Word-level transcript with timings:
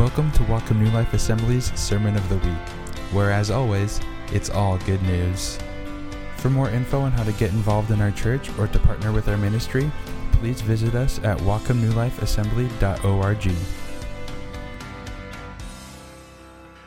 Welcome 0.00 0.32
to 0.32 0.42
Welcome 0.44 0.82
New 0.82 0.88
Life 0.92 1.12
Assembly's 1.12 1.78
Sermon 1.78 2.16
of 2.16 2.26
the 2.30 2.36
Week, 2.36 2.68
where, 3.12 3.30
as 3.30 3.50
always, 3.50 4.00
it's 4.32 4.48
all 4.48 4.78
good 4.78 5.02
news. 5.02 5.58
For 6.38 6.48
more 6.48 6.70
info 6.70 7.00
on 7.00 7.12
how 7.12 7.22
to 7.22 7.32
get 7.32 7.50
involved 7.50 7.90
in 7.90 8.00
our 8.00 8.10
church 8.10 8.48
or 8.58 8.66
to 8.68 8.78
partner 8.78 9.12
with 9.12 9.28
our 9.28 9.36
ministry, 9.36 9.92
please 10.32 10.62
visit 10.62 10.94
us 10.94 11.18
at 11.18 11.36
welcomenewlifeassembly.org. 11.40 13.52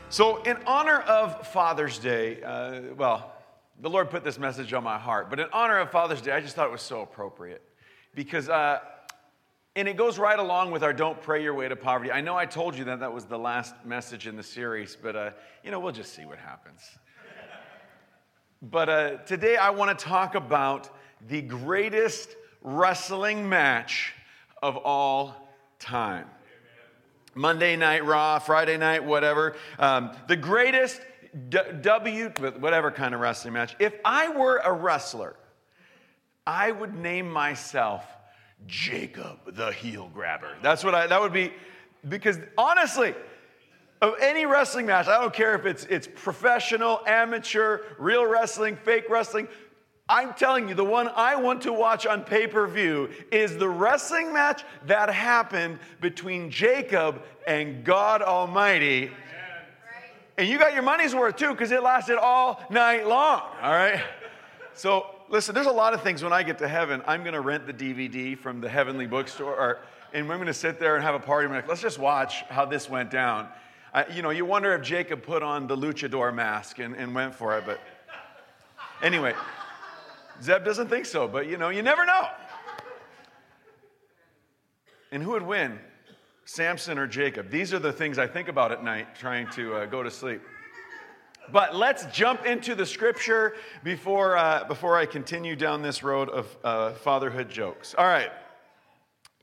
So, 0.08 0.42
in 0.42 0.56
honor 0.66 0.98
of 1.02 1.46
Father's 1.46 2.00
Day, 2.00 2.42
uh, 2.42 2.80
well, 2.96 3.32
the 3.80 3.90
Lord 3.90 4.10
put 4.10 4.24
this 4.24 4.40
message 4.40 4.72
on 4.72 4.82
my 4.82 4.98
heart, 4.98 5.30
but 5.30 5.38
in 5.38 5.46
honor 5.52 5.78
of 5.78 5.92
Father's 5.92 6.20
Day, 6.20 6.32
I 6.32 6.40
just 6.40 6.56
thought 6.56 6.66
it 6.66 6.72
was 6.72 6.82
so 6.82 7.02
appropriate 7.02 7.62
because, 8.12 8.48
uh, 8.48 8.80
and 9.76 9.88
it 9.88 9.96
goes 9.96 10.18
right 10.18 10.38
along 10.38 10.70
with 10.70 10.84
our 10.84 10.92
Don't 10.92 11.20
Pray 11.20 11.42
Your 11.42 11.54
Way 11.54 11.68
to 11.68 11.74
Poverty. 11.74 12.12
I 12.12 12.20
know 12.20 12.36
I 12.36 12.46
told 12.46 12.76
you 12.76 12.84
that 12.84 13.00
that 13.00 13.12
was 13.12 13.24
the 13.24 13.38
last 13.38 13.74
message 13.84 14.28
in 14.28 14.36
the 14.36 14.42
series, 14.42 14.96
but, 15.00 15.16
uh, 15.16 15.30
you 15.64 15.72
know, 15.72 15.80
we'll 15.80 15.92
just 15.92 16.14
see 16.14 16.24
what 16.24 16.38
happens. 16.38 16.80
but 18.62 18.88
uh, 18.88 19.16
today 19.18 19.56
I 19.56 19.70
want 19.70 19.98
to 19.98 20.04
talk 20.04 20.36
about 20.36 20.90
the 21.28 21.42
greatest 21.42 22.36
wrestling 22.62 23.48
match 23.48 24.14
of 24.62 24.76
all 24.76 25.48
time. 25.80 26.26
Monday 27.34 27.74
Night 27.74 28.04
Raw, 28.04 28.38
Friday 28.38 28.76
Night, 28.76 29.02
whatever. 29.02 29.56
Um, 29.80 30.12
the 30.28 30.36
greatest 30.36 31.00
W, 31.48 32.28
whatever 32.60 32.92
kind 32.92 33.12
of 33.12 33.20
wrestling 33.20 33.54
match. 33.54 33.74
If 33.80 33.92
I 34.04 34.28
were 34.28 34.58
a 34.58 34.72
wrestler, 34.72 35.34
I 36.46 36.70
would 36.70 36.94
name 36.94 37.28
myself 37.28 38.04
Jacob 38.66 39.54
the 39.54 39.72
heel 39.72 40.10
grabber. 40.14 40.56
That's 40.62 40.82
what 40.84 40.94
I, 40.94 41.06
that 41.06 41.20
would 41.20 41.32
be, 41.32 41.52
because 42.08 42.38
honestly, 42.56 43.14
of 44.00 44.14
any 44.20 44.46
wrestling 44.46 44.86
match, 44.86 45.06
I 45.06 45.20
don't 45.20 45.32
care 45.32 45.54
if 45.54 45.66
it's, 45.66 45.84
it's 45.84 46.08
professional, 46.14 47.00
amateur, 47.06 47.80
real 47.98 48.26
wrestling, 48.26 48.76
fake 48.76 49.08
wrestling, 49.08 49.48
I'm 50.08 50.34
telling 50.34 50.68
you, 50.68 50.74
the 50.74 50.84
one 50.84 51.08
I 51.08 51.36
want 51.36 51.62
to 51.62 51.72
watch 51.72 52.06
on 52.06 52.24
pay 52.24 52.46
per 52.46 52.66
view 52.66 53.08
is 53.32 53.56
the 53.56 53.68
wrestling 53.68 54.34
match 54.34 54.62
that 54.86 55.08
happened 55.08 55.78
between 56.02 56.50
Jacob 56.50 57.22
and 57.46 57.84
God 57.84 58.20
Almighty. 58.20 59.10
And 60.36 60.46
you 60.46 60.58
got 60.58 60.74
your 60.74 60.82
money's 60.82 61.14
worth 61.14 61.36
too, 61.36 61.52
because 61.52 61.70
it 61.70 61.82
lasted 61.82 62.18
all 62.18 62.60
night 62.68 63.06
long, 63.06 63.40
all 63.62 63.72
right? 63.72 64.02
So, 64.74 65.13
listen, 65.34 65.52
there's 65.52 65.66
a 65.66 65.72
lot 65.72 65.94
of 65.94 66.00
things 66.00 66.22
when 66.22 66.32
I 66.32 66.44
get 66.44 66.58
to 66.58 66.68
heaven, 66.68 67.02
I'm 67.08 67.22
going 67.22 67.34
to 67.34 67.40
rent 67.40 67.66
the 67.66 67.74
DVD 67.74 68.38
from 68.38 68.60
the 68.60 68.68
heavenly 68.68 69.08
bookstore, 69.08 69.52
or, 69.52 69.78
and 70.12 70.28
we're 70.28 70.36
going 70.36 70.46
to 70.46 70.54
sit 70.54 70.78
there 70.78 70.94
and 70.94 71.04
have 71.04 71.16
a 71.16 71.18
party. 71.18 71.46
I'm 71.46 71.52
like, 71.52 71.66
let's 71.66 71.82
just 71.82 71.98
watch 71.98 72.42
how 72.42 72.64
this 72.64 72.88
went 72.88 73.10
down. 73.10 73.48
I, 73.92 74.06
you 74.06 74.22
know, 74.22 74.30
you 74.30 74.44
wonder 74.44 74.72
if 74.74 74.82
Jacob 74.82 75.24
put 75.24 75.42
on 75.42 75.66
the 75.66 75.76
luchador 75.76 76.32
mask 76.32 76.78
and, 76.78 76.94
and 76.94 77.16
went 77.16 77.34
for 77.34 77.58
it, 77.58 77.66
but 77.66 77.80
anyway. 79.02 79.34
Zeb 80.40 80.64
doesn't 80.64 80.88
think 80.88 81.04
so, 81.04 81.26
but 81.26 81.48
you 81.48 81.56
know, 81.56 81.68
you 81.68 81.82
never 81.82 82.06
know. 82.06 82.28
And 85.10 85.20
who 85.20 85.30
would 85.32 85.42
win, 85.42 85.80
Samson 86.44 86.96
or 86.96 87.08
Jacob? 87.08 87.50
These 87.50 87.74
are 87.74 87.80
the 87.80 87.92
things 87.92 88.18
I 88.18 88.28
think 88.28 88.46
about 88.46 88.70
at 88.70 88.84
night 88.84 89.16
trying 89.16 89.48
to 89.50 89.74
uh, 89.74 89.86
go 89.86 90.04
to 90.04 90.12
sleep. 90.12 90.42
But 91.52 91.76
let's 91.76 92.06
jump 92.06 92.46
into 92.46 92.74
the 92.74 92.86
scripture 92.86 93.54
before, 93.82 94.36
uh, 94.36 94.64
before 94.64 94.96
I 94.96 95.06
continue 95.06 95.56
down 95.56 95.82
this 95.82 96.02
road 96.02 96.28
of 96.28 96.56
uh, 96.64 96.92
fatherhood 96.92 97.50
jokes. 97.50 97.94
All 97.96 98.06
right. 98.06 98.30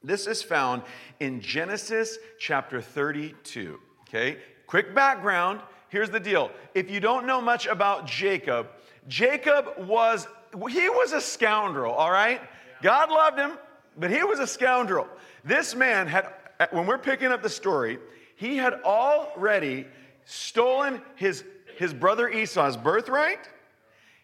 This 0.04 0.26
is 0.26 0.42
found 0.42 0.82
in 1.20 1.42
Genesis 1.42 2.18
chapter 2.40 2.82
32. 2.82 3.80
Okay. 4.08 4.38
Quick 4.66 4.96
background. 4.96 5.62
Here's 5.90 6.10
the 6.10 6.20
deal. 6.20 6.52
If 6.74 6.90
you 6.90 7.00
don't 7.00 7.28
know 7.28 7.42
much 7.42 7.68
about 7.68 8.08
Jacob, 8.08 8.68
Jacob 9.08 9.66
was 9.78 10.28
he 10.70 10.90
was 10.90 11.14
a 11.14 11.22
scoundrel, 11.22 11.94
all 11.94 12.12
right? 12.12 12.42
God 12.82 13.10
loved 13.10 13.38
him, 13.38 13.52
but 13.98 14.12
he 14.12 14.24
was 14.24 14.40
a 14.40 14.48
scoundrel. 14.48 15.08
This 15.44 15.76
man 15.76 16.08
had, 16.08 16.28
when 16.72 16.86
we're 16.86 16.98
picking 16.98 17.28
up 17.28 17.42
the 17.42 17.50
story, 17.50 18.00
he 18.36 18.58
had 18.58 18.74
already 18.84 19.88
stolen 20.26 21.02
his, 21.16 21.44
his 21.82 21.96
brother 21.96 22.30
Esau's 22.30 22.78
birthright. 22.78 23.40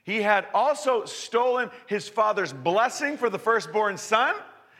He 0.03 0.21
had 0.21 0.45
also 0.53 1.05
stolen 1.05 1.71
his 1.87 2.07
father's 2.07 2.53
blessing 2.53 3.17
for 3.17 3.31
the 3.31 3.39
firstborn 3.39 3.97
son 3.97 4.35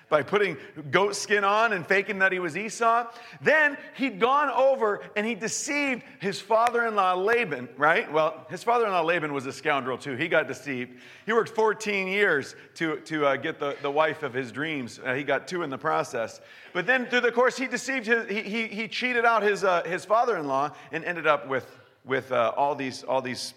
by 0.09 0.21
putting 0.21 0.57
goat 0.91 1.15
skin 1.15 1.43
on 1.43 1.73
and 1.73 1.85
faking 1.85 2.19
that 2.19 2.31
he 2.31 2.39
was 2.39 2.55
Esau. 2.55 3.07
Then 3.41 3.77
he'd 3.95 4.19
gone 4.19 4.49
over 4.49 5.01
and 5.15 5.25
he 5.25 5.35
deceived 5.35 6.03
his 6.19 6.39
father 6.39 6.85
in 6.85 6.95
law 6.95 7.13
Laban, 7.13 7.67
right? 7.77 8.11
Well, 8.13 8.45
his 8.49 8.63
father 8.63 8.85
in 8.85 8.91
law 8.91 9.01
Laban 9.01 9.33
was 9.33 9.47
a 9.47 9.51
scoundrel 9.51 9.97
too. 9.97 10.15
He 10.15 10.27
got 10.27 10.47
deceived. 10.47 10.99
He 11.25 11.33
worked 11.33 11.49
14 11.49 12.07
years 12.07 12.55
to, 12.75 12.97
to 13.01 13.25
uh, 13.25 13.35
get 13.37 13.59
the, 13.59 13.75
the 13.81 13.91
wife 13.91 14.23
of 14.23 14.33
his 14.33 14.51
dreams. 14.51 14.99
Uh, 15.03 15.13
he 15.13 15.23
got 15.23 15.47
two 15.47 15.63
in 15.63 15.69
the 15.69 15.77
process. 15.77 16.41
But 16.73 16.85
then 16.85 17.07
through 17.07 17.21
the 17.21 17.31
course, 17.31 17.57
he 17.57 17.67
deceived 17.67 18.05
his, 18.05 18.29
he, 18.29 18.43
he, 18.43 18.67
he 18.67 18.87
cheated 18.87 19.25
out 19.25 19.43
his, 19.43 19.63
uh, 19.63 19.83
his 19.83 20.05
father 20.05 20.37
in 20.37 20.47
law 20.47 20.71
and 20.91 21.03
ended 21.03 21.27
up 21.27 21.47
with, 21.47 21.76
with 22.07 22.31
uh, 22.31 22.53
all 22.55 22.75
these, 22.75 23.03
all 23.03 23.21
these 23.21 23.53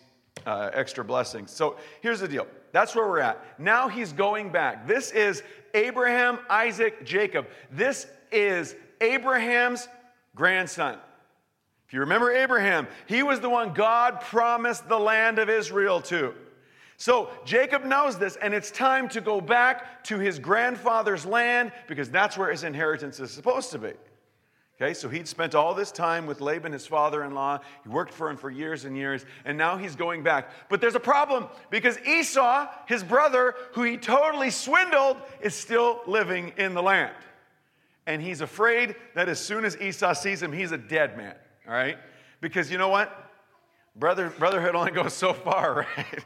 uh, 0.46 0.70
extra 0.72 1.04
blessings. 1.04 1.50
So 1.50 1.76
here's 2.00 2.20
the 2.20 2.28
deal. 2.28 2.46
That's 2.72 2.94
where 2.94 3.08
we're 3.08 3.20
at. 3.20 3.42
Now 3.58 3.88
he's 3.88 4.12
going 4.12 4.50
back. 4.50 4.86
This 4.86 5.10
is 5.12 5.42
Abraham, 5.74 6.38
Isaac, 6.48 7.04
Jacob. 7.04 7.46
This 7.70 8.06
is 8.30 8.74
Abraham's 9.00 9.88
grandson. 10.34 10.98
If 11.86 11.94
you 11.94 12.00
remember 12.00 12.30
Abraham, 12.30 12.86
he 13.06 13.22
was 13.22 13.40
the 13.40 13.50
one 13.50 13.72
God 13.72 14.20
promised 14.20 14.88
the 14.88 14.98
land 14.98 15.38
of 15.38 15.48
Israel 15.50 16.00
to. 16.02 16.34
So 16.96 17.30
Jacob 17.44 17.84
knows 17.84 18.18
this, 18.18 18.36
and 18.36 18.54
it's 18.54 18.70
time 18.70 19.08
to 19.08 19.20
go 19.20 19.40
back 19.40 20.04
to 20.04 20.18
his 20.18 20.38
grandfather's 20.38 21.26
land 21.26 21.72
because 21.88 22.10
that's 22.10 22.36
where 22.38 22.50
his 22.50 22.62
inheritance 22.62 23.18
is 23.18 23.30
supposed 23.30 23.72
to 23.72 23.78
be. 23.78 23.92
Okay, 24.80 24.94
so 24.94 25.10
he'd 25.10 25.28
spent 25.28 25.54
all 25.54 25.74
this 25.74 25.92
time 25.92 26.26
with 26.26 26.40
Laban, 26.40 26.72
his 26.72 26.86
father 26.86 27.22
in 27.24 27.34
law. 27.34 27.58
He 27.82 27.90
worked 27.90 28.14
for 28.14 28.30
him 28.30 28.38
for 28.38 28.50
years 28.50 28.86
and 28.86 28.96
years, 28.96 29.26
and 29.44 29.58
now 29.58 29.76
he's 29.76 29.94
going 29.94 30.22
back. 30.22 30.50
But 30.70 30.80
there's 30.80 30.94
a 30.94 31.00
problem 31.00 31.48
because 31.68 31.98
Esau, 32.00 32.66
his 32.86 33.04
brother, 33.04 33.54
who 33.72 33.82
he 33.82 33.98
totally 33.98 34.48
swindled, 34.48 35.18
is 35.42 35.54
still 35.54 36.00
living 36.06 36.54
in 36.56 36.72
the 36.72 36.82
land. 36.82 37.14
And 38.06 38.22
he's 38.22 38.40
afraid 38.40 38.96
that 39.14 39.28
as 39.28 39.38
soon 39.38 39.66
as 39.66 39.78
Esau 39.78 40.14
sees 40.14 40.42
him, 40.42 40.50
he's 40.50 40.72
a 40.72 40.78
dead 40.78 41.14
man, 41.14 41.34
all 41.66 41.74
right? 41.74 41.98
Because 42.40 42.70
you 42.70 42.78
know 42.78 42.88
what? 42.88 43.30
Brother, 43.96 44.30
brotherhood 44.30 44.74
only 44.74 44.92
goes 44.92 45.12
so 45.12 45.34
far, 45.34 45.86
right? 45.98 46.24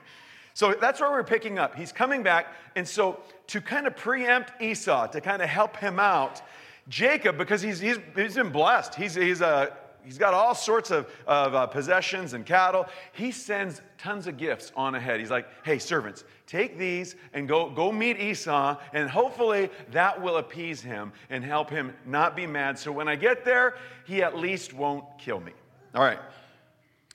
So 0.52 0.76
that's 0.80 1.00
where 1.00 1.10
we're 1.10 1.24
picking 1.24 1.58
up. 1.58 1.74
He's 1.74 1.90
coming 1.90 2.22
back. 2.22 2.54
And 2.76 2.86
so, 2.86 3.18
to 3.48 3.60
kind 3.60 3.88
of 3.88 3.96
preempt 3.96 4.62
Esau, 4.62 5.08
to 5.08 5.20
kind 5.20 5.42
of 5.42 5.48
help 5.48 5.76
him 5.76 5.98
out, 5.98 6.40
Jacob, 6.88 7.38
because 7.38 7.62
he's, 7.62 7.80
he's, 7.80 7.98
he's 8.14 8.34
been 8.34 8.50
blessed, 8.50 8.94
he's, 8.94 9.14
he's, 9.14 9.40
uh, 9.40 9.70
he's 10.04 10.18
got 10.18 10.34
all 10.34 10.54
sorts 10.54 10.90
of, 10.90 11.10
of 11.26 11.54
uh, 11.54 11.66
possessions 11.66 12.34
and 12.34 12.44
cattle. 12.44 12.86
He 13.12 13.32
sends 13.32 13.80
tons 13.98 14.26
of 14.26 14.36
gifts 14.36 14.70
on 14.76 14.94
ahead. 14.94 15.18
He's 15.20 15.30
like, 15.30 15.46
hey, 15.64 15.78
servants, 15.78 16.24
take 16.46 16.78
these 16.78 17.16
and 17.32 17.48
go, 17.48 17.70
go 17.70 17.90
meet 17.90 18.18
Esau, 18.20 18.78
and 18.92 19.08
hopefully 19.08 19.70
that 19.92 20.20
will 20.20 20.36
appease 20.36 20.82
him 20.82 21.12
and 21.30 21.42
help 21.42 21.70
him 21.70 21.94
not 22.06 22.36
be 22.36 22.46
mad. 22.46 22.78
So 22.78 22.92
when 22.92 23.08
I 23.08 23.16
get 23.16 23.44
there, 23.44 23.76
he 24.04 24.22
at 24.22 24.36
least 24.36 24.74
won't 24.74 25.04
kill 25.18 25.40
me. 25.40 25.52
All 25.94 26.02
right. 26.02 26.18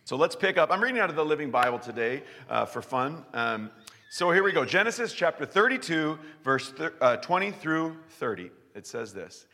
So 0.05 0.15
let's 0.15 0.35
pick 0.35 0.57
up. 0.57 0.71
I'm 0.71 0.81
reading 0.81 0.99
out 0.99 1.11
of 1.11 1.15
the 1.15 1.25
Living 1.25 1.51
Bible 1.51 1.77
today 1.77 2.23
uh, 2.49 2.65
for 2.65 2.81
fun. 2.81 3.23
Um, 3.33 3.69
so 4.09 4.31
here 4.31 4.41
we 4.41 4.51
go 4.51 4.65
Genesis 4.65 5.13
chapter 5.13 5.45
32, 5.45 6.17
verse 6.43 6.73
uh, 6.99 7.17
20 7.17 7.51
through 7.51 7.95
30. 8.17 8.49
It 8.73 8.87
says 8.87 9.13
this 9.13 9.45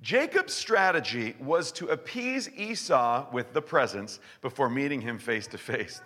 Jacob's 0.00 0.54
strategy 0.54 1.34
was 1.40 1.72
to 1.72 1.88
appease 1.88 2.48
Esau 2.56 3.26
with 3.32 3.52
the 3.52 3.62
presents 3.62 4.20
before 4.42 4.70
meeting 4.70 5.00
him 5.00 5.18
face 5.18 5.46
to 5.48 5.58
face. 5.58 6.00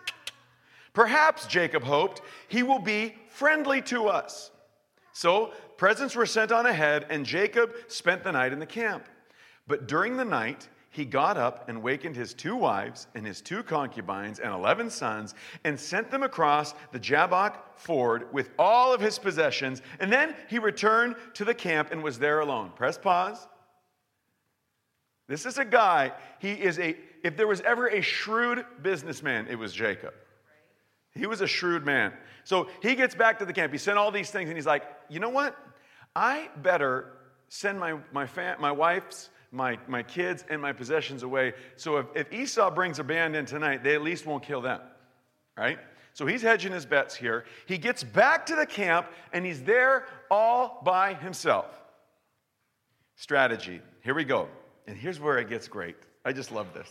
Perhaps, 0.95 1.47
Jacob 1.47 1.83
hoped, 1.83 2.23
he 2.49 2.63
will 2.63 2.79
be 2.79 3.15
friendly 3.29 3.83
to 3.83 4.09
us. 4.09 4.51
So 5.13 5.53
presents 5.77 6.17
were 6.17 6.27
sent 6.27 6.53
on 6.53 6.67
ahead, 6.67 7.07
and 7.11 7.25
Jacob 7.27 7.75
spent 7.89 8.25
the 8.25 8.33
night 8.33 8.53
in 8.53 8.59
the 8.59 8.67
camp. 8.67 9.09
But 9.67 9.87
during 9.87 10.17
the 10.17 10.25
night, 10.25 10.69
he 10.91 11.05
got 11.07 11.39
up 11.39 11.69
and 11.69 11.83
wakened 11.83 12.17
his 12.17 12.35
two 12.35 12.55
wives 12.55 13.07
and 13.15 13.27
his 13.27 13.41
two 13.41 13.63
concubines 13.63 14.39
and 14.41 14.53
11 14.53 14.91
sons 14.91 15.35
and 15.65 15.79
sent 15.79 16.11
them 16.11 16.23
across 16.23 16.75
the 16.93 16.99
Jabbok 16.99 17.79
ford 17.79 18.31
with 18.33 18.51
all 18.59 18.93
of 18.93 19.01
his 19.01 19.19
possessions. 19.19 19.81
And 20.01 20.13
then 20.13 20.35
he 20.49 20.59
returned 20.59 21.17
to 21.35 21.47
the 21.47 21.55
camp 21.55 21.93
and 21.93 22.03
was 22.03 22.19
there 22.19 22.41
alone. 22.41 22.73
Press 22.77 22.99
pause. 22.99 23.49
This 25.33 25.47
is 25.47 25.57
a 25.57 25.65
guy, 25.65 26.13
he 26.41 26.53
is 26.53 26.79
a, 26.79 26.95
if 27.25 27.39
there 27.39 27.47
was 27.47 27.63
ever 27.63 27.87
a 27.87 28.03
shrewd 28.03 28.67
businessman, 28.83 29.47
it 29.49 29.55
was 29.55 29.73
Jacob. 29.73 30.13
He 31.15 31.25
was 31.25 31.41
a 31.41 31.47
shrewd 31.47 31.87
man. 31.87 32.13
So 32.45 32.69
he 32.83 32.95
gets 32.95 33.15
back 33.15 33.39
to 33.39 33.47
the 33.47 33.53
camp. 33.55 33.73
He 33.73 33.79
sent 33.79 33.97
all 33.97 34.11
these 34.11 34.31
things, 34.31 34.51
and 34.51 34.59
he's 34.59 34.67
like, 34.67 34.83
you 35.09 35.21
know 35.21 35.31
what? 35.31 35.57
I 36.15 36.51
better 36.59 37.15
send 37.49 37.81
my, 37.81 37.97
my, 38.13 38.27
fam- 38.27 38.61
my 38.61 38.73
wife's 38.73 39.31
my, 39.53 39.79
my 39.89 40.03
kids 40.03 40.45
and 40.51 40.61
my 40.61 40.71
possessions 40.71 41.23
away. 41.23 41.55
So 41.77 41.97
if, 41.97 42.07
if 42.15 42.31
Esau 42.31 42.71
brings 42.71 42.99
a 42.99 43.05
band 43.05 43.35
in 43.35 43.47
tonight, 43.47 43.83
they 43.83 43.95
at 43.95 44.03
least 44.03 44.27
won't 44.27 44.43
kill 44.43 44.61
them, 44.61 44.83
right? 45.57 45.79
So 46.13 46.27
he's 46.27 46.43
hedging 46.43 46.73
his 46.73 46.85
bets 46.85 47.15
here. 47.15 47.47
He 47.65 47.79
gets 47.79 48.05
back 48.05 48.45
to 48.47 48.55
the 48.55 48.67
camp 48.67 49.07
and 49.33 49.47
he's 49.47 49.63
there 49.63 50.05
all 50.31 50.83
by 50.85 51.15
himself. 51.15 51.71
Strategy. 53.17 53.81
Here 54.03 54.15
we 54.15 54.25
go. 54.25 54.51
And 54.87 54.97
here's 54.97 55.21
where 55.21 55.39
it 55.39 55.49
gets 55.49 55.69
great. 55.69 55.97
I 56.25 56.33
just 56.33 56.53
love 56.53 56.73
this. 56.75 56.89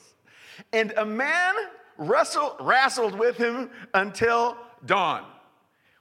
And 0.74 0.94
a 0.98 1.06
man 1.06 1.56
wrestled, 1.98 2.56
wrestled 2.60 3.18
with 3.18 3.38
him 3.38 3.70
until 3.94 4.58
dawn. 4.86 5.26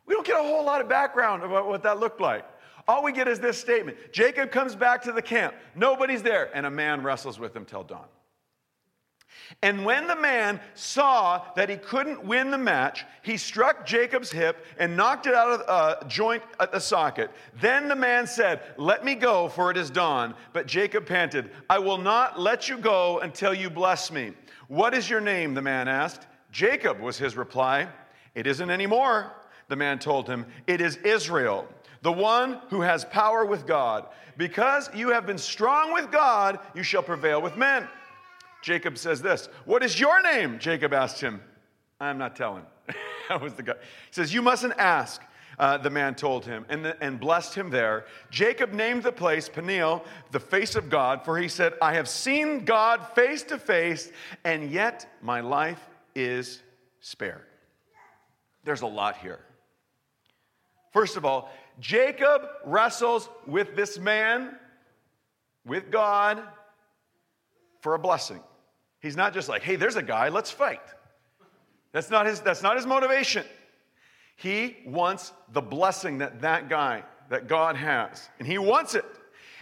We 0.06 0.14
don't 0.14 0.26
get 0.26 0.40
a 0.40 0.42
whole 0.42 0.64
lot 0.64 0.80
of 0.80 0.88
background 0.88 1.42
about 1.42 1.68
what 1.68 1.82
that 1.84 2.00
looked 2.00 2.20
like. 2.20 2.44
All 2.88 3.04
we 3.04 3.12
get 3.12 3.28
is 3.28 3.38
this 3.38 3.58
statement 3.58 3.96
Jacob 4.12 4.50
comes 4.50 4.74
back 4.74 5.02
to 5.02 5.12
the 5.12 5.22
camp, 5.22 5.54
nobody's 5.74 6.22
there, 6.22 6.50
and 6.54 6.66
a 6.66 6.70
man 6.70 7.02
wrestles 7.02 7.38
with 7.38 7.54
him 7.54 7.64
till 7.64 7.84
dawn. 7.84 8.06
And 9.62 9.84
when 9.84 10.06
the 10.06 10.16
man 10.16 10.60
saw 10.74 11.44
that 11.56 11.68
he 11.68 11.76
couldn't 11.76 12.24
win 12.24 12.50
the 12.50 12.58
match, 12.58 13.04
he 13.22 13.36
struck 13.36 13.84
Jacob's 13.84 14.30
hip 14.30 14.64
and 14.78 14.96
knocked 14.96 15.26
it 15.26 15.34
out 15.34 15.50
of 15.52 15.60
a 15.60 15.70
uh, 15.70 16.08
joint 16.08 16.42
at 16.58 16.72
the 16.72 16.80
socket. 16.80 17.30
Then 17.60 17.88
the 17.88 17.96
man 17.96 18.26
said, 18.26 18.60
Let 18.76 19.04
me 19.04 19.14
go, 19.14 19.48
for 19.48 19.70
it 19.70 19.76
is 19.76 19.90
dawn. 19.90 20.34
But 20.52 20.66
Jacob 20.66 21.06
panted, 21.06 21.50
I 21.68 21.78
will 21.78 21.98
not 21.98 22.40
let 22.40 22.68
you 22.68 22.78
go 22.78 23.18
until 23.20 23.52
you 23.52 23.70
bless 23.70 24.10
me. 24.10 24.32
What 24.68 24.94
is 24.94 25.10
your 25.10 25.20
name? 25.20 25.54
the 25.54 25.62
man 25.62 25.88
asked. 25.88 26.26
Jacob 26.52 27.00
was 27.00 27.18
his 27.18 27.36
reply. 27.36 27.88
It 28.34 28.46
isn't 28.46 28.70
anymore, 28.70 29.32
the 29.68 29.76
man 29.76 29.98
told 29.98 30.28
him. 30.28 30.46
It 30.66 30.80
is 30.80 30.96
Israel, 30.98 31.68
the 32.02 32.12
one 32.12 32.60
who 32.70 32.80
has 32.80 33.04
power 33.04 33.44
with 33.44 33.66
God. 33.66 34.06
Because 34.36 34.88
you 34.94 35.10
have 35.10 35.26
been 35.26 35.38
strong 35.38 35.92
with 35.92 36.10
God, 36.10 36.60
you 36.74 36.82
shall 36.82 37.02
prevail 37.02 37.42
with 37.42 37.56
men. 37.56 37.88
Jacob 38.62 38.98
says 38.98 39.22
this 39.22 39.48
What 39.64 39.82
is 39.82 39.98
your 39.98 40.22
name? 40.22 40.58
Jacob 40.58 40.92
asked 40.92 41.20
him. 41.20 41.40
I'm 42.00 42.18
not 42.18 42.36
telling. 42.36 42.64
that 43.28 43.40
was 43.40 43.54
the 43.54 43.62
guy. 43.62 43.74
He 43.74 44.12
says, 44.12 44.32
You 44.32 44.42
mustn't 44.42 44.74
ask. 44.78 45.22
Uh, 45.58 45.76
the 45.76 45.90
man 45.90 46.14
told 46.14 46.46
him 46.46 46.64
and, 46.70 46.82
the, 46.82 46.96
and 47.04 47.20
blessed 47.20 47.54
him 47.54 47.68
there. 47.68 48.06
Jacob 48.30 48.72
named 48.72 49.02
the 49.02 49.12
place 49.12 49.46
Peniel, 49.46 50.02
the 50.30 50.40
face 50.40 50.74
of 50.74 50.88
God, 50.88 51.22
for 51.22 51.36
he 51.36 51.48
said, 51.48 51.74
I 51.82 51.92
have 51.94 52.08
seen 52.08 52.64
God 52.64 53.06
face 53.14 53.42
to 53.42 53.58
face, 53.58 54.10
and 54.44 54.70
yet 54.70 55.06
my 55.20 55.40
life 55.40 55.86
is 56.14 56.62
spared. 57.00 57.44
There's 58.64 58.80
a 58.80 58.86
lot 58.86 59.18
here. 59.18 59.40
First 60.94 61.18
of 61.18 61.26
all, 61.26 61.50
Jacob 61.78 62.42
wrestles 62.64 63.28
with 63.46 63.76
this 63.76 63.98
man, 63.98 64.56
with 65.66 65.90
God, 65.90 66.42
for 67.82 67.94
a 67.94 67.98
blessing. 67.98 68.40
He's 69.00 69.16
not 69.16 69.32
just 69.32 69.48
like, 69.48 69.62
hey, 69.62 69.76
there's 69.76 69.96
a 69.96 70.02
guy, 70.02 70.28
let's 70.28 70.50
fight. 70.50 70.82
That's 71.92 72.10
not 72.10 72.26
his, 72.26 72.40
that's 72.40 72.62
not 72.62 72.76
his 72.76 72.86
motivation. 72.86 73.44
He 74.36 74.78
wants 74.86 75.32
the 75.52 75.60
blessing 75.60 76.18
that 76.18 76.40
that 76.42 76.68
guy, 76.68 77.02
that 77.28 77.48
God 77.48 77.76
has, 77.76 78.28
and 78.38 78.46
he 78.46 78.58
wants 78.58 78.94
it. 78.94 79.04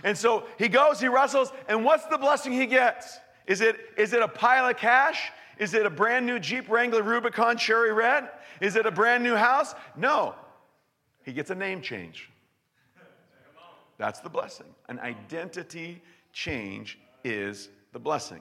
And 0.05 0.17
so 0.17 0.45
he 0.59 0.69
goes, 0.69 1.01
he 1.01 1.09
wrestles, 1.09 1.53
and 1.69 1.85
what's 1.85 2.07
the 2.07 2.19
blessing 2.19 2.53
he 2.53 2.67
gets? 2.67 3.19
Is 3.47 3.61
it, 3.61 3.77
is 3.97 4.13
it 4.13 4.23
a 4.23 4.29
pile 4.29 4.69
of 4.69 4.77
cash? 4.77 5.33
Is 5.59 5.75
it 5.75 5.87
a 5.87 5.91
brand 5.91 6.27
new 6.27 6.39
Jeep 6.39 6.69
Wrangler 6.69 7.03
Rubicon 7.03 7.57
Cherry 7.57 7.93
Red? 7.93 8.29
Is 8.61 8.77
it 8.77 8.87
a 8.87 8.91
brand 8.91 9.25
new 9.25 9.35
house? 9.35 9.75
No. 9.97 10.35
He 11.25 11.33
gets 11.33 11.51
a 11.51 11.55
name 11.55 11.81
change. 11.81 12.31
That's 13.99 14.21
the 14.21 14.31
blessing. 14.31 14.67
An 14.89 15.01
identity 15.01 16.01
change 16.33 16.99
is 17.25 17.69
the 17.93 17.99
blessing. 17.99 18.41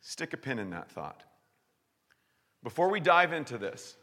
Stick 0.00 0.32
a 0.32 0.36
pin 0.36 0.58
in 0.58 0.70
that 0.70 0.90
thought. 0.90 1.22
Before 2.62 2.88
we 2.88 3.00
dive 3.00 3.32
into 3.32 3.58
this, 3.58 3.96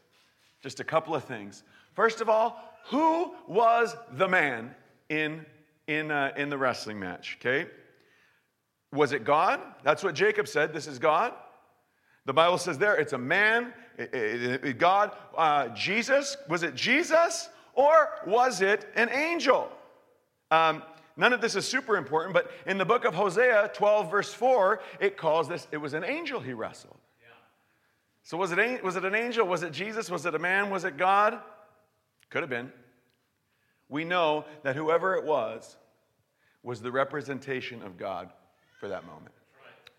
just 0.62 0.80
a 0.80 0.84
couple 0.84 1.14
of 1.14 1.24
things. 1.24 1.62
First 1.94 2.20
of 2.20 2.28
all, 2.28 2.62
who 2.88 3.34
was 3.46 3.96
the 4.12 4.28
man 4.28 4.74
in, 5.08 5.44
in, 5.86 6.10
uh, 6.10 6.32
in 6.36 6.48
the 6.48 6.58
wrestling 6.58 6.98
match? 6.98 7.38
Okay? 7.40 7.70
Was 8.92 9.12
it 9.12 9.24
God? 9.24 9.60
That's 9.82 10.02
what 10.02 10.14
Jacob 10.14 10.48
said. 10.48 10.72
This 10.72 10.86
is 10.86 10.98
God. 10.98 11.32
The 12.24 12.32
Bible 12.32 12.58
says 12.58 12.78
there, 12.78 12.96
it's 12.96 13.12
a 13.12 13.18
man, 13.18 13.72
it, 13.96 14.12
it, 14.12 14.64
it, 14.64 14.78
God, 14.78 15.12
uh, 15.36 15.68
Jesus. 15.68 16.36
Was 16.48 16.62
it 16.62 16.74
Jesus 16.74 17.48
or 17.74 18.08
was 18.26 18.62
it 18.62 18.90
an 18.96 19.08
angel? 19.10 19.70
Um, 20.50 20.82
None 21.16 21.32
of 21.32 21.40
this 21.40 21.56
is 21.56 21.66
super 21.66 21.96
important, 21.96 22.34
but 22.34 22.50
in 22.66 22.76
the 22.76 22.84
book 22.84 23.04
of 23.04 23.14
Hosea 23.14 23.70
12, 23.74 24.10
verse 24.10 24.34
4, 24.34 24.80
it 25.00 25.16
calls 25.16 25.48
this, 25.48 25.66
it 25.72 25.78
was 25.78 25.94
an 25.94 26.04
angel 26.04 26.40
he 26.40 26.52
wrestled. 26.52 26.98
Yeah. 27.22 27.28
So 28.22 28.36
was 28.36 28.52
it, 28.52 28.84
was 28.84 28.96
it 28.96 29.04
an 29.04 29.14
angel? 29.14 29.46
Was 29.46 29.62
it 29.62 29.72
Jesus? 29.72 30.10
Was 30.10 30.26
it 30.26 30.34
a 30.34 30.38
man? 30.38 30.68
Was 30.68 30.84
it 30.84 30.98
God? 30.98 31.40
Could 32.28 32.42
have 32.42 32.50
been. 32.50 32.70
We 33.88 34.04
know 34.04 34.44
that 34.62 34.76
whoever 34.76 35.14
it 35.14 35.24
was 35.24 35.76
was 36.62 36.82
the 36.82 36.90
representation 36.90 37.82
of 37.82 37.96
God 37.96 38.30
for 38.78 38.88
that 38.88 39.06
moment. 39.06 39.32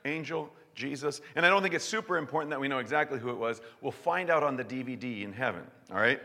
Right. 0.05 0.11
Angel, 0.11 0.51
Jesus. 0.75 1.21
And 1.35 1.45
I 1.45 1.49
don't 1.49 1.63
think 1.63 1.73
it's 1.73 1.85
super 1.85 2.17
important 2.17 2.51
that 2.51 2.59
we 2.59 2.67
know 2.67 2.79
exactly 2.79 3.17
who 3.17 3.29
it 3.31 3.37
was. 3.37 3.61
We'll 3.81 3.91
find 3.91 4.29
out 4.29 4.43
on 4.43 4.55
the 4.55 4.65
DVD 4.65 5.23
in 5.23 5.33
heaven, 5.33 5.63
all 5.91 5.97
right? 5.97 6.21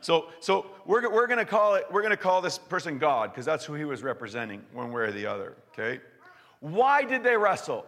So, 0.00 0.28
so 0.40 0.66
we're, 0.86 1.10
we're 1.12 1.26
going 1.26 1.38
to 1.38 1.44
call 1.44 1.74
it, 1.74 1.84
we're 1.90 2.02
going 2.02 2.10
to 2.10 2.16
call 2.16 2.40
this 2.40 2.58
person 2.58 2.98
God 2.98 3.30
because 3.30 3.44
that's 3.44 3.64
who 3.64 3.74
he 3.74 3.84
was 3.84 4.02
representing 4.02 4.62
one 4.72 4.92
way 4.92 5.02
or 5.02 5.12
the 5.12 5.26
other, 5.26 5.56
okay? 5.72 6.00
Why 6.60 7.04
did 7.04 7.22
they 7.22 7.36
wrestle? 7.36 7.84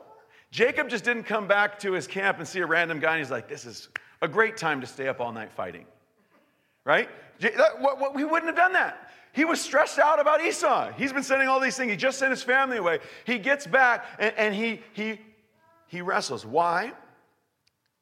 Jacob 0.51 0.89
just 0.89 1.05
didn't 1.05 1.25
come 1.25 1.47
back 1.47 1.79
to 1.81 1.93
his 1.93 2.07
camp 2.07 2.39
and 2.39 2.49
see 2.49 2.61
a 2.61 2.67
random 2.67 2.99
guy 2.99 3.13
and 3.13 3.21
he's 3.21 3.31
like, 3.31 3.49
this 3.49 3.65
is 3.65 3.89
a 4.23 4.29
great 4.29 4.57
time 4.57 4.81
to 4.81 4.87
stay 4.87 5.07
up 5.07 5.21
all 5.21 5.33
night 5.33 5.53
fighting, 5.53 5.87
right? 6.85 7.09
He 7.39 7.49
wouldn't 7.49 8.47
have 8.47 8.57
done 8.57 8.73
that. 8.73 9.11
He 9.33 9.45
was 9.45 9.61
stressed 9.61 10.01
out 10.01 10.21
about 10.21 10.45
Esau. 10.45 10.91
He's 10.93 11.13
been 11.13 11.23
sending 11.23 11.49
all 11.49 11.61
these 11.61 11.77
things. 11.77 11.91
He 11.93 11.97
just 11.97 12.19
sent 12.19 12.33
his 12.33 12.43
family 12.43 12.79
away. 12.79 12.99
He 13.25 13.39
gets 13.39 13.67
back 13.67 14.05
and, 14.19 14.35
and 14.37 14.55
he, 14.55 14.81
he, 14.93 15.21
he 15.87 16.03
wrestles. 16.03 16.45
Why? 16.45 16.93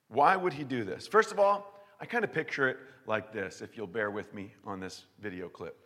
Why 0.08 0.36
would 0.36 0.54
he 0.54 0.64
do 0.64 0.84
this? 0.84 1.06
First 1.06 1.30
of 1.30 1.38
all, 1.38 1.77
I 2.00 2.06
kind 2.06 2.24
of 2.24 2.32
picture 2.32 2.68
it 2.68 2.76
like 3.06 3.32
this, 3.32 3.60
if 3.60 3.76
you'll 3.76 3.86
bear 3.88 4.10
with 4.10 4.32
me 4.32 4.52
on 4.64 4.78
this 4.78 5.04
video 5.20 5.48
clip. 5.48 5.76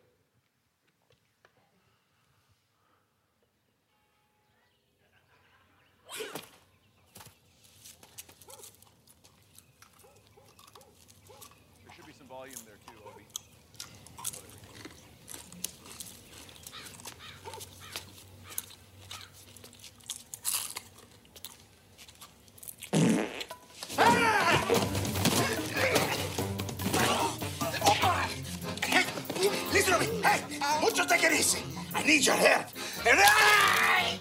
Mucho 30.80 31.04
take 31.04 31.24
it 31.24 31.32
easy. 31.32 31.62
I 31.94 32.02
need 32.04 32.24
your 32.24 32.36
help. 32.36 32.66
And 33.06 33.20
I... 33.20 34.18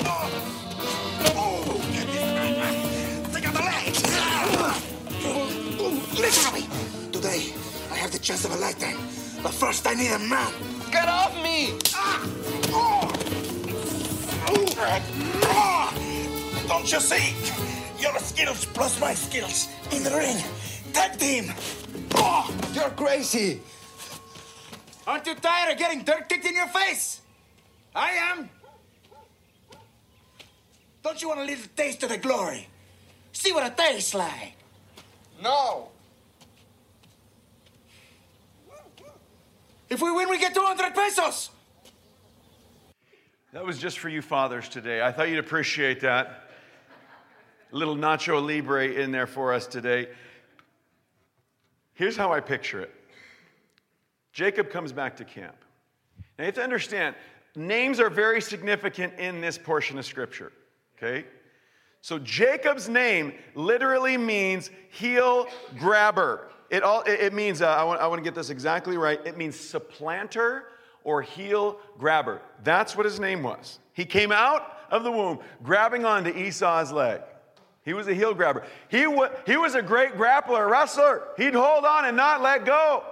oh. 0.00 0.30
Oh, 1.34 1.80
take 3.32 3.46
out 3.46 3.54
the 3.54 3.62
legs. 3.62 4.02
Ah! 4.06 4.80
Listen 6.18 6.52
to 6.52 6.60
me. 6.60 6.66
Today, 7.12 7.52
I 7.90 7.96
have 7.96 8.10
the 8.12 8.18
chance 8.18 8.44
of 8.44 8.52
a 8.52 8.56
lifetime. 8.56 8.98
But 9.42 9.54
first, 9.54 9.86
I 9.86 9.94
need 9.94 10.12
a 10.12 10.18
man. 10.18 10.52
Get 10.90 11.08
off 11.08 11.34
me! 11.42 11.78
Ah. 11.94 12.20
Oh. 12.68 13.12
Oh. 15.44 15.92
Don't 16.68 16.92
you 16.92 17.00
see? 17.00 17.34
Your 18.00 18.18
skills 18.18 18.64
plus 18.66 19.00
my 19.00 19.14
skills 19.14 19.68
in 19.90 20.02
the 20.02 20.10
ring. 20.10 20.36
Tag 20.92 21.18
team. 21.18 21.52
Oh. 22.14 22.50
You're 22.74 22.90
crazy. 22.90 23.60
Aren't 25.06 25.26
you 25.26 25.34
tired 25.34 25.72
of 25.72 25.78
getting 25.78 26.04
dirt 26.04 26.28
kicked 26.28 26.46
in 26.46 26.54
your 26.54 26.68
face? 26.68 27.20
I 27.94 28.10
am. 28.10 28.48
Don't 31.02 31.20
you 31.20 31.28
want 31.28 31.40
a 31.40 31.44
little 31.44 31.64
taste 31.76 32.02
of 32.04 32.10
the 32.10 32.18
glory? 32.18 32.68
See 33.32 33.52
what 33.52 33.66
it 33.66 33.76
tastes 33.76 34.14
like. 34.14 34.54
No. 35.42 35.88
If 39.90 40.00
we 40.00 40.10
win, 40.12 40.30
we 40.30 40.38
get 40.38 40.54
200 40.54 40.94
pesos. 40.94 41.50
That 43.52 43.66
was 43.66 43.78
just 43.78 43.98
for 43.98 44.08
you 44.08 44.22
fathers 44.22 44.68
today. 44.68 45.02
I 45.02 45.12
thought 45.12 45.28
you'd 45.28 45.38
appreciate 45.38 46.00
that. 46.00 46.48
A 47.72 47.76
little 47.76 47.96
Nacho 47.96 48.40
Libre 48.46 48.86
in 48.86 49.10
there 49.10 49.26
for 49.26 49.52
us 49.52 49.66
today. 49.66 50.08
Here's 51.94 52.16
how 52.16 52.32
I 52.32 52.40
picture 52.40 52.80
it 52.80 52.94
Jacob 54.32 54.70
comes 54.70 54.92
back 54.92 55.16
to 55.16 55.24
camp. 55.24 55.56
Now 56.38 56.44
you 56.44 56.46
have 56.46 56.54
to 56.54 56.62
understand, 56.62 57.14
names 57.54 58.00
are 58.00 58.10
very 58.10 58.40
significant 58.40 59.18
in 59.18 59.40
this 59.40 59.58
portion 59.58 59.98
of 59.98 60.06
scripture. 60.06 60.52
Okay? 60.96 61.26
So 62.00 62.18
Jacob's 62.18 62.88
name 62.88 63.34
literally 63.54 64.16
means 64.16 64.70
heel 64.90 65.46
grabber. 65.78 66.48
It, 66.70 66.82
all, 66.82 67.02
it, 67.02 67.32
means, 67.32 67.60
uh, 67.60 67.68
I, 67.68 67.84
want, 67.84 68.00
I 68.00 68.06
want 68.06 68.18
to 68.18 68.24
get 68.24 68.34
this 68.34 68.50
exactly 68.50 68.96
right, 68.96 69.20
it 69.26 69.36
means 69.36 69.58
supplanter 69.58 70.64
or 71.04 71.20
heel 71.20 71.78
grabber. 71.98 72.40
That's 72.64 72.96
what 72.96 73.04
his 73.04 73.20
name 73.20 73.42
was. 73.42 73.78
He 73.92 74.04
came 74.04 74.32
out 74.32 74.78
of 74.90 75.04
the 75.04 75.12
womb 75.12 75.40
grabbing 75.62 76.04
onto 76.04 76.30
Esau's 76.30 76.90
leg. 76.90 77.20
He 77.84 77.94
was 77.94 78.08
a 78.08 78.14
heel 78.14 78.32
grabber. 78.32 78.64
He, 78.88 79.06
wa- 79.06 79.30
he 79.44 79.56
was 79.56 79.74
a 79.74 79.82
great 79.82 80.12
grappler, 80.12 80.70
wrestler. 80.70 81.22
He'd 81.36 81.54
hold 81.54 81.84
on 81.84 82.04
and 82.04 82.16
not 82.16 82.40
let 82.40 82.64
go. 82.64 83.04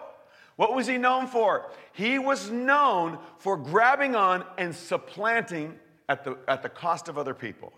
What 0.60 0.74
was 0.74 0.86
he 0.86 0.98
known 0.98 1.26
for? 1.26 1.70
He 1.94 2.18
was 2.18 2.50
known 2.50 3.18
for 3.38 3.56
grabbing 3.56 4.14
on 4.14 4.44
and 4.58 4.74
supplanting 4.74 5.78
at 6.06 6.22
the, 6.22 6.36
at 6.46 6.62
the 6.62 6.68
cost 6.68 7.08
of 7.08 7.16
other 7.16 7.32
people. 7.32 7.72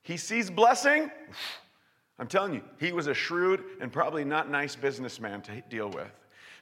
He 0.00 0.16
sees 0.16 0.48
blessing. 0.48 1.10
I'm 2.18 2.28
telling 2.28 2.54
you, 2.54 2.62
he 2.80 2.92
was 2.92 3.08
a 3.08 3.12
shrewd 3.12 3.62
and 3.78 3.92
probably 3.92 4.24
not 4.24 4.50
nice 4.50 4.74
businessman 4.74 5.42
to 5.42 5.60
deal 5.68 5.90
with. 5.90 6.10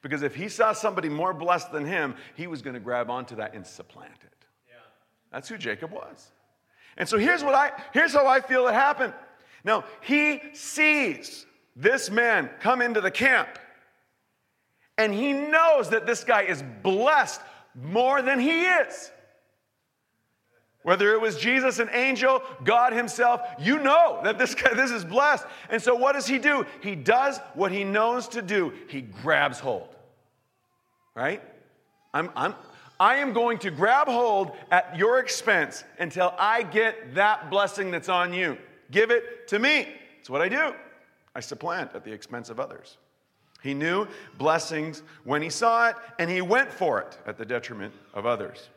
Because 0.03 0.23
if 0.23 0.35
he 0.35 0.49
saw 0.49 0.73
somebody 0.73 1.09
more 1.09 1.33
blessed 1.33 1.71
than 1.71 1.85
him, 1.85 2.17
he 2.35 2.49
was 2.49 2.61
going 2.61 2.75
to 2.75 2.81
grab 2.81 3.11
onto 3.11 3.37
that 3.37 3.55
and 3.55 3.65
supplant 3.65 4.19
it. 4.25 4.47
Yeah. 4.67 4.75
That's 5.31 5.49
who 5.49 5.57
Jacob 5.57 5.93
was. 5.93 6.33
And 6.97 7.09
so 7.09 7.19
here's 7.19 7.45
what 7.45 7.55
I 7.55 7.71
here's 7.93 8.13
how 8.13 8.27
I 8.27 8.41
feel 8.41 8.67
it 8.67 8.75
happened. 8.75 9.15
Now, 9.63 9.85
he 10.01 10.43
sees 10.55 11.47
this 11.77 12.11
man 12.11 12.51
come 12.59 12.83
into 12.83 13.01
the 13.01 13.13
camp. 13.13 13.61
And 14.97 15.13
he 15.13 15.33
knows 15.33 15.91
that 15.91 16.07
this 16.07 16.25
guy 16.25 16.43
is 16.43 16.63
blessed 16.83 17.41
more 17.75 18.23
than 18.23 18.39
he 18.39 18.63
is. 18.67 19.11
Whether 20.85 21.15
it 21.15 21.21
was 21.21 21.39
Jesus, 21.39 21.79
an 21.79 21.89
angel, 21.93 22.43
God 22.63 22.93
Himself, 22.93 23.41
you 23.59 23.79
know 23.79 24.21
that 24.23 24.39
this 24.39 24.55
guy, 24.55 24.75
this 24.75 24.91
is 24.91 25.03
blessed. 25.03 25.47
And 25.71 25.81
so, 25.81 25.95
what 25.95 26.13
does 26.13 26.27
He 26.27 26.39
do? 26.39 26.67
He 26.83 26.95
does 26.95 27.39
what 27.55 27.73
He 27.73 27.85
knows 27.85 28.29
to 28.29 28.43
do. 28.43 28.75
He 28.89 29.01
grabs 29.01 29.59
hold. 29.59 29.97
Right? 31.15 31.43
I'm, 32.13 32.29
I'm, 32.37 32.55
I 33.01 33.17
am 33.17 33.33
going 33.33 33.59
to 33.61 33.71
grab 33.71 34.09
hold 34.09 34.53
at 34.71 34.95
your 34.97 35.21
expense 35.21 35.85
until 35.99 36.35
I 36.39 36.63
get 36.63 37.15
that 37.15 37.49
blessing 37.49 37.91
that's 37.91 38.11
on 38.11 38.35
you. 38.35 38.59
Give 38.91 39.11
it 39.11 39.49
to 39.49 39.59
me. 39.59 39.89
That's 40.19 40.29
what 40.29 40.43
I 40.43 40.51
do. 40.51 40.75
I 41.35 41.41
supplant 41.41 41.95
at 41.95 42.05
the 42.05 42.13
expense 42.13 42.51
of 42.51 42.61
others. 42.61 42.99
He 43.65 43.73
knew 43.73 44.07
blessings 44.37 45.03
when 45.25 45.41
he 45.41 45.49
saw 45.49 45.89
it, 45.89 45.97
and 46.19 46.31
he 46.31 46.43
went 46.43 46.71
for 46.71 47.01
it 47.01 47.19
at 47.27 47.39
the 47.39 47.47
detriment 47.47 47.95
of 48.13 48.27
others 48.27 48.69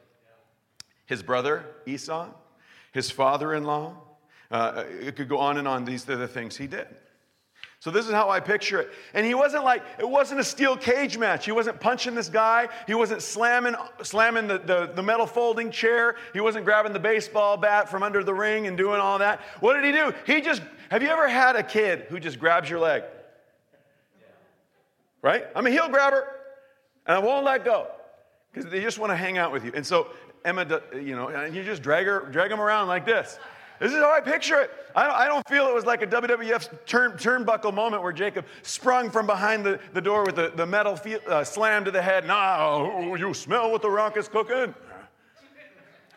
his 1.06 1.24
brother 1.24 1.66
Esau, 1.86 2.28
his 2.94 3.12
father 3.12 3.54
in 3.54 3.64
law. 3.64 3.96
Uh, 4.50 4.84
it 5.02 5.16
could 5.16 5.30
go 5.30 5.40
on 5.40 5.58
and 5.58 5.68
on. 5.68 5.86
These 5.86 6.10
are 6.10 6.16
the 6.16 6.28
things 6.28 6.56
he 6.56 6.68
did. 6.68 6.88
So 7.80 7.92
this 7.92 8.08
is 8.08 8.12
how 8.12 8.30
I 8.30 8.40
picture 8.40 8.80
it. 8.80 8.92
And 9.14 9.26
he 9.26 9.34
wasn't 9.34 9.64
like, 9.64 9.84
it 10.00 10.10
wasn't 10.10 10.40
a 10.40 10.44
steel 10.44 10.76
cage 10.76 11.18
match. 11.18 11.46
He 11.46 11.52
wasn't 11.52 11.80
punching 11.80 12.16
this 12.16 12.28
guy. 12.28 12.68
He 12.88 12.94
wasn't 12.94 13.22
slamming, 13.22 13.76
slamming 14.04 14.48
the, 14.48 14.58
the, 14.58 14.92
the, 14.96 15.04
metal 15.04 15.28
folding 15.28 15.70
chair. 15.70 16.16
He 16.34 16.40
wasn't 16.40 16.66
grabbing 16.66 16.92
the 16.92 17.00
baseball 17.00 17.56
bat 17.56 17.90
from 17.90 18.04
under 18.04 18.24
the 18.24 18.34
ring 18.34 18.68
and 18.68 18.78
doing 18.78 19.00
all 19.00 19.20
that. 19.20 19.42
What 19.60 19.76
did 19.76 19.86
he 19.86 19.92
do? 19.92 20.14
He 20.26 20.42
just, 20.42 20.62
have 20.90 21.04
you 21.04 21.10
ever 21.10 21.30
had 21.30 21.56
a 21.56 21.64
kid 21.64 22.08
who 22.10 22.20
just 22.20 22.40
grabs 22.40 22.70
your 22.70 22.80
leg? 22.80 23.04
Right? 25.28 25.46
I'm 25.58 25.68
a 25.68 25.70
heel 25.70 25.90
grabber 25.90 26.26
and 27.06 27.18
I 27.18 27.20
won't 27.20 27.44
let 27.44 27.66
go 27.66 27.88
because 28.50 28.72
they 28.72 28.80
just 28.80 28.98
want 28.98 29.12
to 29.12 29.16
hang 29.18 29.38
out 29.38 29.52
with 29.52 29.66
you. 29.66 29.74
And 29.76 29.86
so 29.86 30.08
Emma, 30.46 30.66
you 30.94 31.18
know, 31.18 31.28
and 31.28 31.54
you 31.54 31.66
just 31.66 31.82
drag 31.82 32.06
her, 32.06 32.30
drag 32.32 32.50
them 32.50 32.62
around 32.62 32.88
like 32.88 33.06
this. 33.06 33.38
This 33.82 33.92
is 33.92 33.98
how 33.98 34.14
I 34.14 34.22
picture 34.22 34.62
it. 34.62 34.72
I 34.96 35.28
don't, 35.28 35.46
feel 35.50 35.68
it 35.68 35.76
was 35.76 35.86
like 35.86 36.02
a 36.02 36.08
WWF 36.08 36.86
turn, 36.86 37.12
turnbuckle 37.18 37.74
moment 37.74 38.04
where 38.04 38.14
Jacob 38.14 38.46
sprung 38.62 39.10
from 39.10 39.28
behind 39.28 39.66
the, 39.66 39.82
the 39.92 40.00
door 40.00 40.24
with 40.24 40.38
the, 40.38 40.54
the 40.56 40.66
metal 40.66 40.96
feel, 40.96 41.20
uh, 41.28 41.44
slam 41.44 41.84
to 41.84 41.92
the 41.92 42.02
head. 42.02 42.26
Now, 42.26 43.14
you 43.18 43.34
smell 43.34 43.70
what 43.70 43.82
the 43.82 43.90
rock 43.90 44.16
is 44.16 44.30
cooking. 44.30 44.74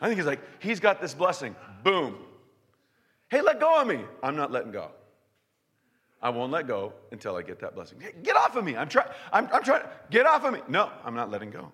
I 0.01 0.07
think 0.07 0.19
he's 0.19 0.27
like, 0.27 0.41
he's 0.61 0.79
got 0.79 1.01
this 1.01 1.15
blessing. 1.15 1.57
Boom. 1.83 2.15
Hey, 3.29 3.41
let 3.41 3.59
go 3.59 3.81
of 3.81 3.89
me. 3.89 4.03
I'm 4.23 4.37
not 4.37 4.53
letting 4.53 4.71
go. 4.71 4.93
I 6.23 6.29
won't 6.31 6.53
let 6.53 6.67
go 6.67 6.93
until 7.13 7.37
I 7.37 7.43
get 7.43 7.61
that 7.61 7.75
blessing. 7.75 7.99
Get 8.23 8.37
off 8.37 8.55
of 8.57 8.65
me. 8.65 8.77
I'm 8.77 8.89
trying. 8.89 9.09
I'm, 9.33 9.49
I'm 9.53 9.63
trying. 9.63 9.85
Get 10.11 10.27
off 10.27 10.45
of 10.45 10.53
me. 10.53 10.61
No, 10.69 10.91
I'm 11.05 11.15
not 11.15 11.31
letting 11.31 11.51
go. 11.51 11.73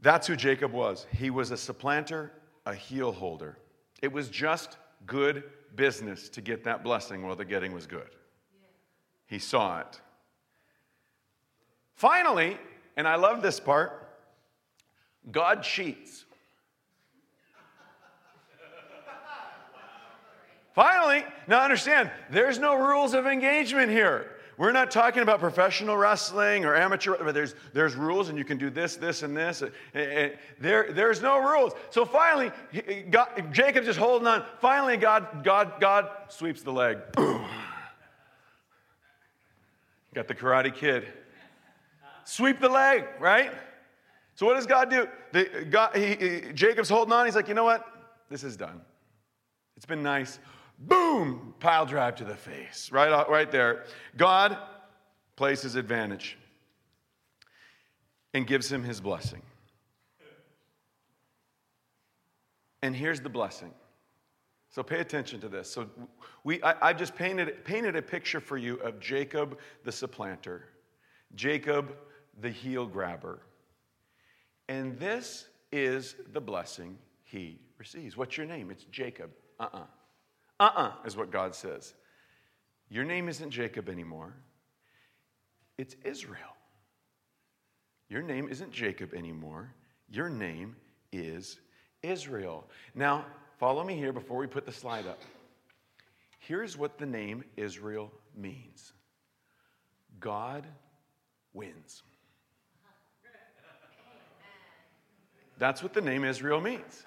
That's 0.00 0.26
who 0.26 0.36
Jacob 0.36 0.72
was. 0.72 1.06
He 1.12 1.30
was 1.30 1.50
a 1.50 1.56
supplanter, 1.56 2.32
a 2.66 2.74
heel 2.74 3.12
holder. 3.12 3.58
It 4.02 4.12
was 4.12 4.28
just 4.28 4.76
good 5.06 5.44
business 5.76 6.28
to 6.30 6.40
get 6.40 6.64
that 6.64 6.82
blessing 6.82 7.22
while 7.22 7.36
the 7.36 7.44
getting 7.44 7.72
was 7.72 7.86
good. 7.86 8.10
He 9.26 9.38
saw 9.38 9.80
it. 9.80 10.00
Finally, 11.94 12.58
and 12.96 13.08
I 13.08 13.16
love 13.16 13.42
this 13.42 13.60
part, 13.60 14.08
God 15.30 15.62
cheats. 15.62 16.24
Finally, 20.74 21.24
now 21.46 21.62
understand, 21.62 22.10
there's 22.30 22.58
no 22.58 22.74
rules 22.74 23.14
of 23.14 23.26
engagement 23.26 23.90
here. 23.90 24.30
We're 24.56 24.72
not 24.72 24.90
talking 24.90 25.22
about 25.22 25.38
professional 25.40 25.96
wrestling 25.96 26.64
or 26.64 26.76
amateur, 26.76 27.16
but 27.16 27.32
there's, 27.34 27.54
there's 27.72 27.94
rules 27.94 28.28
and 28.28 28.36
you 28.38 28.44
can 28.44 28.58
do 28.58 28.70
this, 28.70 28.96
this, 28.96 29.22
and 29.22 29.36
this. 29.36 29.62
Uh, 29.62 29.70
uh, 29.94 30.28
there, 30.60 30.92
there's 30.92 31.22
no 31.22 31.38
rules. 31.38 31.72
So 31.90 32.04
finally, 32.04 32.52
God, 33.10 33.52
Jacob's 33.52 33.86
just 33.86 33.98
holding 33.98 34.26
on. 34.28 34.44
Finally, 34.60 34.96
God, 34.96 35.44
God, 35.44 35.74
God 35.80 36.08
sweeps 36.28 36.62
the 36.62 36.72
leg. 36.72 36.98
Got 40.14 40.28
the 40.28 40.34
Karate 40.34 40.74
Kid. 40.74 41.06
Sweep 42.24 42.60
the 42.60 42.68
leg, 42.68 43.04
right? 43.20 43.52
So 44.36 44.46
what 44.46 44.54
does 44.54 44.66
God 44.66 44.90
do? 44.90 45.08
The, 45.32 45.66
God, 45.68 45.96
he, 45.96 46.14
he, 46.14 46.52
Jacob's 46.52 46.88
holding 46.88 47.12
on. 47.12 47.26
He's 47.26 47.36
like, 47.36 47.48
you 47.48 47.54
know 47.54 47.64
what? 47.64 47.86
This 48.30 48.42
is 48.44 48.56
done. 48.56 48.80
It's 49.76 49.86
been 49.86 50.02
nice 50.02 50.38
boom, 50.88 51.54
pile 51.60 51.86
drive 51.86 52.16
to 52.16 52.24
the 52.24 52.34
face, 52.34 52.90
right, 52.92 53.28
right 53.28 53.50
there. 53.50 53.84
God 54.16 54.56
plays 55.36 55.62
his 55.62 55.76
advantage 55.76 56.36
and 58.32 58.46
gives 58.46 58.70
him 58.70 58.82
his 58.82 59.00
blessing. 59.00 59.42
And 62.82 62.94
here's 62.94 63.20
the 63.20 63.30
blessing. 63.30 63.72
So 64.68 64.82
pay 64.82 64.98
attention 64.98 65.40
to 65.40 65.48
this. 65.48 65.70
So 65.70 65.88
we, 66.42 66.62
I, 66.62 66.88
I 66.88 66.92
just 66.92 67.14
painted, 67.14 67.64
painted 67.64 67.94
a 67.96 68.02
picture 68.02 68.40
for 68.40 68.58
you 68.58 68.74
of 68.80 68.98
Jacob 68.98 69.58
the 69.84 69.92
supplanter, 69.92 70.68
Jacob 71.34 71.96
the 72.40 72.50
heel 72.50 72.86
grabber. 72.86 73.40
And 74.68 74.98
this 74.98 75.46
is 75.70 76.16
the 76.32 76.40
blessing 76.40 76.98
he 77.22 77.60
receives. 77.78 78.16
What's 78.16 78.36
your 78.36 78.46
name? 78.46 78.70
It's 78.70 78.84
Jacob. 78.84 79.30
Uh 79.60 79.64
uh-uh. 79.64 79.78
uh 79.78 79.84
uh 80.60 80.70
uh 80.74 80.92
is 81.04 81.16
what 81.16 81.30
God 81.30 81.54
says. 81.54 81.94
Your 82.88 83.04
name 83.04 83.28
isn't 83.28 83.50
Jacob 83.50 83.88
anymore, 83.88 84.34
it's 85.78 85.96
Israel. 86.04 86.38
Your 88.08 88.22
name 88.22 88.48
isn't 88.48 88.70
Jacob 88.70 89.14
anymore, 89.14 89.72
your 90.08 90.28
name 90.28 90.76
is 91.12 91.58
Israel. 92.02 92.68
Now, 92.94 93.24
follow 93.58 93.82
me 93.82 93.96
here 93.96 94.12
before 94.12 94.38
we 94.38 94.46
put 94.46 94.66
the 94.66 94.72
slide 94.72 95.06
up. 95.06 95.20
Here's 96.38 96.76
what 96.76 96.98
the 96.98 97.06
name 97.06 97.42
Israel 97.56 98.12
means 98.36 98.92
God 100.20 100.66
wins. 101.54 102.02
That's 105.58 105.82
what 105.82 105.94
the 105.94 106.00
name 106.00 106.24
Israel 106.24 106.60
means. 106.60 107.06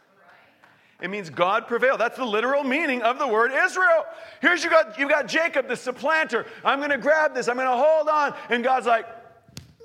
It 0.99 1.09
means 1.09 1.29
God 1.29 1.67
prevailed. 1.67 1.99
That's 1.99 2.17
the 2.17 2.25
literal 2.25 2.63
meaning 2.63 3.03
of 3.03 3.19
the 3.19 3.27
word 3.27 3.51
Israel. 3.53 4.05
Here's 4.41 4.63
you 4.63 4.69
got 4.69 4.97
you 4.97 5.07
got 5.07 5.27
Jacob, 5.27 5.67
the 5.67 5.75
supplanter. 5.75 6.45
I'm 6.65 6.79
gonna 6.79 6.97
grab 6.97 7.35
this, 7.35 7.47
I'm 7.47 7.55
gonna 7.55 7.77
hold 7.77 8.07
on. 8.07 8.33
And 8.49 8.63
God's 8.63 8.87
like, 8.87 9.05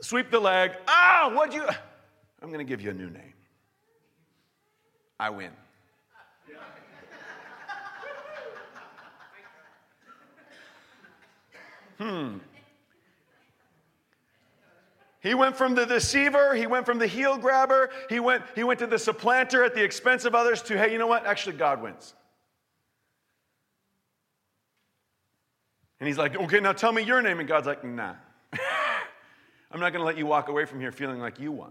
sweep 0.00 0.30
the 0.30 0.40
leg. 0.40 0.72
Ah, 0.88 1.24
oh, 1.24 1.34
what 1.34 1.52
you 1.52 1.66
I'm 2.42 2.50
gonna 2.50 2.64
give 2.64 2.80
you 2.80 2.90
a 2.90 2.94
new 2.94 3.10
name. 3.10 3.34
I 5.20 5.30
win. 5.30 5.50
Hmm. 11.98 12.38
He 15.22 15.34
went 15.34 15.56
from 15.56 15.76
the 15.76 15.86
deceiver, 15.86 16.52
he 16.52 16.66
went 16.66 16.84
from 16.84 16.98
the 16.98 17.06
heel 17.06 17.38
grabber, 17.38 17.90
he 18.08 18.18
went, 18.18 18.42
he 18.56 18.64
went 18.64 18.80
to 18.80 18.88
the 18.88 18.98
supplanter 18.98 19.62
at 19.62 19.72
the 19.72 19.82
expense 19.82 20.24
of 20.24 20.34
others 20.34 20.62
to, 20.62 20.76
hey, 20.76 20.90
you 20.90 20.98
know 20.98 21.06
what? 21.06 21.24
Actually, 21.26 21.56
God 21.56 21.80
wins. 21.80 22.14
And 26.00 26.08
he's 26.08 26.18
like, 26.18 26.34
okay, 26.34 26.58
now 26.58 26.72
tell 26.72 26.90
me 26.90 27.02
your 27.02 27.22
name. 27.22 27.38
And 27.38 27.48
God's 27.48 27.68
like, 27.68 27.84
nah. 27.84 28.14
I'm 29.70 29.78
not 29.78 29.92
going 29.92 30.00
to 30.00 30.04
let 30.04 30.18
you 30.18 30.26
walk 30.26 30.48
away 30.48 30.64
from 30.64 30.80
here 30.80 30.90
feeling 30.90 31.20
like 31.20 31.38
you 31.38 31.52
won 31.52 31.70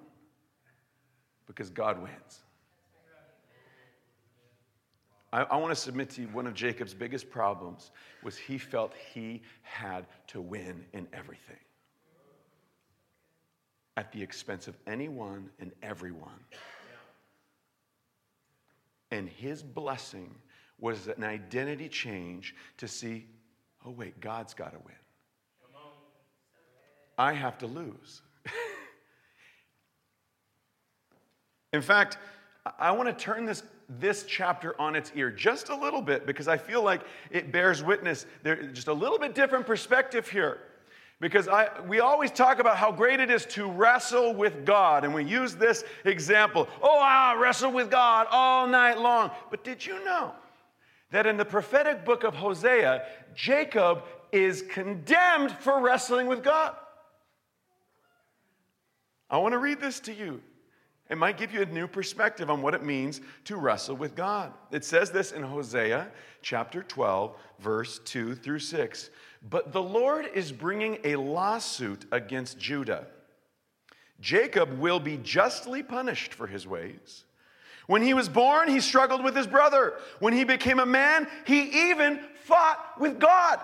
because 1.45 1.69
God 1.69 2.01
wins. 2.01 2.39
I, 5.33 5.41
I 5.41 5.57
want 5.57 5.71
to 5.71 5.79
submit 5.79 6.09
to 6.11 6.21
you 6.21 6.27
one 6.29 6.47
of 6.47 6.53
Jacob's 6.53 6.93
biggest 6.93 7.29
problems 7.29 7.91
was 8.23 8.37
he 8.37 8.57
felt 8.57 8.93
he 9.13 9.41
had 9.61 10.05
to 10.27 10.39
win 10.39 10.85
in 10.93 11.07
everything 11.11 11.59
at 14.01 14.11
the 14.11 14.19
expense 14.23 14.67
of 14.67 14.75
anyone 14.87 15.47
and 15.59 15.71
everyone. 15.83 16.39
And 19.11 19.29
his 19.29 19.61
blessing 19.61 20.33
was 20.79 21.07
an 21.07 21.23
identity 21.23 21.87
change 21.87 22.55
to 22.77 22.87
see, 22.87 23.27
oh, 23.85 23.91
wait, 23.91 24.19
God's 24.19 24.55
got 24.55 24.73
to 24.73 24.79
win. 24.79 24.95
I 27.15 27.33
have 27.33 27.59
to 27.59 27.67
lose. 27.67 28.23
In 31.73 31.83
fact, 31.83 32.17
I 32.79 32.89
want 32.89 33.07
to 33.07 33.23
turn 33.23 33.45
this, 33.45 33.61
this 33.87 34.23
chapter 34.23 34.79
on 34.81 34.95
its 34.95 35.11
ear 35.13 35.29
just 35.29 35.69
a 35.69 35.75
little 35.75 36.01
bit 36.01 36.25
because 36.25 36.47
I 36.47 36.57
feel 36.57 36.81
like 36.81 37.01
it 37.29 37.51
bears 37.51 37.83
witness. 37.83 38.25
There's 38.41 38.73
just 38.73 38.87
a 38.87 38.93
little 38.93 39.19
bit 39.19 39.35
different 39.35 39.67
perspective 39.67 40.27
here. 40.27 40.57
Because 41.21 41.47
I, 41.47 41.69
we 41.87 41.99
always 41.99 42.31
talk 42.31 42.57
about 42.57 42.77
how 42.77 42.91
great 42.91 43.19
it 43.19 43.29
is 43.29 43.45
to 43.47 43.69
wrestle 43.69 44.33
with 44.33 44.65
God, 44.65 45.05
and 45.05 45.13
we 45.13 45.23
use 45.23 45.55
this 45.55 45.83
example. 46.03 46.67
Oh, 46.81 46.99
I 46.99 47.35
wrestle 47.39 47.71
with 47.71 47.91
God 47.91 48.25
all 48.31 48.67
night 48.67 48.99
long. 48.99 49.29
But 49.51 49.63
did 49.63 49.85
you 49.85 50.03
know 50.03 50.33
that 51.11 51.27
in 51.27 51.37
the 51.37 51.45
prophetic 51.45 52.03
book 52.03 52.23
of 52.23 52.33
Hosea, 52.33 53.03
Jacob 53.35 54.03
is 54.31 54.63
condemned 54.63 55.51
for 55.51 55.79
wrestling 55.79 56.25
with 56.25 56.43
God? 56.43 56.75
I 59.29 59.37
want 59.37 59.53
to 59.53 59.59
read 59.59 59.79
this 59.79 59.99
to 60.01 60.13
you. 60.13 60.41
It 61.07 61.17
might 61.17 61.37
give 61.37 61.53
you 61.53 61.61
a 61.61 61.65
new 61.67 61.87
perspective 61.87 62.49
on 62.49 62.63
what 62.63 62.73
it 62.73 62.83
means 62.83 63.21
to 63.45 63.57
wrestle 63.57 63.95
with 63.95 64.15
God. 64.15 64.53
It 64.71 64.83
says 64.83 65.11
this 65.11 65.33
in 65.33 65.43
Hosea 65.43 66.07
chapter 66.41 66.81
12, 66.81 67.35
verse 67.59 67.99
2 68.05 68.33
through 68.33 68.59
6. 68.59 69.09
But 69.41 69.73
the 69.73 69.81
Lord 69.81 70.27
is 70.33 70.51
bringing 70.51 70.99
a 71.03 71.15
lawsuit 71.15 72.05
against 72.11 72.59
Judah. 72.59 73.07
Jacob 74.19 74.79
will 74.79 74.99
be 74.99 75.17
justly 75.17 75.81
punished 75.81 76.33
for 76.33 76.45
his 76.45 76.67
ways. 76.67 77.23
When 77.87 78.03
he 78.03 78.13
was 78.13 78.29
born, 78.29 78.69
he 78.69 78.79
struggled 78.79 79.23
with 79.23 79.35
his 79.35 79.47
brother. 79.47 79.95
When 80.19 80.33
he 80.33 80.43
became 80.43 80.79
a 80.79 80.85
man, 80.85 81.27
he 81.45 81.89
even 81.89 82.19
fought 82.43 82.79
with 82.99 83.19
God. 83.19 83.59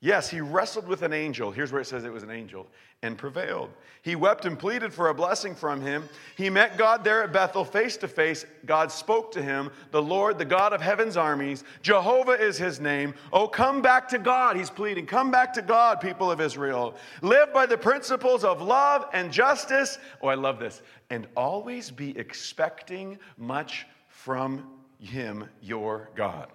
Yes, 0.00 0.28
he 0.28 0.40
wrestled 0.40 0.88
with 0.88 1.02
an 1.02 1.12
angel. 1.12 1.52
Here's 1.52 1.70
where 1.70 1.80
it 1.80 1.86
says 1.86 2.04
it 2.04 2.12
was 2.12 2.24
an 2.24 2.30
angel 2.30 2.66
and 3.02 3.18
prevailed. 3.18 3.70
He 4.02 4.16
wept 4.16 4.46
and 4.46 4.58
pleaded 4.58 4.92
for 4.92 5.08
a 5.08 5.14
blessing 5.14 5.54
from 5.54 5.80
him. 5.80 6.08
He 6.36 6.50
met 6.50 6.76
God 6.76 7.04
there 7.04 7.22
at 7.22 7.32
Bethel 7.32 7.64
face 7.64 7.96
to 7.98 8.08
face. 8.08 8.44
God 8.66 8.90
spoke 8.90 9.30
to 9.32 9.42
him, 9.42 9.70
the 9.90 10.02
Lord, 10.02 10.38
the 10.38 10.44
God 10.44 10.72
of 10.72 10.80
heaven's 10.80 11.16
armies. 11.16 11.62
Jehovah 11.82 12.32
is 12.32 12.58
his 12.58 12.80
name. 12.80 13.14
Oh, 13.32 13.46
come 13.46 13.80
back 13.80 14.08
to 14.08 14.18
God. 14.18 14.56
He's 14.56 14.70
pleading. 14.70 15.06
Come 15.06 15.30
back 15.30 15.52
to 15.54 15.62
God, 15.62 16.00
people 16.00 16.30
of 16.30 16.40
Israel. 16.40 16.96
Live 17.22 17.52
by 17.52 17.66
the 17.66 17.78
principles 17.78 18.42
of 18.42 18.60
love 18.60 19.06
and 19.12 19.32
justice. 19.32 19.98
Oh, 20.20 20.28
I 20.28 20.34
love 20.34 20.58
this. 20.58 20.82
And 21.10 21.28
always 21.36 21.90
be 21.90 22.16
expecting 22.18 23.18
much 23.36 23.86
from 24.08 24.66
him, 24.98 25.48
your 25.60 26.10
God. 26.14 26.48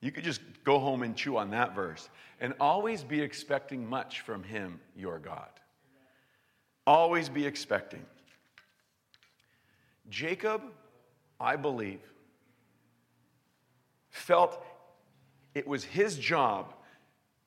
You 0.00 0.12
could 0.12 0.24
just 0.24 0.40
go 0.64 0.78
home 0.78 1.02
and 1.02 1.16
chew 1.16 1.36
on 1.36 1.50
that 1.50 1.74
verse 1.74 2.08
and 2.40 2.54
always 2.60 3.02
be 3.02 3.20
expecting 3.20 3.88
much 3.88 4.20
from 4.20 4.42
Him, 4.42 4.80
your 4.96 5.18
God. 5.18 5.48
Always 6.86 7.28
be 7.28 7.44
expecting. 7.44 8.04
Jacob, 10.08 10.62
I 11.40 11.56
believe, 11.56 12.00
felt 14.10 14.64
it 15.54 15.66
was 15.66 15.84
his 15.84 16.16
job 16.16 16.74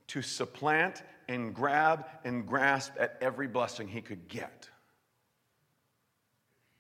to 0.08 0.22
supplant 0.22 1.04
and 1.28 1.54
grab 1.54 2.06
and 2.24 2.46
grasp 2.46 2.94
at 3.00 3.18
every 3.22 3.48
blessing 3.48 3.88
he 3.88 4.02
could 4.02 4.28
get 4.28 4.70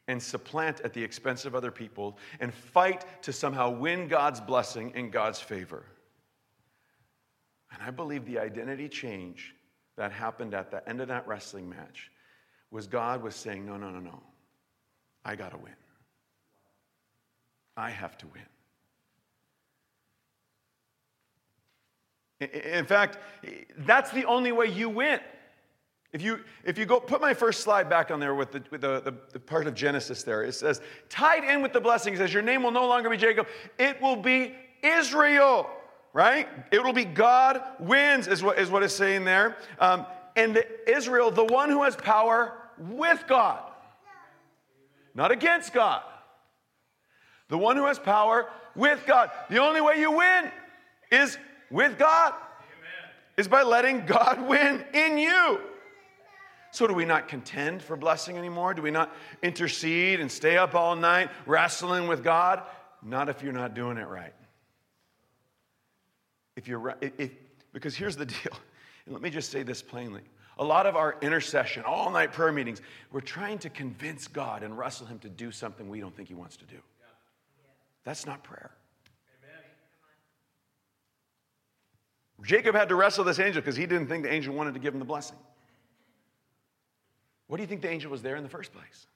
and 0.07 0.21
supplant 0.21 0.81
at 0.81 0.93
the 0.93 1.03
expense 1.03 1.45
of 1.45 1.55
other 1.55 1.71
people 1.71 2.17
and 2.39 2.53
fight 2.53 3.05
to 3.23 3.31
somehow 3.31 3.69
win 3.69 4.07
God's 4.07 4.41
blessing 4.41 4.91
and 4.95 5.11
God's 5.11 5.39
favor. 5.39 5.85
And 7.71 7.81
I 7.81 7.91
believe 7.91 8.25
the 8.25 8.39
identity 8.39 8.89
change 8.89 9.55
that 9.97 10.11
happened 10.11 10.53
at 10.53 10.71
the 10.71 10.87
end 10.89 11.01
of 11.01 11.07
that 11.07 11.27
wrestling 11.27 11.69
match 11.69 12.11
was 12.71 12.87
God 12.87 13.21
was 13.21 13.35
saying, 13.35 13.65
No, 13.65 13.77
no, 13.77 13.89
no, 13.89 13.99
no. 13.99 14.21
I 15.23 15.35
got 15.35 15.51
to 15.51 15.57
win. 15.57 15.75
I 17.77 17.89
have 17.89 18.17
to 18.19 18.27
win. 18.27 18.43
In 22.49 22.85
fact, 22.85 23.19
that's 23.77 24.09
the 24.11 24.25
only 24.25 24.51
way 24.51 24.65
you 24.65 24.89
win. 24.89 25.19
If 26.13 26.21
you, 26.21 26.39
if 26.65 26.77
you 26.77 26.85
go, 26.85 26.99
put 26.99 27.21
my 27.21 27.33
first 27.33 27.61
slide 27.61 27.89
back 27.89 28.11
on 28.11 28.19
there 28.19 28.35
with, 28.35 28.51
the, 28.51 28.63
with 28.69 28.81
the, 28.81 28.99
the, 28.99 29.13
the, 29.31 29.39
part 29.39 29.65
of 29.65 29.73
Genesis 29.73 30.23
there. 30.23 30.43
It 30.43 30.53
says, 30.53 30.81
tied 31.07 31.45
in 31.45 31.61
with 31.61 31.71
the 31.71 31.79
blessing, 31.79 32.13
it 32.13 32.17
says, 32.17 32.33
Your 32.33 32.43
name 32.43 32.63
will 32.63 32.71
no 32.71 32.85
longer 32.85 33.09
be 33.09 33.15
Jacob, 33.15 33.47
it 33.79 34.01
will 34.01 34.17
be 34.17 34.53
Israel, 34.83 35.69
right? 36.11 36.49
It 36.71 36.83
will 36.83 36.91
be 36.91 37.05
God 37.05 37.61
wins, 37.79 38.27
is 38.27 38.43
what, 38.43 38.59
is 38.59 38.69
what 38.69 38.83
it's 38.83 38.93
saying 38.93 39.23
there. 39.23 39.55
Um, 39.79 40.05
and 40.35 40.55
the, 40.55 40.89
Israel, 40.89 41.31
the 41.31 41.45
one 41.45 41.69
who 41.69 41.83
has 41.83 41.95
power 41.95 42.53
with 42.77 43.23
God, 43.27 43.63
not 45.15 45.31
against 45.31 45.73
God. 45.73 46.03
The 47.47 47.57
one 47.57 47.75
who 47.75 47.85
has 47.85 47.99
power 47.99 48.49
with 48.75 49.03
God. 49.05 49.29
The 49.49 49.57
only 49.57 49.81
way 49.81 49.99
you 49.99 50.11
win 50.11 50.51
is 51.11 51.37
with 51.69 51.99
God, 51.99 52.33
Amen. 52.33 53.11
is 53.35 53.47
by 53.47 53.63
letting 53.63 54.05
God 54.05 54.41
win 54.47 54.83
in 54.93 55.17
you. 55.17 55.59
So, 56.71 56.87
do 56.87 56.93
we 56.93 57.05
not 57.05 57.27
contend 57.27 57.81
for 57.81 57.97
blessing 57.97 58.37
anymore? 58.37 58.73
Do 58.73 58.81
we 58.81 58.91
not 58.91 59.13
intercede 59.43 60.21
and 60.21 60.31
stay 60.31 60.57
up 60.57 60.73
all 60.73 60.95
night 60.95 61.29
wrestling 61.45 62.07
with 62.07 62.23
God? 62.23 62.63
Not 63.03 63.27
if 63.27 63.43
you're 63.43 63.51
not 63.51 63.73
doing 63.73 63.97
it 63.97 64.07
right. 64.07 64.33
If 66.55 66.67
you're, 66.67 66.95
if, 67.01 67.31
because 67.73 67.95
here's 67.95 68.15
the 68.15 68.25
deal, 68.43 68.57
and 69.05 69.13
let 69.13 69.21
me 69.21 69.29
just 69.29 69.51
say 69.51 69.63
this 69.63 69.81
plainly. 69.81 70.21
A 70.59 70.63
lot 70.63 70.85
of 70.85 70.95
our 70.95 71.17
intercession, 71.21 71.83
all 71.83 72.09
night 72.11 72.31
prayer 72.31 72.51
meetings, 72.51 72.81
we're 73.11 73.19
trying 73.19 73.57
to 73.59 73.69
convince 73.69 74.27
God 74.27 74.63
and 74.63 74.77
wrestle 74.77 75.07
Him 75.07 75.19
to 75.19 75.29
do 75.29 75.51
something 75.51 75.89
we 75.89 75.99
don't 75.99 76.15
think 76.15 76.27
He 76.27 76.35
wants 76.35 76.55
to 76.57 76.65
do. 76.65 76.77
That's 78.03 78.25
not 78.25 78.43
prayer. 78.43 78.71
Jacob 82.43 82.75
had 82.75 82.89
to 82.89 82.95
wrestle 82.95 83.23
this 83.23 83.39
angel 83.39 83.61
because 83.61 83.75
he 83.75 83.85
didn't 83.85 84.07
think 84.07 84.23
the 84.23 84.33
angel 84.33 84.55
wanted 84.55 84.73
to 84.73 84.79
give 84.79 84.93
him 84.93 84.99
the 84.99 85.05
blessing. 85.05 85.37
What 87.51 87.57
do 87.57 87.63
you 87.63 87.67
think 87.67 87.81
the 87.81 87.89
angel 87.89 88.09
was 88.09 88.21
there 88.21 88.37
in 88.37 88.43
the 88.43 88.49
first 88.49 88.71
place? 88.71 89.07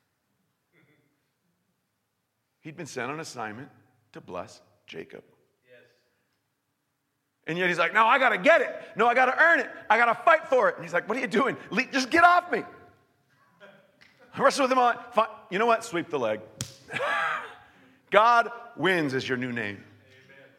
He'd 2.60 2.76
been 2.76 2.86
sent 2.86 3.10
on 3.10 3.22
assignment 3.22 3.70
to 4.12 4.20
bless 4.20 4.60
Jacob. 4.88 5.24
Yes. 5.66 5.86
And 7.48 7.58
yet 7.58 7.70
he's 7.70 7.78
like, 7.78 7.94
No, 7.94 8.06
I 8.06 8.20
got 8.20 8.32
to 8.32 8.38
get 8.38 8.60
it. 8.60 8.76
No, 8.98 9.08
I 9.08 9.14
got 9.14 9.28
to 9.28 9.42
earn 9.42 9.62
it. 9.62 9.70
I 9.90 9.98
got 9.98 10.08
to 10.08 10.24
fight 10.26 10.50
for 10.50 10.68
it. 10.68 10.76
And 10.76 10.84
he's 10.84 10.92
like, 10.92 11.08
What 11.08 11.18
are 11.18 11.22
you 11.22 11.28
doing? 11.28 11.56
Just 11.94 12.10
get 12.10 12.26
off 12.26 12.52
me. 12.52 12.64
I 14.34 14.42
wrestle 14.44 14.66
with 14.66 14.72
him 14.74 14.80
on. 14.80 14.98
You 15.50 15.58
know 15.58 15.66
what? 15.66 15.86
Sweep 15.86 16.10
the 16.10 16.20
leg. 16.20 16.42
God 18.12 18.52
wins 18.76 19.14
is 19.14 19.30
your 19.30 19.38
new 19.38 19.54
name. 19.54 19.78
Amen. 19.78 20.50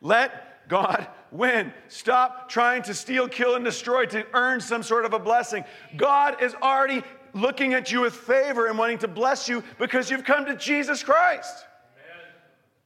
Let 0.00 0.70
God 0.70 1.06
win. 1.30 1.72
Stop 1.88 2.48
trying 2.48 2.82
to 2.84 2.94
steal, 2.94 3.28
kill, 3.28 3.56
and 3.56 3.64
destroy 3.64 4.06
to 4.06 4.26
earn 4.32 4.62
some 4.62 4.82
sort 4.82 5.04
of 5.04 5.12
a 5.12 5.18
blessing. 5.18 5.64
God 5.96 6.42
is 6.42 6.54
already 6.54 7.02
looking 7.34 7.74
at 7.74 7.92
you 7.92 8.02
with 8.02 8.14
favor 8.14 8.66
and 8.66 8.78
wanting 8.78 8.98
to 8.98 9.08
bless 9.08 9.48
you 9.48 9.62
because 9.78 10.10
you've 10.10 10.24
come 10.24 10.46
to 10.46 10.56
Jesus 10.56 11.02
Christ. 11.02 11.64
Amen. 11.94 12.34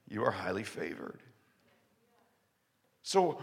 You 0.07 0.23
are 0.23 0.31
highly 0.31 0.63
favored. 0.63 1.19
So, 3.03 3.41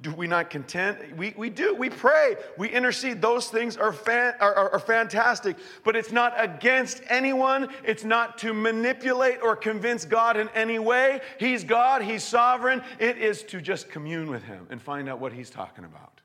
do 0.00 0.14
we 0.14 0.26
not 0.26 0.50
content? 0.50 1.16
We, 1.16 1.34
we 1.36 1.50
do. 1.50 1.74
We 1.74 1.90
pray. 1.90 2.36
We 2.56 2.68
intercede. 2.68 3.20
Those 3.20 3.48
things 3.48 3.76
are, 3.76 3.92
fan, 3.92 4.34
are, 4.40 4.54
are, 4.54 4.70
are, 4.70 4.78
fantastic, 4.78 5.56
but 5.84 5.96
it's 5.96 6.12
not 6.12 6.34
against 6.36 7.02
anyone. 7.08 7.68
It's 7.84 8.04
not 8.04 8.38
to 8.38 8.54
manipulate 8.54 9.42
or 9.42 9.56
convince 9.56 10.04
God 10.04 10.36
in 10.36 10.48
any 10.50 10.78
way. 10.78 11.20
He's 11.38 11.64
God, 11.64 12.02
He's 12.02 12.22
sovereign. 12.22 12.82
It 12.98 13.18
is 13.18 13.42
to 13.44 13.60
just 13.60 13.88
commune 13.88 14.30
with 14.30 14.44
Him 14.44 14.66
and 14.70 14.80
find 14.80 15.08
out 15.08 15.20
what 15.20 15.32
He's 15.32 15.50
talking 15.50 15.84
about. 15.84 16.17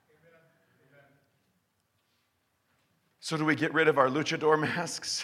So, 3.24 3.38
do 3.38 3.46
we 3.46 3.56
get 3.56 3.74
rid 3.74 3.88
of 3.88 3.98
our 3.98 4.10
luchador 4.10 4.60
masks? 4.76 5.24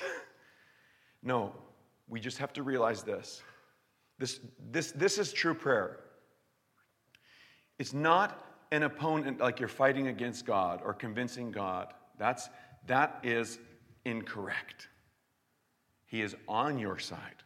no, 1.21 1.53
we 2.07 2.21
just 2.21 2.37
have 2.37 2.53
to 2.53 2.63
realize 2.63 3.03
this. 3.03 3.41
This, 4.17 4.39
this, 4.71 4.93
this 4.93 5.17
is 5.17 5.33
true 5.33 5.53
prayer. 5.53 5.99
It's 7.77 7.91
not 7.91 8.41
an 8.71 8.83
opponent 8.83 9.41
like 9.41 9.59
you're 9.59 9.67
fighting 9.67 10.07
against 10.07 10.45
God 10.45 10.79
or 10.81 10.93
convincing 10.93 11.51
God. 11.51 11.93
That's, 12.17 12.47
that 12.87 13.19
is 13.21 13.59
incorrect. 14.05 14.87
He 16.05 16.21
is 16.21 16.37
on 16.47 16.79
your 16.79 16.99
side. 16.99 17.43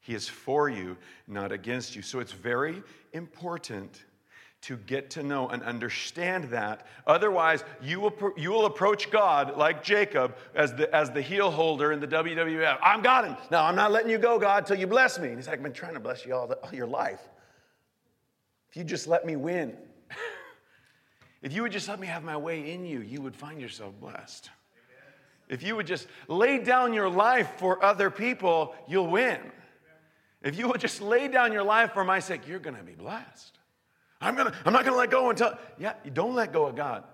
He 0.00 0.12
is 0.12 0.28
for 0.28 0.68
you, 0.68 0.98
not 1.26 1.50
against 1.50 1.96
you. 1.96 2.02
So 2.02 2.20
it's 2.20 2.32
very 2.32 2.82
important 3.14 4.04
to 4.62 4.76
get 4.76 5.10
to 5.10 5.22
know 5.22 5.48
and 5.48 5.62
understand 5.62 6.44
that. 6.44 6.86
Otherwise, 7.06 7.64
you 7.82 7.98
will, 8.00 8.14
you 8.36 8.50
will 8.50 8.66
approach 8.66 9.10
God 9.10 9.56
like 9.56 9.82
Jacob 9.82 10.36
as 10.54 10.74
the, 10.74 10.94
as 10.94 11.10
the 11.10 11.22
heel 11.22 11.50
holder 11.50 11.92
in 11.92 12.00
the 12.00 12.06
WWF. 12.06 12.78
I'm 12.82 13.00
got 13.00 13.26
him. 13.26 13.36
No, 13.50 13.60
I'm 13.60 13.74
not 13.74 13.90
letting 13.90 14.10
you 14.10 14.18
go, 14.18 14.38
God, 14.38 14.66
till 14.66 14.78
you 14.78 14.86
bless 14.86 15.18
me. 15.18 15.28
And 15.28 15.36
he's 15.36 15.46
like, 15.46 15.56
I've 15.56 15.62
been 15.62 15.72
trying 15.72 15.94
to 15.94 16.00
bless 16.00 16.26
you 16.26 16.34
all, 16.34 16.46
the, 16.46 16.56
all 16.56 16.74
your 16.74 16.86
life. 16.86 17.20
If 18.68 18.76
you 18.76 18.84
just 18.84 19.08
let 19.08 19.24
me 19.24 19.34
win, 19.36 19.76
if 21.42 21.54
you 21.54 21.62
would 21.62 21.72
just 21.72 21.88
let 21.88 21.98
me 21.98 22.06
have 22.06 22.22
my 22.22 22.36
way 22.36 22.72
in 22.72 22.84
you, 22.84 23.00
you 23.00 23.22
would 23.22 23.34
find 23.34 23.60
yourself 23.60 23.98
blessed. 23.98 24.50
If 25.48 25.62
you 25.64 25.74
would 25.74 25.86
just 25.86 26.06
lay 26.28 26.58
down 26.58 26.92
your 26.92 27.08
life 27.08 27.54
for 27.56 27.82
other 27.84 28.10
people, 28.10 28.74
you'll 28.86 29.08
win. 29.08 29.40
If 30.42 30.56
you 30.56 30.68
would 30.68 30.80
just 30.80 31.02
lay 31.02 31.28
down 31.28 31.52
your 31.52 31.64
life 31.64 31.92
for 31.92 32.04
my 32.04 32.20
sake, 32.20 32.46
you're 32.46 32.60
going 32.60 32.76
to 32.76 32.82
be 32.82 32.92
blessed. 32.92 33.58
I'm, 34.20 34.34
gonna, 34.34 34.52
I'm 34.64 34.72
not 34.72 34.84
to 34.84 34.94
let 34.94 35.10
go 35.10 35.30
until, 35.30 35.56
yeah, 35.78 35.94
you 36.04 36.10
don't 36.10 36.34
let 36.34 36.52
go 36.52 36.66
of 36.66 36.76
God. 36.76 37.04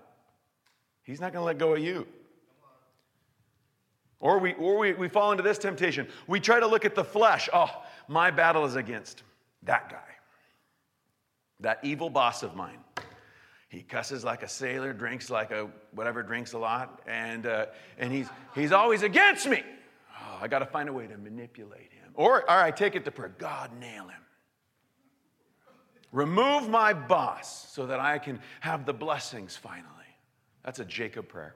He's 1.03 1.21
not 1.21 1.33
to 1.33 1.41
let 1.41 1.57
go 1.57 1.73
of 1.73 1.79
you. 1.79 2.05
Or, 4.19 4.39
we, 4.39 4.53
or 4.53 4.77
we, 4.77 4.93
we 4.93 5.07
fall 5.07 5.31
into 5.31 5.43
this 5.43 5.57
temptation. 5.57 6.07
We 6.25 6.39
try 6.39 6.59
to 6.59 6.67
look 6.67 6.85
at 6.85 6.95
the 6.95 7.03
flesh. 7.03 7.49
Oh, 7.53 7.69
my 8.07 8.31
battle 8.31 8.65
is 8.65 8.75
against 8.75 9.23
that 9.63 9.89
guy, 9.89 10.09
that 11.59 11.79
evil 11.83 12.09
boss 12.09 12.43
of 12.43 12.55
mine. 12.55 12.79
He 13.69 13.83
cusses 13.83 14.23
like 14.23 14.43
a 14.43 14.47
sailor, 14.47 14.91
drinks 14.91 15.29
like 15.29 15.51
a 15.51 15.69
whatever, 15.91 16.23
drinks 16.23 16.53
a 16.53 16.57
lot, 16.57 17.01
and, 17.05 17.45
uh, 17.45 17.67
and 17.97 18.11
he's, 18.11 18.27
he's 18.55 18.71
always 18.71 19.03
against 19.03 19.47
me. 19.47 19.63
Oh, 20.19 20.39
I 20.41 20.47
got 20.47 20.59
to 20.59 20.65
find 20.65 20.89
a 20.89 20.93
way 20.93 21.05
to 21.07 21.17
manipulate 21.17 21.91
him. 21.91 22.11
Or, 22.15 22.49
all 22.49 22.57
right, 22.57 22.75
take 22.75 22.95
it 22.95 23.05
to 23.05 23.11
prayer. 23.11 23.35
God, 23.37 23.71
nail 23.79 24.07
him. 24.07 24.21
Remove 26.11 26.69
my 26.69 26.93
boss 26.93 27.71
so 27.71 27.85
that 27.85 27.99
I 27.99 28.17
can 28.17 28.39
have 28.61 28.85
the 28.85 28.93
blessings 28.93 29.55
finally. 29.55 29.87
That's 30.63 30.79
a 30.79 30.85
Jacob 30.85 31.27
prayer. 31.27 31.55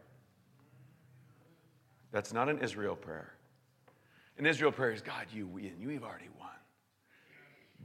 That's 2.12 2.34
not 2.34 2.50
an 2.50 2.60
Israel 2.60 2.96
prayer. 2.96 3.34
An 4.38 4.46
Israel 4.46 4.72
prayer 4.72 4.92
is 4.92 5.02
God, 5.02 5.28
you 5.34 5.48
win. 5.48 5.74
You 5.80 5.90
have 5.90 6.04
already 6.04 6.30
won. 6.40 6.50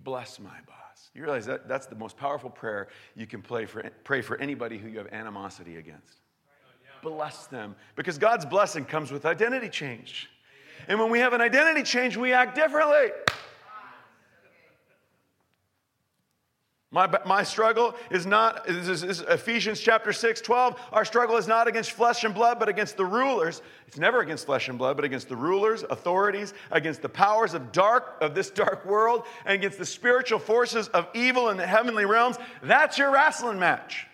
Bless 0.03 0.39
my 0.41 0.59
boss. 0.67 1.11
You 1.15 1.23
realize 1.23 1.47
that 1.47 1.69
that's 1.69 1.87
the 1.87 1.97
most 1.97 2.17
powerful 2.17 2.51
prayer 2.51 2.89
you 3.15 3.27
can 3.27 3.43
play 3.43 3.67
for, 3.67 3.83
pray 4.05 4.21
for 4.21 4.37
anybody 4.39 4.79
who 4.79 4.89
you 4.89 4.99
have 4.99 5.09
animosity 5.13 5.77
against. 5.77 6.19
Bless 7.03 7.47
them. 7.47 7.77
Because 7.95 8.19
God's 8.19 8.45
blessing 8.45 8.85
comes 8.85 9.11
with 9.11 9.27
identity 9.27 9.69
change. 9.69 10.29
And 10.89 10.99
when 10.99 11.11
we 11.11 11.19
have 11.21 11.33
an 11.33 11.41
identity 11.41 11.83
change, 11.83 12.17
we 12.17 12.33
act 12.33 12.55
differently. 12.55 13.11
My, 16.93 17.09
my 17.27 17.43
struggle 17.43 17.97
is 18.11 18.27
not, 18.27 18.69
is, 18.69 19.03
is 19.03 19.21
Ephesians 19.21 19.81
chapter 19.81 20.13
6, 20.13 20.41
12. 20.41 20.81
Our 20.93 21.05
struggle 21.05 21.37
is 21.37 21.49
not 21.49 21.67
against 21.67 21.91
flesh 21.91 22.23
and 22.23 22.33
blood, 22.33 22.61
but 22.61 22.69
against 22.69 22.97
the 22.97 23.05
rulers. 23.05 23.61
It's 23.89 23.99
never 23.99 24.21
against 24.21 24.47
flesh 24.47 24.69
and 24.69 24.79
blood, 24.79 24.95
but 24.95 25.05
against 25.05 25.29
the 25.29 25.37
rulers, 25.37 25.83
authorities, 25.83 26.55
against 26.71 27.03
the 27.03 27.09
powers 27.09 27.55
of 27.55 27.73
dark, 27.73 28.19
of 28.21 28.37
this 28.37 28.51
dark 28.51 28.87
world, 28.87 29.25
and 29.45 29.55
against 29.55 29.79
the 29.79 29.87
spiritual 29.87 30.39
forces 30.39 30.87
of 30.89 31.09
evil 31.13 31.49
in 31.49 31.57
the 31.57 31.67
heavenly 31.67 32.05
realms. 32.05 32.37
That's 32.63 32.99
your 32.99 33.13
wrestling 33.13 33.59
match. 33.59 34.07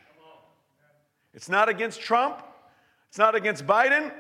It's 1.35 1.51
not 1.51 1.69
against 1.69 2.01
Trump. 2.01 2.43
It's 3.11 3.19
not 3.19 3.35
against 3.35 3.67
Biden. 3.67 4.11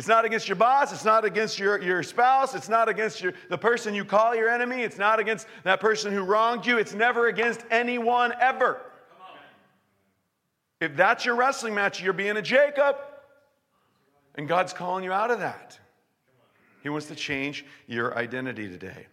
It's 0.00 0.08
not 0.08 0.24
against 0.24 0.48
your 0.48 0.56
boss. 0.56 0.94
It's 0.94 1.04
not 1.04 1.26
against 1.26 1.58
your, 1.58 1.78
your 1.82 2.02
spouse. 2.02 2.54
It's 2.54 2.70
not 2.70 2.88
against 2.88 3.20
your, 3.20 3.34
the 3.50 3.58
person 3.58 3.94
you 3.94 4.02
call 4.02 4.34
your 4.34 4.48
enemy. 4.48 4.80
It's 4.80 4.96
not 4.96 5.20
against 5.20 5.46
that 5.62 5.78
person 5.78 6.10
who 6.10 6.22
wronged 6.22 6.64
you. 6.64 6.78
It's 6.78 6.94
never 6.94 7.28
against 7.28 7.66
anyone 7.70 8.32
ever. 8.40 8.80
If 10.80 10.96
that's 10.96 11.26
your 11.26 11.34
wrestling 11.34 11.74
match, 11.74 12.02
you're 12.02 12.14
being 12.14 12.38
a 12.38 12.40
Jacob. 12.40 12.96
And 14.36 14.48
God's 14.48 14.72
calling 14.72 15.04
you 15.04 15.12
out 15.12 15.30
of 15.30 15.40
that. 15.40 15.78
He 16.82 16.88
wants 16.88 17.08
to 17.08 17.14
change 17.14 17.66
your 17.86 18.16
identity 18.16 18.70
today. 18.70 19.06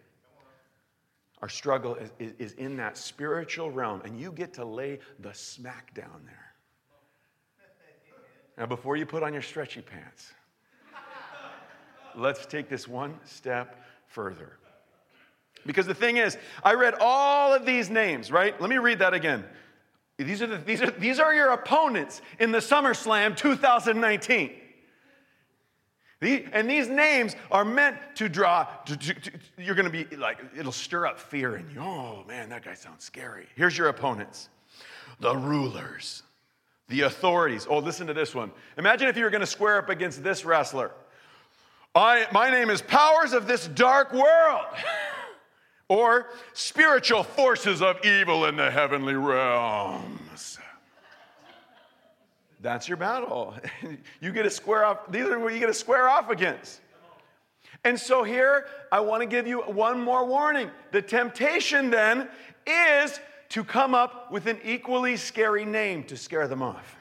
Our 1.42 1.50
struggle 1.50 1.96
is, 1.96 2.12
is, 2.18 2.32
is 2.38 2.52
in 2.54 2.78
that 2.78 2.96
spiritual 2.96 3.70
realm, 3.70 4.00
and 4.06 4.18
you 4.18 4.32
get 4.32 4.54
to 4.54 4.64
lay 4.64 5.00
the 5.20 5.34
smack 5.34 5.92
down 5.92 6.22
there. 6.24 6.54
Now, 8.56 8.64
before 8.64 8.96
you 8.96 9.04
put 9.04 9.22
on 9.22 9.34
your 9.34 9.42
stretchy 9.42 9.82
pants, 9.82 10.32
let's 12.18 12.46
take 12.46 12.68
this 12.68 12.86
one 12.88 13.18
step 13.24 13.82
further. 14.06 14.52
Because 15.66 15.86
the 15.86 15.94
thing 15.94 16.16
is, 16.16 16.36
I 16.62 16.74
read 16.74 16.94
all 17.00 17.52
of 17.52 17.66
these 17.66 17.90
names, 17.90 18.30
right? 18.30 18.58
Let 18.60 18.70
me 18.70 18.78
read 18.78 19.00
that 19.00 19.14
again. 19.14 19.44
These 20.16 20.42
are, 20.42 20.46
the, 20.46 20.56
these 20.56 20.82
are, 20.82 20.90
these 20.90 21.20
are 21.20 21.32
your 21.32 21.50
opponents 21.50 22.20
in 22.40 22.50
the 22.50 22.58
SummerSlam 22.58 23.36
2019. 23.36 24.50
The, 26.20 26.44
and 26.52 26.68
these 26.68 26.88
names 26.88 27.36
are 27.52 27.64
meant 27.64 27.96
to 28.16 28.28
draw, 28.28 28.64
to, 28.86 28.96
to, 28.96 29.14
to, 29.14 29.30
you're 29.56 29.76
going 29.76 29.90
to 29.90 30.04
be 30.04 30.16
like, 30.16 30.38
it'll 30.56 30.72
stir 30.72 31.06
up 31.06 31.20
fear 31.20 31.56
in 31.56 31.70
you. 31.70 31.80
Oh, 31.80 32.24
man, 32.26 32.48
that 32.48 32.64
guy 32.64 32.74
sounds 32.74 33.04
scary. 33.04 33.46
Here's 33.54 33.78
your 33.78 33.88
opponents 33.88 34.48
the 35.20 35.36
rulers, 35.36 36.24
the 36.88 37.02
authorities. 37.02 37.68
Oh, 37.70 37.78
listen 37.78 38.08
to 38.08 38.14
this 38.14 38.34
one. 38.34 38.50
Imagine 38.76 39.06
if 39.08 39.16
you 39.16 39.22
were 39.22 39.30
going 39.30 39.40
to 39.40 39.46
square 39.46 39.78
up 39.78 39.88
against 39.88 40.24
this 40.24 40.44
wrestler. 40.44 40.90
I, 41.94 42.26
my 42.32 42.50
name 42.50 42.70
is 42.70 42.82
Powers 42.82 43.32
of 43.32 43.46
this 43.46 43.66
dark 43.68 44.12
world. 44.12 44.66
or 45.88 46.26
spiritual 46.52 47.22
forces 47.22 47.80
of 47.80 48.04
evil 48.04 48.44
in 48.44 48.56
the 48.56 48.70
heavenly 48.70 49.14
realms. 49.14 50.58
That's 52.60 52.88
your 52.88 52.96
battle. 52.96 53.54
you 54.20 54.32
get 54.32 54.42
to 54.42 54.50
square 54.50 54.84
off, 54.84 55.10
these 55.10 55.24
are 55.24 55.38
what 55.38 55.54
you 55.54 55.60
get 55.60 55.66
to 55.66 55.74
square 55.74 56.08
off 56.08 56.28
against. 56.30 56.80
And 57.84 57.98
so 57.98 58.24
here, 58.24 58.66
I 58.90 59.00
want 59.00 59.22
to 59.22 59.26
give 59.26 59.46
you 59.46 59.60
one 59.60 60.00
more 60.00 60.26
warning. 60.26 60.70
The 60.90 61.00
temptation 61.00 61.90
then 61.90 62.28
is 62.66 63.20
to 63.50 63.64
come 63.64 63.94
up 63.94 64.30
with 64.30 64.46
an 64.46 64.58
equally 64.64 65.16
scary 65.16 65.64
name 65.64 66.04
to 66.04 66.16
scare 66.16 66.48
them 66.48 66.62
off. 66.62 66.96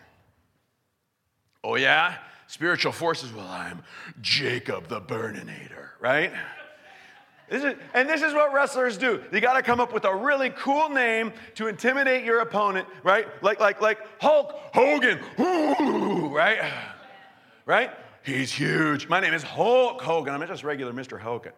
Oh, 1.63 1.75
yeah? 1.75 2.15
Spiritual 2.47 2.91
forces. 2.91 3.31
Well, 3.31 3.47
I'm 3.47 3.83
Jacob 4.21 4.87
the 4.87 4.99
Burninator, 4.99 5.89
right? 5.99 6.33
This 7.49 7.63
is, 7.63 7.75
and 7.93 8.09
this 8.09 8.21
is 8.21 8.33
what 8.33 8.51
wrestlers 8.53 8.97
do. 8.97 9.23
You 9.31 9.39
got 9.39 9.53
to 9.53 9.61
come 9.61 9.79
up 9.79 9.93
with 9.93 10.03
a 10.03 10.13
really 10.13 10.49
cool 10.49 10.89
name 10.89 11.31
to 11.55 11.67
intimidate 11.67 12.25
your 12.25 12.39
opponent, 12.39 12.87
right? 13.03 13.27
Like, 13.41 13.59
like, 13.59 13.79
like 13.79 13.99
Hulk 14.19 14.53
Hogan, 14.73 15.19
right? 16.33 16.59
Right? 17.65 17.91
He's 18.23 18.51
huge. 18.51 19.07
My 19.07 19.21
name 19.21 19.33
is 19.33 19.43
Hulk 19.43 20.01
Hogan. 20.01 20.33
I'm 20.33 20.41
not 20.41 20.49
just 20.49 20.65
regular 20.65 20.91
Mr. 20.91 21.17
Hogan. 21.17 21.53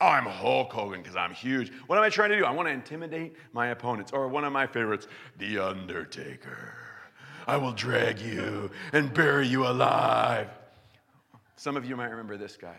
I'm 0.00 0.24
Hulk 0.24 0.72
Hogan 0.72 1.02
because 1.02 1.16
I'm 1.16 1.34
huge. 1.34 1.70
What 1.86 1.98
am 1.98 2.04
I 2.04 2.08
trying 2.08 2.30
to 2.30 2.38
do? 2.38 2.44
I 2.46 2.50
want 2.52 2.68
to 2.68 2.72
intimidate 2.72 3.34
my 3.52 3.68
opponents. 3.68 4.12
Or 4.12 4.28
one 4.28 4.44
of 4.44 4.52
my 4.52 4.66
favorites, 4.66 5.08
The 5.36 5.58
Undertaker. 5.58 6.87
I 7.48 7.56
will 7.56 7.72
drag 7.72 8.20
you 8.20 8.70
and 8.92 9.12
bury 9.12 9.48
you 9.48 9.66
alive. 9.66 10.50
Some 11.56 11.78
of 11.78 11.86
you 11.86 11.96
might 11.96 12.10
remember 12.10 12.36
this 12.36 12.58
guy, 12.58 12.76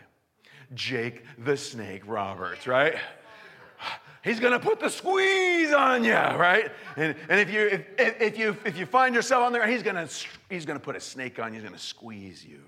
Jake 0.74 1.24
the 1.38 1.56
Snake 1.56 2.02
Roberts, 2.06 2.68
right? 2.68 2.94
He's 4.22 4.38
gonna 4.38 4.60
put 4.60 4.78
the 4.78 4.88
squeeze 4.88 5.72
on 5.72 6.04
you, 6.04 6.12
right? 6.12 6.70
And, 6.96 7.16
and 7.28 7.40
if, 7.40 7.50
you, 7.50 7.66
if, 7.66 7.84
if, 7.98 8.38
you, 8.38 8.56
if 8.64 8.78
you 8.78 8.86
find 8.86 9.12
yourself 9.12 9.44
on 9.44 9.52
there, 9.52 9.66
he's 9.66 9.82
gonna, 9.82 10.08
he's 10.48 10.64
gonna 10.64 10.78
put 10.78 10.94
a 10.94 11.00
snake 11.00 11.40
on 11.40 11.52
you, 11.52 11.60
he's 11.60 11.68
gonna 11.68 11.78
squeeze 11.78 12.44
you. 12.44 12.60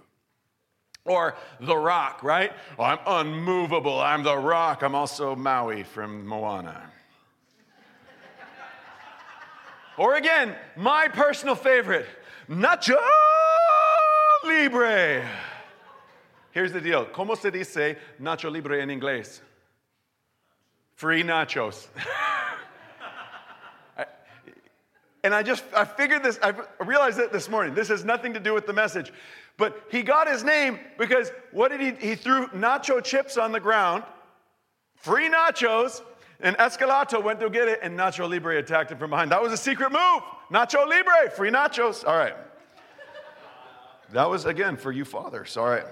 Or 1.04 1.36
The 1.60 1.76
Rock, 1.76 2.24
right? 2.24 2.52
Oh, 2.80 2.84
I'm 2.84 2.98
unmovable, 3.06 4.00
I'm 4.00 4.24
The 4.24 4.36
Rock. 4.36 4.82
I'm 4.82 4.96
also 4.96 5.36
Maui 5.36 5.84
from 5.84 6.26
Moana. 6.26 6.90
Or 9.96 10.16
again, 10.16 10.54
my 10.76 11.08
personal 11.08 11.54
favorite, 11.54 12.06
Nacho 12.48 12.98
Libre. 14.44 15.28
Here's 16.52 16.72
the 16.72 16.80
deal. 16.80 17.06
¿Cómo 17.06 17.36
se 17.36 17.50
dice 17.50 17.96
Nacho 18.20 18.50
Libre 18.50 18.80
en 18.80 18.88
inglés? 18.88 19.40
Free 20.94 21.22
nachos. 21.22 21.88
and 25.24 25.34
I 25.34 25.42
just, 25.42 25.64
I 25.74 25.84
figured 25.84 26.22
this, 26.22 26.38
I 26.42 26.54
realized 26.80 27.18
it 27.18 27.32
this 27.32 27.48
morning. 27.48 27.74
This 27.74 27.88
has 27.88 28.04
nothing 28.04 28.34
to 28.34 28.40
do 28.40 28.54
with 28.54 28.66
the 28.66 28.72
message. 28.72 29.12
But 29.56 29.82
he 29.90 30.02
got 30.02 30.28
his 30.28 30.44
name 30.44 30.78
because 30.98 31.30
what 31.50 31.70
did 31.70 31.80
he, 31.80 32.08
he 32.08 32.14
threw 32.14 32.46
nacho 32.48 33.02
chips 33.02 33.36
on 33.36 33.52
the 33.52 33.60
ground, 33.60 34.04
free 34.96 35.28
nachos, 35.28 36.02
And 36.42 36.56
Esqueleto 36.58 37.22
went 37.22 37.38
to 37.40 37.48
get 37.48 37.68
it, 37.68 37.78
and 37.82 37.96
Nacho 37.96 38.28
Libre 38.28 38.58
attacked 38.58 38.90
him 38.90 38.98
from 38.98 39.10
behind. 39.10 39.30
That 39.30 39.40
was 39.40 39.52
a 39.52 39.56
secret 39.56 39.92
move. 39.92 40.22
Nacho 40.50 40.86
Libre, 40.88 41.30
free 41.30 41.50
nachos. 41.50 42.06
All 42.06 42.16
right. 42.16 42.34
That 44.10 44.28
was, 44.28 44.44
again, 44.44 44.76
for 44.76 44.90
you 44.90 45.04
fathers. 45.04 45.56
All 45.56 45.68
right. 45.68 45.86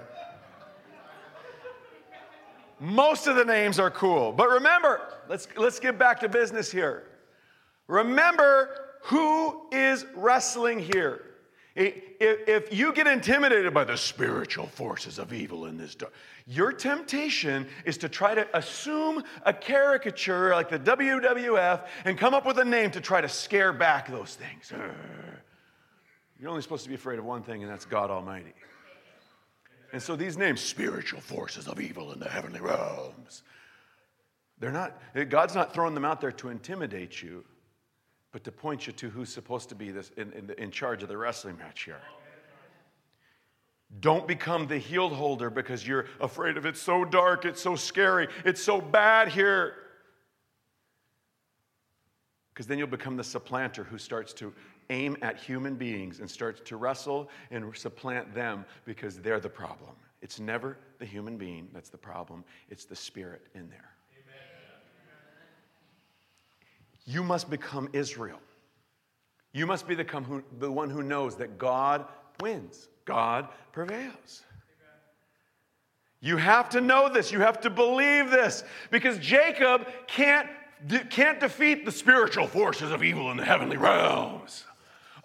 Most 2.81 3.27
of 3.27 3.37
the 3.37 3.45
names 3.45 3.79
are 3.79 3.91
cool. 3.91 4.33
But 4.33 4.49
remember, 4.49 5.01
let's, 5.29 5.47
let's 5.55 5.79
get 5.79 5.97
back 5.97 6.19
to 6.19 6.29
business 6.29 6.69
here. 6.69 7.07
Remember 7.87 8.97
who 9.03 9.67
is 9.71 10.05
wrestling 10.15 10.79
here. 10.79 11.23
If, 11.75 12.73
you 12.73 12.91
get 12.91 13.07
intimidated 13.07 13.73
by 13.73 13.85
the 13.85 13.97
spiritual 13.97 14.67
forces 14.67 15.19
of 15.19 15.31
evil 15.31 15.65
in 15.65 15.77
this 15.77 15.95
dark, 15.95 16.11
your 16.45 16.71
temptation 16.71 17.67
is 17.85 17.97
to 17.99 18.09
try 18.09 18.35
to 18.35 18.47
assume 18.57 19.23
a 19.45 19.53
caricature 19.53 20.51
like 20.51 20.69
the 20.69 20.79
WWF 20.79 21.85
and 22.05 22.17
come 22.17 22.33
up 22.33 22.45
with 22.45 22.57
a 22.57 22.65
name 22.65 22.91
to 22.91 23.01
try 23.01 23.21
to 23.21 23.29
scare 23.29 23.73
back 23.73 24.09
those 24.09 24.35
things. 24.35 24.71
You're 26.39 26.49
only 26.49 26.61
supposed 26.61 26.83
to 26.83 26.89
be 26.89 26.95
afraid 26.95 27.19
of 27.19 27.25
one 27.25 27.43
thing, 27.43 27.61
and 27.61 27.71
that's 27.71 27.85
God 27.85 28.09
Almighty. 28.09 28.53
And 29.93 30.01
so 30.01 30.15
these 30.15 30.37
names, 30.37 30.61
spiritual 30.61 31.21
forces 31.21 31.67
of 31.67 31.79
evil 31.79 32.13
in 32.13 32.19
the 32.19 32.29
heavenly 32.29 32.61
realms, 32.61 33.43
they're 34.59 34.71
not, 34.71 34.99
God's 35.29 35.53
not 35.53 35.73
throwing 35.73 35.93
them 35.93 36.05
out 36.05 36.21
there 36.21 36.31
to 36.33 36.49
intimidate 36.49 37.21
you, 37.21 37.43
but 38.31 38.43
to 38.45 38.51
point 38.51 38.87
you 38.87 38.93
to 38.93 39.09
who's 39.09 39.31
supposed 39.31 39.69
to 39.69 39.75
be 39.75 39.91
this 39.91 40.11
in, 40.17 40.31
in, 40.33 40.51
in 40.57 40.71
charge 40.71 41.03
of 41.03 41.09
the 41.09 41.17
wrestling 41.17 41.57
match 41.57 41.83
here. 41.83 42.01
Don't 43.99 44.27
become 44.27 44.67
the 44.67 44.77
healed 44.77 45.13
holder 45.13 45.49
because 45.49 45.85
you're 45.85 46.05
afraid 46.19 46.57
of 46.57 46.65
it. 46.65 46.69
It's 46.69 46.81
so 46.81 47.03
dark, 47.03 47.45
it's 47.45 47.61
so 47.61 47.75
scary, 47.75 48.27
it's 48.45 48.63
so 48.63 48.79
bad 48.79 49.27
here. 49.27 49.75
Because 52.53 52.67
then 52.67 52.77
you'll 52.77 52.87
become 52.87 53.17
the 53.17 53.23
supplanter 53.23 53.83
who 53.83 53.97
starts 53.97 54.33
to 54.33 54.53
aim 54.89 55.17
at 55.21 55.37
human 55.37 55.75
beings 55.75 56.19
and 56.19 56.29
starts 56.29 56.61
to 56.65 56.77
wrestle 56.77 57.29
and 57.49 57.75
supplant 57.75 58.33
them 58.33 58.65
because 58.85 59.19
they're 59.19 59.39
the 59.39 59.49
problem. 59.49 59.91
It's 60.21 60.39
never 60.39 60.77
the 60.99 61.05
human 61.05 61.37
being 61.37 61.67
that's 61.73 61.89
the 61.89 61.97
problem, 61.97 62.43
it's 62.69 62.85
the 62.85 62.95
spirit 62.95 63.47
in 63.55 63.69
there. 63.69 63.89
You 67.05 67.23
must 67.23 67.49
become 67.49 67.89
Israel. 67.93 68.39
You 69.53 69.65
must 69.65 69.87
be 69.87 69.95
the 69.95 70.71
one 70.71 70.89
who 70.89 71.03
knows 71.03 71.35
that 71.37 71.57
God 71.57 72.05
wins, 72.41 72.89
God 73.05 73.47
prevails. 73.71 74.43
You 76.19 76.37
have 76.37 76.69
to 76.69 76.81
know 76.81 77.11
this. 77.11 77.31
You 77.31 77.39
have 77.39 77.61
to 77.61 77.69
believe 77.69 78.29
this 78.29 78.63
because 78.91 79.17
Jacob 79.17 79.87
can't, 80.07 80.47
can't 81.09 81.39
defeat 81.39 81.83
the 81.83 81.91
spiritual 81.91 82.47
forces 82.47 82.91
of 82.91 83.03
evil 83.03 83.31
in 83.31 83.37
the 83.37 83.45
heavenly 83.45 83.77
realms. 83.77 84.65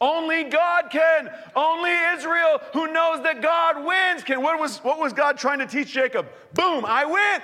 Only 0.00 0.44
God 0.44 0.90
can. 0.90 1.30
Only 1.54 1.90
Israel, 2.14 2.60
who 2.72 2.92
knows 2.92 3.22
that 3.24 3.42
God 3.42 3.84
wins, 3.84 4.22
can. 4.24 4.42
What 4.42 4.58
was, 4.58 4.78
what 4.78 4.98
was 4.98 5.12
God 5.12 5.36
trying 5.38 5.58
to 5.58 5.66
teach 5.66 5.92
Jacob? 5.92 6.28
Boom, 6.54 6.84
I 6.86 7.04
win. 7.04 7.42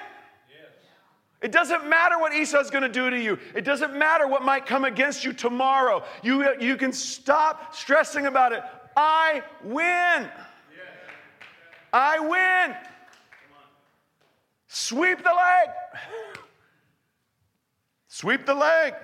It 1.42 1.50
doesn't 1.50 1.88
matter 1.88 2.18
what 2.18 2.32
Esau's 2.32 2.70
going 2.70 2.84
to 2.84 2.88
do 2.88 3.10
to 3.10 3.20
you. 3.20 3.36
It 3.54 3.64
doesn't 3.64 3.98
matter 3.98 4.28
what 4.28 4.42
might 4.42 4.64
come 4.64 4.84
against 4.84 5.24
you 5.24 5.32
tomorrow. 5.32 6.04
You, 6.22 6.56
you 6.60 6.76
can 6.76 6.92
stop 6.92 7.74
stressing 7.74 8.26
about 8.26 8.52
it. 8.52 8.62
I 8.96 9.42
win. 9.64 10.28
I 11.92 12.18
win. 12.18 12.76
Sweep 14.68 15.18
the 15.18 15.24
leg. 15.24 15.68
Sweep 18.08 18.46
the 18.46 18.54
leg. 18.54 18.94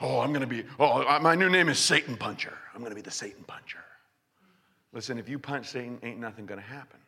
Oh, 0.00 0.20
I'm 0.20 0.30
going 0.30 0.42
to 0.42 0.46
be, 0.46 0.64
oh, 0.78 1.02
uh, 1.02 1.18
my 1.20 1.34
new 1.34 1.50
name 1.50 1.68
is 1.68 1.78
Satan 1.78 2.16
Puncher. 2.16 2.56
I'm 2.72 2.80
going 2.80 2.90
to 2.90 2.96
be 2.96 3.02
the 3.02 3.10
Satan 3.10 3.42
Puncher. 3.46 3.84
Listen, 4.92 5.18
if 5.18 5.28
you 5.28 5.38
punch 5.38 5.66
Satan, 5.66 5.98
ain't 6.02 6.18
nothing 6.18 6.46
going 6.46 6.60
to 6.60 6.66
happen. 6.66 7.00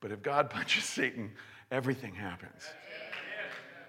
But 0.00 0.12
if 0.12 0.22
God 0.22 0.50
punches 0.50 0.84
Satan, 0.84 1.32
everything 1.70 2.14
happens. 2.14 2.62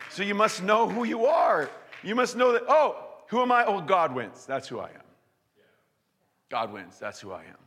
So 0.09 0.23
you 0.23 0.35
must 0.35 0.63
know 0.63 0.87
who 0.87 1.03
you 1.03 1.25
are. 1.25 1.69
You 2.03 2.15
must 2.15 2.35
know 2.35 2.51
that, 2.51 2.63
oh, 2.67 2.97
who 3.29 3.41
am 3.41 3.51
I? 3.51 3.65
Oh, 3.65 3.81
God 3.81 4.13
wins. 4.13 4.45
That's 4.45 4.67
who 4.67 4.79
I 4.79 4.89
am. 4.89 5.03
God 6.53 6.71
wins. 6.71 6.99
That's 6.99 7.19
who 7.19 7.31
I 7.31 7.39
am. 7.39 7.57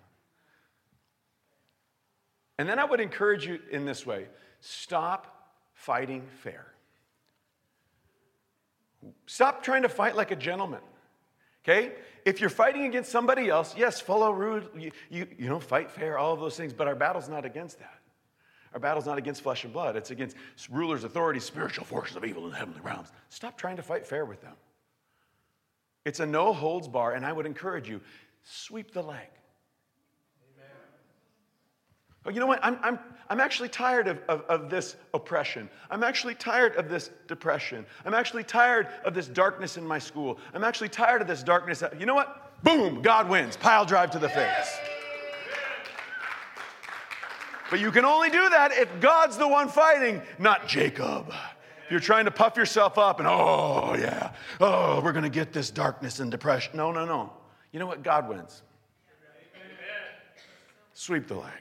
And 2.56 2.68
then 2.68 2.78
I 2.78 2.84
would 2.84 3.00
encourage 3.00 3.44
you 3.44 3.58
in 3.72 3.84
this 3.84 4.06
way 4.06 4.28
stop 4.60 5.50
fighting 5.74 6.22
fair. 6.44 6.68
Stop 9.26 9.64
trying 9.64 9.82
to 9.82 9.88
fight 9.88 10.14
like 10.14 10.30
a 10.30 10.36
gentleman. 10.36 10.82
Okay? 11.64 11.94
If 12.24 12.40
you're 12.40 12.48
fighting 12.48 12.84
against 12.84 13.10
somebody 13.10 13.48
else, 13.48 13.74
yes, 13.76 14.00
follow 14.00 14.30
rule, 14.30 14.62
you, 14.78 14.92
you, 15.10 15.26
you 15.36 15.48
know, 15.48 15.58
fight 15.58 15.90
fair, 15.90 16.16
all 16.16 16.32
of 16.32 16.38
those 16.38 16.56
things, 16.56 16.72
but 16.72 16.86
our 16.86 16.94
battle's 16.94 17.28
not 17.28 17.44
against 17.44 17.80
that. 17.80 17.98
Our 18.72 18.78
battle's 18.78 19.06
not 19.06 19.18
against 19.18 19.42
flesh 19.42 19.64
and 19.64 19.72
blood, 19.72 19.96
it's 19.96 20.12
against 20.12 20.36
rulers, 20.70 21.02
authorities, 21.02 21.42
spiritual 21.42 21.86
forces 21.86 22.14
of 22.14 22.24
evil 22.24 22.44
in 22.44 22.52
the 22.52 22.56
heavenly 22.56 22.82
realms. 22.82 23.10
Stop 23.30 23.58
trying 23.58 23.76
to 23.78 23.82
fight 23.82 24.06
fair 24.06 24.24
with 24.24 24.42
them. 24.42 24.54
It's 26.06 26.20
a 26.20 26.26
no 26.26 26.52
holds 26.52 26.86
bar, 26.86 27.14
and 27.14 27.26
I 27.26 27.32
would 27.32 27.46
encourage 27.46 27.88
you 27.88 28.00
sweep 28.46 28.92
the 28.92 29.02
leg. 29.02 29.28
Oh, 32.24 32.30
you 32.30 32.40
know 32.40 32.46
what? 32.46 32.58
I'm, 32.62 32.76
I'm, 32.82 32.98
I'm 33.30 33.40
actually 33.40 33.68
tired 33.68 34.08
of, 34.08 34.18
of, 34.28 34.42
of, 34.42 34.68
this 34.68 34.96
oppression. 35.14 35.70
I'm 35.90 36.02
actually 36.02 36.34
tired 36.34 36.74
of 36.74 36.88
this 36.88 37.10
depression. 37.28 37.86
I'm 38.04 38.14
actually 38.14 38.42
tired 38.42 38.88
of 39.04 39.14
this 39.14 39.28
darkness 39.28 39.76
in 39.76 39.86
my 39.86 40.00
school. 40.00 40.38
I'm 40.52 40.64
actually 40.64 40.88
tired 40.88 41.22
of 41.22 41.28
this 41.28 41.44
darkness. 41.44 41.84
You 41.96 42.04
know 42.04 42.16
what? 42.16 42.64
Boom, 42.64 43.00
God 43.00 43.28
wins. 43.28 43.56
Pile 43.56 43.84
drive 43.84 44.10
to 44.10 44.18
the 44.18 44.28
face. 44.28 44.76
But 47.70 47.78
you 47.78 47.92
can 47.92 48.04
only 48.04 48.30
do 48.30 48.48
that 48.48 48.72
if 48.72 48.88
God's 49.00 49.36
the 49.36 49.46
one 49.46 49.68
fighting, 49.68 50.20
not 50.40 50.66
Jacob. 50.66 51.28
If 51.84 51.92
you're 51.92 52.00
trying 52.00 52.24
to 52.24 52.32
puff 52.32 52.56
yourself 52.56 52.98
up 52.98 53.20
and, 53.20 53.28
oh, 53.28 53.94
yeah, 53.96 54.32
oh, 54.60 55.00
we're 55.00 55.12
going 55.12 55.22
to 55.22 55.30
get 55.30 55.52
this 55.52 55.70
darkness 55.70 56.18
and 56.18 56.28
depression. 56.30 56.76
No, 56.76 56.90
no, 56.90 57.04
no. 57.04 57.32
You 57.76 57.80
know 57.80 57.86
what? 57.88 58.02
God 58.02 58.26
wins. 58.26 58.62
Sweep 60.94 61.28
the 61.28 61.34
leg. 61.34 61.52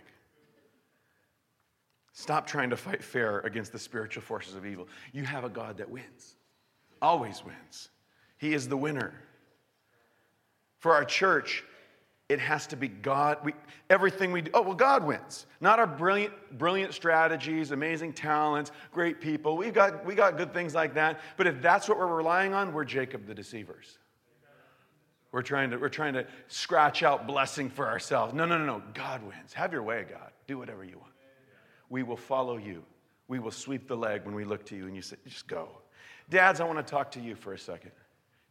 Stop 2.14 2.48
trying 2.48 2.70
to 2.70 2.78
fight 2.78 3.04
fair 3.04 3.40
against 3.40 3.74
the 3.74 3.80
spiritual 3.80 4.24
forces 4.24 4.56
of 4.56 4.66
evil. 4.66 4.88
You 5.12 5.26
have 5.26 5.44
a 5.44 5.50
God 5.50 5.76
that 5.76 5.90
wins, 5.90 6.38
always 7.02 7.44
wins. 7.44 7.90
He 8.38 8.54
is 8.54 8.70
the 8.70 8.78
winner. 8.78 9.14
For 10.80 10.94
our 10.94 11.04
church, 11.04 11.66
it 12.30 12.40
has 12.40 12.66
to 12.68 12.78
be 12.78 12.88
God. 12.88 13.40
We, 13.44 13.52
everything 13.90 14.32
we 14.32 14.44
do, 14.44 14.52
oh, 14.54 14.62
well, 14.62 14.74
God 14.74 15.06
wins. 15.06 15.48
Not 15.60 15.80
our 15.80 15.88
brilliant, 15.88 16.34
brilliant 16.58 16.94
strategies, 16.94 17.72
amazing 17.72 18.14
talents, 18.14 18.72
great 18.94 19.20
people. 19.20 19.58
We've 19.58 19.74
got, 19.74 20.06
we 20.06 20.16
got 20.16 20.38
good 20.38 20.54
things 20.54 20.74
like 20.74 20.94
that. 20.94 21.20
But 21.36 21.46
if 21.46 21.62
that's 21.62 21.90
what 21.90 21.98
we're 21.98 22.08
relying 22.08 22.54
on, 22.54 22.72
we're 22.72 22.86
Jacob 22.86 23.28
the 23.28 23.36
deceivers. 23.36 23.98
We're 25.36 25.42
trying 25.42 25.72
to, 25.72 25.78
we're 25.78 25.90
trying 25.90 26.14
to 26.14 26.26
scratch 26.48 27.04
out 27.04 27.28
blessing 27.28 27.70
for 27.70 27.90
ourselves. 27.90 28.34
No, 28.34 28.46
no, 28.46 28.58
no, 28.58 28.66
no. 28.66 28.82
God 28.94 29.22
wins. 29.22 29.52
Have 29.52 29.74
your 29.74 29.84
way, 29.84 30.06
God. 30.10 30.32
Do 30.48 30.58
whatever 30.58 30.86
you 30.86 30.98
want. 30.98 31.12
We 31.90 32.04
will 32.04 32.16
follow 32.16 32.56
you. 32.56 32.84
We 33.28 33.40
will 33.40 33.52
sweep 33.52 33.86
the 33.86 33.98
leg 33.98 34.24
when 34.24 34.34
we 34.34 34.46
look 34.46 34.66
to 34.68 34.78
you 34.78 34.86
and 34.86 34.96
you 34.96 35.02
say, 35.02 35.18
just 35.28 35.46
go. 35.46 35.68
Dads, 36.30 36.62
I 36.62 36.64
want 36.64 36.78
to 36.78 36.90
talk 36.90 37.12
to 37.12 37.20
you 37.20 37.36
for 37.36 37.52
a 37.52 37.60
second. 37.60 37.92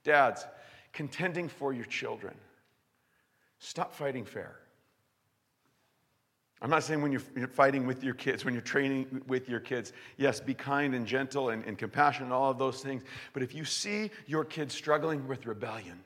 Dads, 0.03 0.45
contending 0.93 1.49
for 1.49 1.73
your 1.73 1.87
children. 1.87 2.35
Stop 3.61 3.95
fighting 3.95 4.27
fair. 4.27 4.55
I'm 6.61 6.69
not 6.69 6.83
saying 6.83 7.01
when 7.01 7.13
you're 7.13 7.49
fighting 7.49 7.87
with 7.87 8.05
your 8.05 8.13
kids, 8.13 8.45
when 8.45 8.53
you're 8.53 8.61
training 8.61 9.23
with 9.27 9.49
your 9.49 9.61
kids, 9.61 9.95
yes, 10.19 10.39
be 10.39 10.53
kind 10.53 10.95
and 10.95 11.07
gentle 11.07 11.49
and, 11.49 11.65
and 11.65 11.79
compassionate, 11.79 12.31
all 12.31 12.51
of 12.51 12.59
those 12.59 12.83
things. 12.83 13.05
But 13.33 13.43
if 13.43 13.55
you 13.55 13.65
see 13.65 14.11
your 14.27 14.45
kids 14.45 14.75
struggling 14.75 15.27
with 15.27 15.47
rebellion, 15.47 16.05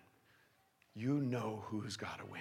you 0.98 1.20
know 1.20 1.62
who's 1.66 1.96
got 1.96 2.18
to 2.18 2.26
win. 2.26 2.40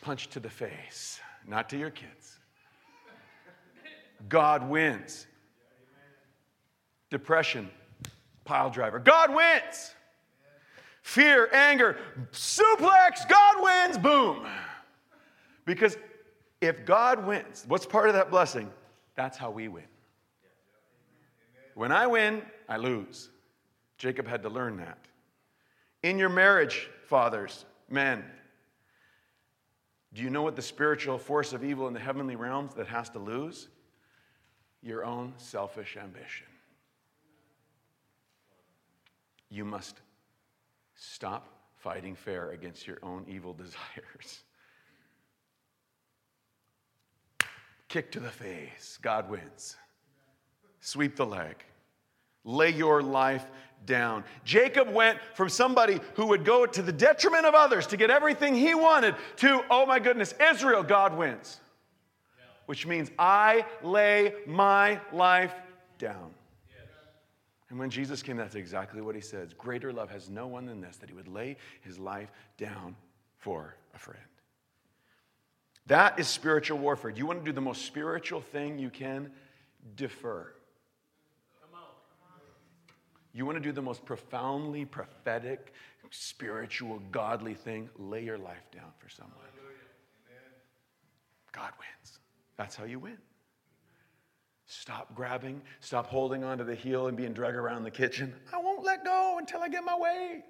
Punch 0.00 0.28
to 0.28 0.40
the 0.40 0.50
face 0.50 1.18
not 1.46 1.68
to 1.70 1.76
your 1.76 1.90
kids. 1.90 2.38
God 4.28 4.68
wins. 4.68 5.26
Depression, 7.10 7.70
pile 8.44 8.70
driver. 8.70 8.98
God 8.98 9.34
wins. 9.34 9.94
Fear, 11.02 11.48
anger, 11.52 11.98
suplex, 12.32 13.28
God 13.28 13.62
wins, 13.62 13.98
boom. 13.98 14.44
Because 15.64 15.96
if 16.60 16.84
God 16.84 17.24
wins, 17.26 17.64
what's 17.68 17.86
part 17.86 18.08
of 18.08 18.14
that 18.14 18.30
blessing? 18.30 18.70
That's 19.14 19.36
how 19.36 19.50
we 19.50 19.68
win. 19.68 19.84
When 21.74 21.92
I 21.92 22.06
win, 22.06 22.42
I 22.68 22.78
lose. 22.78 23.28
Jacob 23.98 24.26
had 24.26 24.42
to 24.42 24.48
learn 24.48 24.78
that. 24.78 24.98
In 26.06 26.18
your 26.18 26.28
marriage, 26.28 26.88
fathers, 27.06 27.64
men, 27.88 28.24
do 30.14 30.22
you 30.22 30.30
know 30.30 30.42
what 30.42 30.56
the 30.56 30.62
spiritual 30.62 31.18
force 31.18 31.52
of 31.52 31.64
evil 31.64 31.88
in 31.88 31.94
the 31.94 32.00
heavenly 32.00 32.36
realms 32.36 32.74
that 32.74 32.86
has 32.86 33.10
to 33.10 33.18
lose? 33.18 33.68
your 34.86 35.04
own 35.04 35.34
selfish 35.36 35.96
ambition. 35.96 36.46
You 39.50 39.64
must 39.64 40.00
stop 40.94 41.48
fighting 41.76 42.14
fair 42.14 42.50
against 42.50 42.86
your 42.86 42.98
own 43.02 43.24
evil 43.28 43.52
desires. 43.52 44.44
Kick 47.88 48.12
to 48.12 48.20
the 48.20 48.30
face, 48.30 48.98
God 49.02 49.28
wins. 49.28 49.76
Sweep 50.80 51.16
the 51.16 51.26
leg. 51.26 51.56
Lay 52.44 52.70
your 52.70 53.02
life 53.02 53.46
down. 53.84 54.24
Jacob 54.44 54.88
went 54.92 55.18
from 55.34 55.48
somebody 55.48 56.00
who 56.14 56.26
would 56.26 56.44
go 56.44 56.66
to 56.66 56.82
the 56.82 56.92
detriment 56.92 57.46
of 57.46 57.54
others 57.54 57.86
to 57.88 57.96
get 57.96 58.10
everything 58.10 58.54
he 58.54 58.74
wanted 58.74 59.14
to, 59.36 59.62
oh 59.70 59.86
my 59.86 59.98
goodness, 59.98 60.34
Israel, 60.40 60.82
God 60.82 61.16
wins. 61.16 61.60
Which 62.66 62.86
means 62.86 63.10
I 63.18 63.64
lay 63.82 64.34
my 64.46 65.00
life 65.12 65.54
down. 65.98 66.30
And 67.68 67.78
when 67.78 67.90
Jesus 67.90 68.22
came, 68.22 68.36
that's 68.36 68.54
exactly 68.54 69.00
what 69.00 69.14
he 69.14 69.20
says. 69.20 69.52
Greater 69.52 69.92
love 69.92 70.10
has 70.10 70.28
no 70.30 70.46
one 70.46 70.66
than 70.66 70.80
this, 70.80 70.96
that 70.98 71.08
he 71.08 71.14
would 71.14 71.28
lay 71.28 71.56
his 71.82 71.98
life 71.98 72.30
down 72.58 72.94
for 73.38 73.76
a 73.94 73.98
friend. 73.98 74.20
That 75.86 76.18
is 76.18 76.26
spiritual 76.26 76.78
warfare. 76.78 77.10
You 77.10 77.26
want 77.26 77.40
to 77.40 77.44
do 77.44 77.52
the 77.52 77.60
most 77.60 77.84
spiritual 77.84 78.40
thing 78.40 78.78
you 78.78 78.90
can? 78.90 79.30
Defer. 79.94 80.52
You 83.36 83.44
want 83.44 83.56
to 83.56 83.60
do 83.60 83.70
the 83.70 83.82
most 83.82 84.02
profoundly 84.06 84.86
prophetic, 84.86 85.74
spiritual, 86.08 87.02
godly 87.12 87.52
thing? 87.52 87.90
Lay 87.98 88.24
your 88.24 88.38
life 88.38 88.64
down 88.72 88.90
for 88.98 89.10
someone. 89.10 89.34
God 91.52 91.70
wins. 91.78 92.18
That's 92.56 92.74
how 92.74 92.84
you 92.84 92.98
win. 92.98 93.18
Stop 94.64 95.14
grabbing, 95.14 95.60
stop 95.80 96.06
holding 96.06 96.44
onto 96.44 96.64
the 96.64 96.74
heel 96.74 97.08
and 97.08 97.16
being 97.16 97.34
dragged 97.34 97.56
around 97.56 97.84
the 97.84 97.90
kitchen. 97.90 98.34
I 98.54 98.58
won't 98.58 98.82
let 98.82 99.04
go 99.04 99.36
until 99.38 99.60
I 99.60 99.68
get 99.68 99.84
my 99.84 99.98
way. 99.98 100.42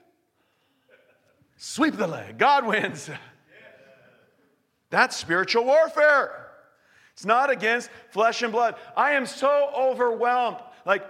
Sweep 1.57 1.97
the 1.97 2.07
leg. 2.07 2.39
God 2.39 2.67
wins. 2.67 3.11
That's 4.91 5.17
spiritual 5.17 5.65
warfare. 5.65 6.51
It's 7.15 7.25
not 7.25 7.51
against 7.51 7.91
flesh 8.11 8.43
and 8.43 8.53
blood. 8.53 8.77
I 8.97 9.13
am 9.13 9.27
so 9.27 9.73
overwhelmed. 9.77 10.59
Like, 10.85 11.03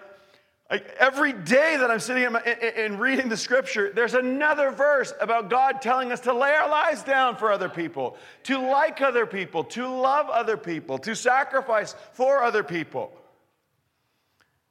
every 0.70 1.32
day 1.32 1.76
that 1.76 1.90
I'm 1.90 2.00
sitting 2.00 2.24
and 2.24 3.00
reading 3.00 3.28
the 3.28 3.36
scripture, 3.36 3.92
there's 3.94 4.14
another 4.14 4.70
verse 4.70 5.12
about 5.20 5.48
God 5.48 5.80
telling 5.80 6.10
us 6.10 6.20
to 6.20 6.32
lay 6.32 6.50
our 6.50 6.68
lives 6.68 7.02
down 7.02 7.36
for 7.36 7.52
other 7.52 7.68
people, 7.68 8.16
to 8.44 8.58
like 8.58 9.00
other 9.00 9.26
people, 9.26 9.64
to 9.64 9.86
love 9.86 10.28
other 10.28 10.56
people, 10.56 10.98
to 10.98 11.14
sacrifice 11.14 11.94
for 12.12 12.42
other 12.42 12.64
people. 12.64 13.12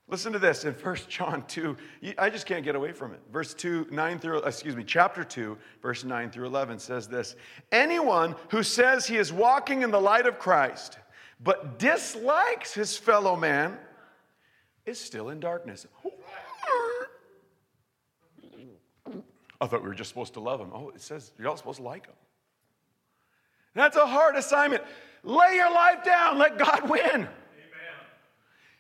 Listen 0.08 0.34
to 0.34 0.40
this 0.40 0.66
in 0.66 0.74
1 0.74 0.96
John 1.08 1.44
2. 1.48 1.76
I 2.18 2.30
just 2.30 2.46
can't 2.46 2.64
get 2.64 2.76
away 2.76 2.92
from 2.92 3.14
it. 3.14 3.22
Verse 3.32 3.56
2, 3.56 3.88
9 3.90 4.20
through, 4.20 4.40
excuse 4.40 4.76
me, 4.76 4.84
chapter 4.84 5.24
2, 5.24 5.58
verse 5.82 6.04
9 6.04 6.30
through 6.30 6.46
11 6.46 6.78
says 6.78 7.08
this 7.08 7.36
Anyone 7.72 8.36
who 8.50 8.62
says 8.62 9.08
he 9.08 9.18
is 9.18 9.34
walking 9.34 9.82
in 9.82 9.90
the 9.90 10.00
light 10.00 10.28
of 10.28 10.38
Christ, 10.38 11.00
but 11.40 11.80
dislikes 11.80 12.74
his 12.74 12.96
fellow 12.96 13.36
man, 13.36 13.80
is 14.86 15.00
still 15.00 15.30
in 15.30 15.40
darkness. 15.40 15.88
I 19.62 19.68
thought 19.68 19.82
we 19.82 19.88
were 19.88 19.96
just 19.96 20.10
supposed 20.10 20.34
to 20.34 20.40
love 20.40 20.60
him. 20.60 20.70
Oh, 20.74 20.90
it 20.90 21.02
says 21.02 21.32
you're 21.38 21.48
not 21.48 21.58
supposed 21.58 21.78
to 21.78 21.84
like 21.84 22.06
him. 22.06 22.16
That's 23.74 23.98
a 23.98 24.06
hard 24.06 24.36
assignment. 24.36 24.84
Lay 25.24 25.56
your 25.56 25.72
life 25.72 26.04
down, 26.04 26.38
let 26.38 26.58
God 26.58 26.90
win. 26.90 27.04
Amen. 27.04 27.30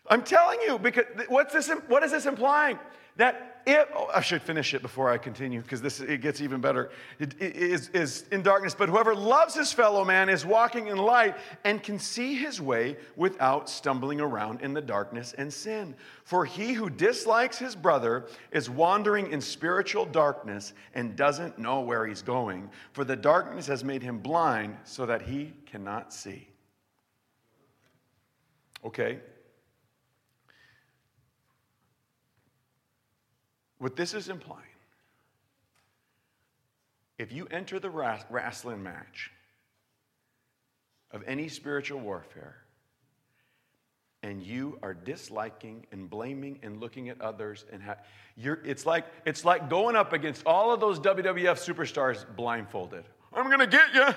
I'm 0.07 0.21
telling 0.23 0.59
you, 0.61 0.77
because 0.77 1.05
what's 1.27 1.53
this, 1.53 1.69
what 1.87 2.03
is 2.03 2.11
this 2.11 2.25
implying? 2.25 2.77
That 3.17 3.54
if, 3.65 3.87
oh, 3.95 4.09
I 4.13 4.21
should 4.21 4.41
finish 4.43 4.73
it 4.73 4.81
before 4.81 5.09
I 5.09 5.17
continue 5.17 5.61
because 5.61 5.81
this 5.81 5.99
it 5.99 6.21
gets 6.21 6.39
even 6.39 6.61
better. 6.61 6.91
It, 7.17 7.33
it 7.41 7.55
is, 7.55 7.89
is 7.89 8.25
in 8.31 8.43
darkness, 8.43 8.75
but 8.75 8.89
whoever 8.89 9.15
loves 9.15 9.55
his 9.55 9.71
fellow 9.71 10.05
man 10.05 10.29
is 10.29 10.45
walking 10.45 10.87
in 10.87 10.97
light 10.97 11.35
and 11.63 11.81
can 11.81 11.97
see 11.97 12.35
his 12.35 12.61
way 12.61 12.97
without 13.15 13.69
stumbling 13.69 14.21
around 14.21 14.61
in 14.61 14.73
the 14.73 14.81
darkness 14.81 15.33
and 15.37 15.51
sin. 15.51 15.95
For 16.23 16.45
he 16.45 16.73
who 16.73 16.89
dislikes 16.89 17.57
his 17.57 17.75
brother 17.75 18.27
is 18.51 18.69
wandering 18.69 19.31
in 19.31 19.41
spiritual 19.41 20.05
darkness 20.05 20.73
and 20.93 21.15
doesn't 21.15 21.57
know 21.57 21.81
where 21.81 22.05
he's 22.05 22.21
going. 22.21 22.69
For 22.93 23.03
the 23.03 23.15
darkness 23.15 23.65
has 23.67 23.83
made 23.83 24.03
him 24.03 24.19
blind 24.19 24.77
so 24.83 25.07
that 25.07 25.23
he 25.23 25.53
cannot 25.65 26.13
see. 26.13 26.47
Okay, 28.83 29.19
What 33.77 33.95
this 33.95 34.13
is 34.13 34.29
implying 34.29 34.61
if 37.17 37.31
you 37.31 37.47
enter 37.49 37.79
the 37.79 37.89
wrestling 37.89 38.83
match 38.83 39.31
of 41.11 41.23
any 41.25 41.47
spiritual 41.47 41.99
warfare 41.99 42.57
and 44.21 44.41
you 44.41 44.77
are 44.81 44.93
disliking 44.93 45.85
and 45.91 46.09
blaming 46.09 46.59
and 46.63 46.79
looking 46.79 47.09
at 47.09 47.21
others 47.21 47.63
and 47.71 47.81
ha- 47.81 47.97
it's 48.37 48.85
like 48.85 49.05
it's 49.25 49.45
like 49.45 49.69
going 49.69 49.95
up 49.95 50.13
against 50.13 50.45
all 50.45 50.73
of 50.73 50.79
those 50.79 50.99
WWF 50.99 51.57
superstars 51.63 52.25
blindfolded. 52.35 53.05
I'm 53.31 53.45
going 53.45 53.59
to 53.59 53.67
get 53.67 53.93
you. 53.93 54.07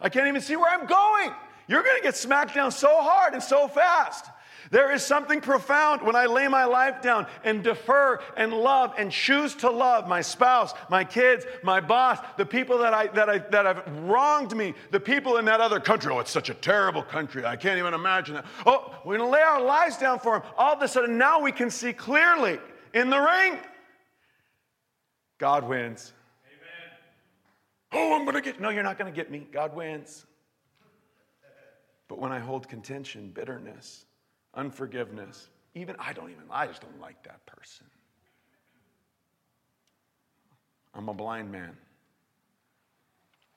I 0.00 0.08
can't 0.08 0.26
even 0.26 0.40
see 0.40 0.56
where 0.56 0.70
I'm 0.70 0.86
going. 0.86 1.30
You're 1.68 1.82
going 1.82 1.96
to 1.96 2.02
get 2.02 2.16
smacked 2.16 2.54
down 2.54 2.70
so 2.70 3.00
hard 3.00 3.34
and 3.34 3.42
so 3.42 3.66
fast. 3.68 4.26
There 4.70 4.92
is 4.92 5.02
something 5.02 5.40
profound 5.40 6.02
when 6.02 6.16
I 6.16 6.26
lay 6.26 6.48
my 6.48 6.64
life 6.64 7.00
down 7.02 7.26
and 7.44 7.62
defer 7.62 8.20
and 8.36 8.52
love 8.52 8.94
and 8.98 9.10
choose 9.10 9.54
to 9.56 9.70
love 9.70 10.08
my 10.08 10.20
spouse, 10.20 10.74
my 10.90 11.04
kids, 11.04 11.46
my 11.62 11.80
boss, 11.80 12.18
the 12.36 12.46
people 12.46 12.78
that, 12.78 12.92
I, 12.92 13.06
that, 13.08 13.28
I, 13.28 13.38
that 13.38 13.66
have 13.66 13.82
wronged 14.02 14.56
me, 14.56 14.74
the 14.90 15.00
people 15.00 15.36
in 15.36 15.44
that 15.46 15.60
other 15.60 15.80
country. 15.80 16.12
Oh, 16.12 16.20
it's 16.20 16.30
such 16.30 16.50
a 16.50 16.54
terrible 16.54 17.02
country. 17.02 17.44
I 17.44 17.56
can't 17.56 17.78
even 17.78 17.94
imagine 17.94 18.36
that. 18.36 18.46
Oh, 18.64 18.94
we're 19.04 19.18
going 19.18 19.28
to 19.28 19.32
lay 19.32 19.42
our 19.42 19.62
lives 19.62 19.96
down 19.96 20.18
for 20.18 20.38
them. 20.38 20.48
All 20.56 20.74
of 20.74 20.82
a 20.82 20.88
sudden, 20.88 21.18
now 21.18 21.40
we 21.40 21.52
can 21.52 21.70
see 21.70 21.92
clearly 21.92 22.58
in 22.94 23.10
the 23.10 23.20
ring. 23.20 23.58
God 25.38 25.68
wins. 25.68 26.12
Amen. 27.92 28.10
Oh, 28.10 28.16
I'm 28.16 28.24
going 28.24 28.34
to 28.34 28.40
get. 28.40 28.60
No, 28.60 28.70
you're 28.70 28.82
not 28.82 28.98
going 28.98 29.12
to 29.12 29.14
get 29.14 29.30
me. 29.30 29.46
God 29.52 29.74
wins. 29.74 30.26
But 32.08 32.18
when 32.18 32.32
I 32.32 32.38
hold 32.38 32.68
contention, 32.68 33.30
bitterness, 33.30 34.06
unforgiveness. 34.56 35.48
Even 35.74 35.94
I 35.98 36.12
don't 36.12 36.30
even, 36.30 36.44
I 36.50 36.66
just 36.66 36.80
don't 36.80 37.00
like 37.00 37.22
that 37.24 37.44
person. 37.46 37.86
I'm 40.94 41.08
a 41.08 41.14
blind 41.14 41.52
man. 41.52 41.76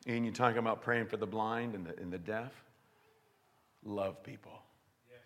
And 0.05 0.25
you 0.25 0.31
talking 0.31 0.57
about 0.57 0.81
praying 0.81 1.07
for 1.07 1.17
the 1.17 1.25
blind 1.25 1.75
and 1.75 1.85
the, 1.85 1.97
and 1.97 2.12
the 2.12 2.17
deaf? 2.17 2.51
Love 3.83 4.21
people. 4.23 4.62
Yes. 5.09 5.19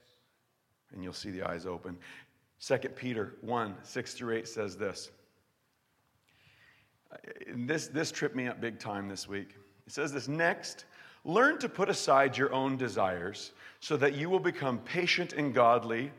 And 0.93 1.03
you'll 1.03 1.13
see 1.13 1.31
the 1.31 1.43
eyes 1.43 1.65
open. 1.65 1.97
2 2.65 2.77
Peter 2.89 3.33
1 3.41 3.75
6 3.83 4.13
through 4.13 4.35
8 4.37 4.47
says 4.47 4.77
this. 4.77 5.11
Uh, 7.11 7.15
this, 7.55 7.87
this 7.87 8.11
tripped 8.11 8.35
me 8.35 8.47
up 8.47 8.61
big 8.61 8.79
time 8.79 9.07
this 9.07 9.27
week. 9.27 9.55
It 9.85 9.93
says 9.93 10.13
this 10.13 10.27
Next, 10.27 10.85
learn 11.25 11.57
to 11.59 11.69
put 11.69 11.89
aside 11.89 12.37
your 12.37 12.53
own 12.53 12.77
desires 12.77 13.51
so 13.83 13.97
that 13.97 14.15
you 14.15 14.29
will 14.29 14.39
become 14.39 14.77
patient 14.77 15.33
and 15.33 15.53
godly, 15.53 16.09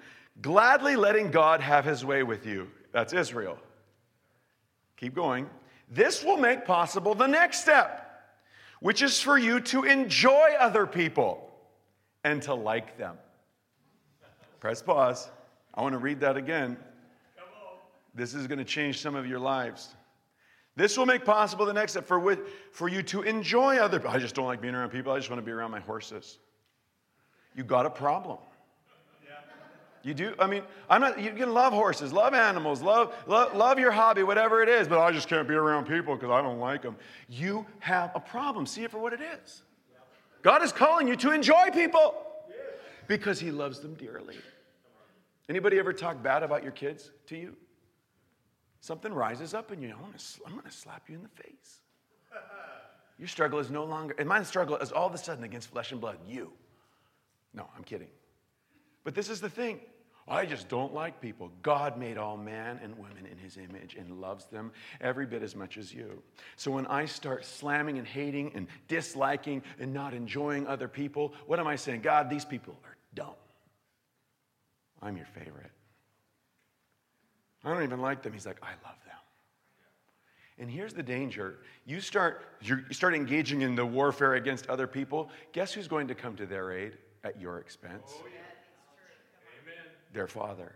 gladly 0.42 0.96
letting 0.96 1.30
God 1.30 1.62
have 1.62 1.82
his 1.82 2.04
way 2.04 2.22
with 2.22 2.44
you. 2.44 2.70
That's 2.92 3.14
Israel. 3.14 3.56
Keep 4.98 5.14
going. 5.14 5.48
This 5.88 6.22
will 6.22 6.36
make 6.36 6.66
possible 6.66 7.14
the 7.14 7.26
next 7.26 7.62
step, 7.62 8.22
which 8.80 9.00
is 9.00 9.18
for 9.18 9.38
you 9.38 9.60
to 9.60 9.84
enjoy 9.84 10.50
other 10.60 10.86
people 10.86 11.50
and 12.22 12.42
to 12.42 12.52
like 12.52 12.98
them. 12.98 13.16
Press 14.60 14.82
pause. 14.82 15.30
I 15.72 15.80
want 15.80 15.94
to 15.94 15.98
read 15.98 16.20
that 16.20 16.36
again. 16.36 16.76
This 18.14 18.34
is 18.34 18.46
going 18.46 18.58
to 18.58 18.66
change 18.66 19.00
some 19.00 19.14
of 19.14 19.26
your 19.26 19.40
lives. 19.40 19.88
This 20.76 20.98
will 20.98 21.06
make 21.06 21.24
possible 21.24 21.64
the 21.64 21.72
next 21.72 21.92
step 21.92 22.06
for, 22.06 22.36
for 22.72 22.88
you 22.88 23.02
to 23.04 23.22
enjoy 23.22 23.78
other 23.78 24.00
people. 24.00 24.14
I 24.14 24.18
just 24.18 24.34
don't 24.34 24.44
like 24.44 24.60
being 24.60 24.74
around 24.74 24.90
people. 24.90 25.14
I 25.14 25.16
just 25.16 25.30
want 25.30 25.40
to 25.40 25.46
be 25.46 25.50
around 25.50 25.70
my 25.70 25.80
horses 25.80 26.40
you 27.54 27.64
got 27.64 27.86
a 27.86 27.90
problem. 27.90 28.38
You 30.02 30.12
do. 30.12 30.34
I 30.38 30.46
mean, 30.46 30.62
I'm 30.90 31.00
not. 31.00 31.18
You 31.18 31.30
can 31.32 31.54
love 31.54 31.72
horses, 31.72 32.12
love 32.12 32.34
animals, 32.34 32.82
love, 32.82 33.14
love, 33.26 33.56
love 33.56 33.78
your 33.78 33.90
hobby, 33.90 34.22
whatever 34.22 34.62
it 34.62 34.68
is. 34.68 34.86
But 34.86 35.00
I 35.00 35.10
just 35.12 35.28
can't 35.28 35.48
be 35.48 35.54
around 35.54 35.86
people 35.86 36.14
because 36.14 36.30
I 36.30 36.42
don't 36.42 36.58
like 36.58 36.82
them. 36.82 36.96
You 37.26 37.64
have 37.78 38.10
a 38.14 38.20
problem. 38.20 38.66
See 38.66 38.84
it 38.84 38.90
for 38.90 38.98
what 38.98 39.14
it 39.14 39.20
is. 39.22 39.62
God 40.42 40.62
is 40.62 40.72
calling 40.72 41.08
you 41.08 41.16
to 41.16 41.30
enjoy 41.30 41.70
people 41.72 42.14
because 43.06 43.40
He 43.40 43.50
loves 43.50 43.80
them 43.80 43.94
dearly. 43.94 44.36
Anybody 45.48 45.78
ever 45.78 45.94
talk 45.94 46.22
bad 46.22 46.42
about 46.42 46.62
your 46.62 46.72
kids 46.72 47.10
to 47.28 47.36
you? 47.36 47.56
Something 48.80 49.14
rises 49.14 49.54
up 49.54 49.72
in 49.72 49.80
you. 49.80 49.94
I'm 49.94 50.52
going 50.52 50.64
to 50.64 50.70
slap 50.70 51.08
you 51.08 51.16
in 51.16 51.22
the 51.22 51.42
face. 51.42 51.80
Your 53.18 53.28
struggle 53.28 53.58
is 53.58 53.70
no 53.70 53.84
longer, 53.84 54.14
and 54.18 54.28
my 54.28 54.42
struggle 54.42 54.76
is 54.76 54.92
all 54.92 55.06
of 55.06 55.14
a 55.14 55.18
sudden 55.18 55.44
against 55.44 55.70
flesh 55.70 55.92
and 55.92 56.00
blood. 56.00 56.18
You. 56.26 56.52
No, 57.54 57.68
I'm 57.76 57.84
kidding. 57.84 58.08
But 59.04 59.14
this 59.14 59.30
is 59.30 59.40
the 59.40 59.48
thing 59.48 59.80
I 60.26 60.46
just 60.46 60.68
don't 60.68 60.94
like 60.94 61.20
people. 61.20 61.50
God 61.62 61.98
made 61.98 62.16
all 62.16 62.36
man 62.36 62.80
and 62.82 62.96
women 62.98 63.26
in 63.30 63.36
his 63.36 63.58
image 63.58 63.94
and 63.94 64.20
loves 64.20 64.46
them 64.46 64.72
every 65.00 65.26
bit 65.26 65.42
as 65.42 65.54
much 65.54 65.76
as 65.76 65.92
you. 65.92 66.22
So 66.56 66.70
when 66.70 66.86
I 66.86 67.04
start 67.04 67.44
slamming 67.44 67.98
and 67.98 68.06
hating 68.06 68.52
and 68.54 68.66
disliking 68.88 69.62
and 69.78 69.92
not 69.92 70.14
enjoying 70.14 70.66
other 70.66 70.88
people, 70.88 71.34
what 71.46 71.60
am 71.60 71.66
I 71.66 71.76
saying? 71.76 72.00
God, 72.00 72.30
these 72.30 72.44
people 72.44 72.78
are 72.84 72.96
dumb. 73.14 73.34
I'm 75.02 75.16
your 75.18 75.26
favorite. 75.26 75.70
I 77.62 77.72
don't 77.72 77.82
even 77.82 78.00
like 78.00 78.22
them. 78.22 78.32
He's 78.32 78.46
like, 78.46 78.62
I 78.62 78.70
love 78.86 78.96
them. 79.04 79.14
And 80.58 80.70
here's 80.70 80.94
the 80.94 81.02
danger. 81.02 81.58
You 81.84 82.00
start, 82.00 82.44
you 82.62 82.84
start 82.92 83.14
engaging 83.14 83.60
in 83.60 83.74
the 83.74 83.84
warfare 83.84 84.34
against 84.34 84.68
other 84.68 84.86
people. 84.86 85.28
Guess 85.52 85.74
who's 85.74 85.88
going 85.88 86.08
to 86.08 86.14
come 86.14 86.34
to 86.36 86.46
their 86.46 86.72
aid 86.72 86.96
at 87.24 87.40
your 87.40 87.58
expense? 87.58 88.12
Oh, 88.18 88.26
yeah. 88.26 88.40
Their 90.12 90.28
father. 90.28 90.72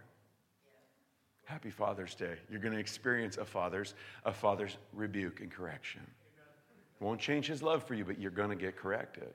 Happy 1.44 1.70
Father's 1.70 2.14
Day. 2.14 2.34
You're 2.50 2.60
going 2.60 2.74
to 2.74 2.80
experience 2.80 3.38
a 3.38 3.44
father's, 3.44 3.94
a 4.24 4.32
father's 4.32 4.76
rebuke 4.92 5.40
and 5.40 5.50
correction. 5.50 6.02
Won't 7.00 7.20
change 7.20 7.46
his 7.46 7.62
love 7.62 7.84
for 7.84 7.94
you, 7.94 8.04
but 8.04 8.18
you're 8.18 8.30
going 8.30 8.50
to 8.50 8.56
get 8.56 8.76
corrected. 8.76 9.32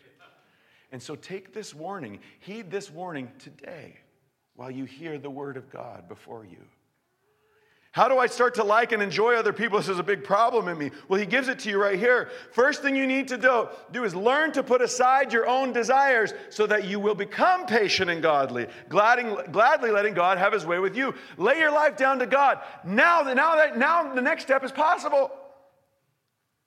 And 0.91 1.01
so 1.01 1.15
take 1.15 1.53
this 1.53 1.73
warning, 1.73 2.19
heed 2.39 2.69
this 2.69 2.91
warning 2.91 3.31
today 3.39 3.97
while 4.55 4.69
you 4.69 4.85
hear 4.85 5.17
the 5.17 5.29
word 5.29 5.57
of 5.57 5.71
God 5.71 6.07
before 6.07 6.45
you. 6.45 6.59
How 7.93 8.07
do 8.07 8.17
I 8.17 8.25
start 8.25 8.55
to 8.55 8.63
like 8.63 8.91
and 8.91 9.03
enjoy 9.03 9.35
other 9.35 9.53
people? 9.53 9.77
This 9.77 9.87
is 9.87 9.99
a 9.99 10.03
big 10.03 10.23
problem 10.23 10.67
in 10.67 10.79
me. 10.79 10.89
Well, 11.07 11.19
he 11.19 11.27
gives 11.27 11.47
it 11.47 11.59
to 11.59 11.69
you 11.69 11.79
right 11.79 11.97
here. 11.97 12.31
First 12.51 12.81
thing 12.81 12.95
you 12.95 13.05
need 13.05 13.27
to 13.27 13.37
do, 13.37 13.67
do 13.91 14.03
is 14.03 14.15
learn 14.15 14.51
to 14.53 14.63
put 14.63 14.81
aside 14.81 15.31
your 15.31 15.47
own 15.47 15.73
desires 15.73 16.33
so 16.49 16.65
that 16.65 16.85
you 16.85 16.99
will 16.99 17.13
become 17.13 17.67
patient 17.67 18.09
and 18.09 18.19
godly, 18.19 18.65
gladly, 18.89 19.91
letting 19.91 20.15
God 20.15 20.39
have 20.39 20.51
his 20.51 20.65
way 20.65 20.79
with 20.79 20.97
you. 20.97 21.13
Lay 21.37 21.59
your 21.59 21.71
life 21.71 21.95
down 21.95 22.17
to 22.17 22.25
God. 22.25 22.61
Now, 22.83 23.21
now, 23.21 23.57
that, 23.57 23.77
now 23.77 24.11
the 24.11 24.23
next 24.23 24.41
step 24.41 24.63
is 24.63 24.71
possible. 24.71 25.29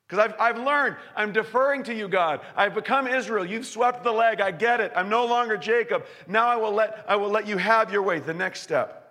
Because 0.07 0.27
I've, 0.27 0.35
I've 0.39 0.65
learned, 0.65 0.95
I'm 1.17 1.33
deferring 1.33 1.83
to 1.85 1.93
you, 1.93 2.07
God. 2.07 2.41
I've 2.55 2.73
become 2.73 3.09
Israel. 3.09 3.45
You've 3.45 3.67
swept 3.67 4.05
the 4.05 4.13
leg. 4.13 4.41
I 4.41 4.53
get 4.53 4.79
it. 4.79 4.93
I'm 4.95 5.09
no 5.09 5.27
longer 5.27 5.57
Jacob. 5.57 6.07
Now 6.29 6.47
I 6.47 6.55
will 6.55 6.73
let, 6.73 7.05
I 7.09 7.17
will 7.17 7.31
let 7.31 7.49
you 7.49 7.57
have 7.57 7.93
your 7.93 8.03
way. 8.03 8.21
The 8.21 8.33
next 8.33 8.61
step 8.61 9.03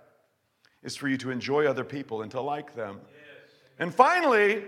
is 0.86 0.96
for 0.96 1.10
you 1.10 1.18
to 1.18 1.32
enjoy 1.32 1.66
other 1.66 1.84
people 1.84 2.22
and 2.22 2.32
to 2.32 2.40
like 2.40 2.76
them. 2.76 3.02
Yes. 3.04 3.54
And 3.80 3.94
finally, 3.94 4.64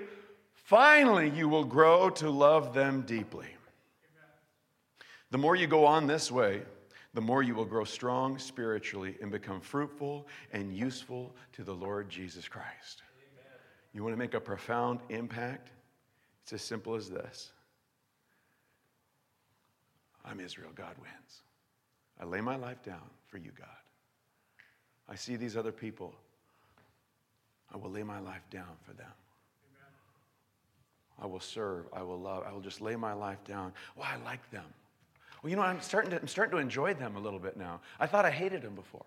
finally, 0.54 1.30
you 1.30 1.48
will 1.48 1.64
grow 1.64 2.10
to 2.10 2.30
love 2.30 2.74
them 2.74 3.04
deeply. 3.04 3.48
The 5.30 5.38
more 5.38 5.56
you 5.56 5.68
go 5.68 5.86
on 5.86 6.08
this 6.08 6.32
way, 6.32 6.64
the 7.14 7.22
more 7.22 7.44
you 7.44 7.54
will 7.54 7.66
grow 7.66 7.84
strong 7.84 8.40
spiritually 8.40 9.16
and 9.22 9.32
become 9.32 9.62
fruitful 9.62 10.28
and 10.54 10.76
useful 10.76 11.36
to 11.54 11.64
the 11.64 11.74
Lord 11.74 12.10
Jesus 12.10 12.48
Christ. 12.48 13.04
Amen. 13.36 13.52
You 13.94 14.04
want 14.04 14.14
to 14.14 14.20
make 14.20 14.34
a 14.34 14.40
profound 14.40 15.00
impact? 15.10 15.72
It's 16.44 16.54
as 16.54 16.62
simple 16.62 16.96
as 16.96 17.10
this 17.10 17.52
I'm 20.26 20.40
Israel, 20.40 20.72
God 20.76 20.96
wins. 21.00 21.42
I 22.20 22.26
lay 22.26 22.42
my 22.42 22.56
life 22.56 22.82
down 22.84 23.10
for 23.28 23.38
you, 23.38 23.52
God. 23.58 23.77
I 25.10 25.16
see 25.16 25.36
these 25.36 25.56
other 25.56 25.72
people. 25.72 26.14
I 27.74 27.78
will 27.78 27.90
lay 27.92 28.04
my 28.04 28.20
life 28.20 28.44
down 28.50 28.76
for 28.84 28.94
them. 28.94 29.12
Amen. 29.76 29.94
I 31.22 31.26
will 31.26 31.40
serve. 31.40 31.86
I 31.94 32.02
will 32.04 32.20
love. 32.20 32.44
I 32.48 32.52
will 32.52 32.62
just 32.62 32.82
lay 32.82 32.96
my 32.96 33.14
life 33.14 33.44
down. 33.44 33.74
Well, 33.96 34.08
I 34.10 34.18
like 34.24 34.50
them. 34.52 34.66
Well, 35.42 35.50
you 35.50 35.56
know, 35.56 35.62
I'm 35.62 35.82
starting, 35.82 36.12
to, 36.12 36.20
I'm 36.20 36.28
starting 36.28 36.56
to 36.56 36.62
enjoy 36.62 36.94
them 36.94 37.16
a 37.16 37.20
little 37.20 37.40
bit 37.40 37.58
now. 37.58 37.82
I 38.00 38.08
thought 38.08 38.26
I 38.26 38.32
hated 38.32 38.62
them 38.62 38.76
before. 38.76 39.06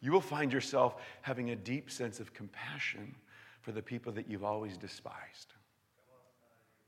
You 0.00 0.12
will 0.12 0.20
find 0.20 0.52
yourself 0.52 1.00
having 1.22 1.50
a 1.50 1.56
deep 1.56 1.90
sense 1.90 2.20
of 2.20 2.34
compassion 2.34 3.14
for 3.62 3.72
the 3.72 3.80
people 3.80 4.12
that 4.12 4.28
you've 4.28 4.44
always 4.44 4.76
despised. 4.76 5.54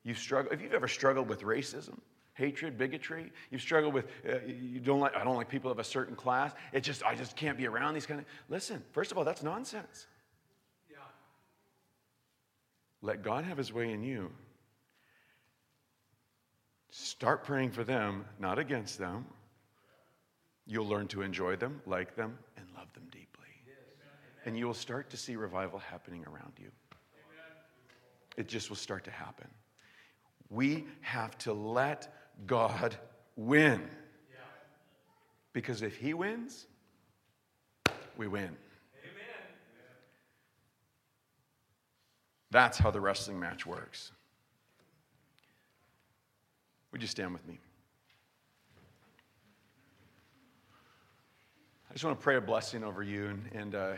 You've 0.02 0.18
struggled, 0.18 0.52
if 0.52 0.61
you've 0.61 0.74
ever 0.74 0.88
struggled 0.88 1.28
with 1.28 1.40
racism, 1.40 1.98
hatred, 2.37 2.78
bigotry. 2.78 3.32
You've 3.51 3.62
struggled 3.62 3.95
with, 3.95 4.07
uh, 4.28 4.37
you 4.47 4.78
don't 4.78 5.01
like, 5.01 5.16
I 5.16 5.24
don't 5.24 5.37
like 5.37 5.49
people 5.49 5.70
of 5.70 5.78
a 5.78 5.84
certain 5.84 6.14
class. 6.14 6.53
It 6.72 6.82
just, 6.82 7.03
I 7.03 7.14
just 7.14 7.34
can't 7.34 7.59
be 7.59 7.66
around 7.66 7.95
these 7.95 8.07
kind 8.07 8.20
of, 8.20 8.26
listen, 8.49 8.82
first 8.93 9.11
of 9.11 9.18
all, 9.18 9.24
that's 9.24 9.43
nonsense. 9.43 10.07
Yeah. 10.91 10.99
Let 13.03 13.22
God 13.22 13.45
have 13.45 13.57
his 13.57 13.72
way 13.72 13.91
in 13.91 14.03
you. 14.03 14.30
Start 16.91 17.45
praying 17.45 17.72
for 17.72 17.84
them, 17.84 18.24
not 18.39 18.59
against 18.59 18.99
them. 18.99 19.26
You'll 20.66 20.89
learn 20.89 21.09
to 21.09 21.22
enjoy 21.22 21.57
them, 21.57 21.80
like 21.87 22.16
them, 22.16 22.39
and 22.57 22.66
love 22.76 22.93
them 22.93 23.05
deeply. 23.11 23.47
Yes. 23.66 23.76
And 24.45 24.59
you 24.59 24.66
will 24.66 24.74
start 24.74 25.11
to 25.11 25.16
see 25.16 25.37
revival 25.37 25.78
happening 25.78 26.24
around 26.26 26.53
you. 26.59 26.70
It 28.37 28.49
just 28.49 28.68
will 28.68 28.76
start 28.76 29.05
to 29.05 29.11
happen. 29.11 29.49
We 30.51 30.84
have 31.01 31.39
to 31.39 31.55
let 31.55 32.12
God 32.45 32.97
win. 33.37 33.82
Because 35.53 35.82
if 35.82 35.97
He 35.97 36.12
wins, 36.12 36.66
we 38.16 38.28
win. 38.28 38.57
That's 42.51 42.78
how 42.78 42.91
the 42.91 43.01
wrestling 43.01 43.39
match 43.39 43.66
works. 43.66 44.12
Would 46.93 47.03
you 47.03 47.09
stand 47.09 47.32
with 47.32 47.47
me? 47.47 47.59
I 51.91 51.93
just 51.93 52.05
want 52.05 52.18
to 52.18 52.22
pray 52.22 52.37
a 52.37 52.41
blessing 52.41 52.84
over 52.84 53.03
you. 53.03 53.26
And, 53.26 53.51
and, 53.53 53.74
uh, 53.74 53.93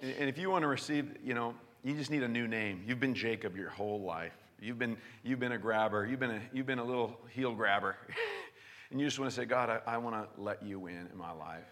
and 0.00 0.28
if 0.28 0.38
you 0.38 0.50
want 0.50 0.62
to 0.62 0.68
receive, 0.68 1.16
you 1.24 1.34
know, 1.34 1.54
you 1.82 1.94
just 1.94 2.10
need 2.10 2.22
a 2.22 2.28
new 2.28 2.46
name. 2.46 2.82
You've 2.86 3.00
been 3.00 3.14
Jacob 3.14 3.56
your 3.56 3.70
whole 3.70 4.00
life. 4.00 4.32
You've 4.64 4.78
been, 4.78 4.96
you've 5.22 5.40
been 5.40 5.52
a 5.52 5.58
grabber. 5.58 6.06
You've 6.06 6.20
been 6.20 6.30
a, 6.30 6.40
you've 6.52 6.66
been 6.66 6.78
a 6.78 6.84
little 6.84 7.20
heel 7.28 7.54
grabber. 7.54 7.96
and 8.90 8.98
you 8.98 9.06
just 9.06 9.18
want 9.18 9.30
to 9.30 9.36
say, 9.36 9.44
God, 9.44 9.68
I, 9.68 9.94
I 9.94 9.98
want 9.98 10.16
to 10.16 10.40
let 10.40 10.62
you 10.62 10.86
in 10.86 11.06
in 11.12 11.18
my 11.18 11.32
life. 11.32 11.68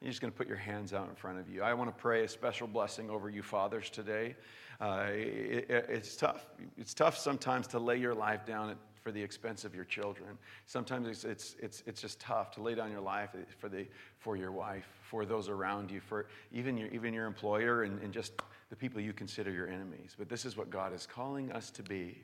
You're 0.00 0.10
just 0.10 0.20
going 0.20 0.32
to 0.32 0.36
put 0.36 0.46
your 0.46 0.56
hands 0.56 0.92
out 0.92 1.08
in 1.08 1.16
front 1.16 1.40
of 1.40 1.48
you. 1.48 1.62
I 1.62 1.74
want 1.74 1.90
to 1.90 2.00
pray 2.00 2.22
a 2.22 2.28
special 2.28 2.68
blessing 2.68 3.10
over 3.10 3.28
you 3.28 3.42
fathers 3.42 3.90
today. 3.90 4.36
Uh, 4.80 5.06
it, 5.08 5.70
it, 5.70 5.86
it's 5.88 6.14
tough. 6.14 6.46
It's 6.78 6.94
tough 6.94 7.18
sometimes 7.18 7.66
to 7.68 7.80
lay 7.80 7.96
your 7.96 8.14
life 8.14 8.46
down 8.46 8.70
at, 8.70 8.76
for 9.02 9.10
the 9.10 9.22
expense 9.22 9.64
of 9.64 9.74
your 9.74 9.84
children. 9.84 10.38
Sometimes 10.66 11.08
it's, 11.08 11.24
it's, 11.24 11.56
it's, 11.60 11.82
it's 11.86 12.00
just 12.00 12.20
tough 12.20 12.52
to 12.52 12.62
lay 12.62 12.76
down 12.76 12.92
your 12.92 13.00
life 13.00 13.30
for, 13.58 13.68
the, 13.68 13.86
for 14.18 14.36
your 14.36 14.52
wife, 14.52 14.86
for 15.02 15.24
those 15.24 15.48
around 15.48 15.90
you, 15.90 15.98
for 15.98 16.26
even 16.52 16.76
your, 16.76 16.88
even 16.88 17.12
your 17.12 17.26
employer, 17.26 17.82
and, 17.82 18.00
and 18.02 18.12
just 18.12 18.34
the 18.68 18.76
people 18.76 19.00
you 19.00 19.12
consider 19.12 19.50
your 19.50 19.66
enemies. 19.66 20.14
But 20.16 20.28
this 20.28 20.44
is 20.44 20.56
what 20.56 20.70
God 20.70 20.92
is 20.94 21.06
calling 21.06 21.50
us 21.50 21.70
to 21.70 21.82
be. 21.82 22.22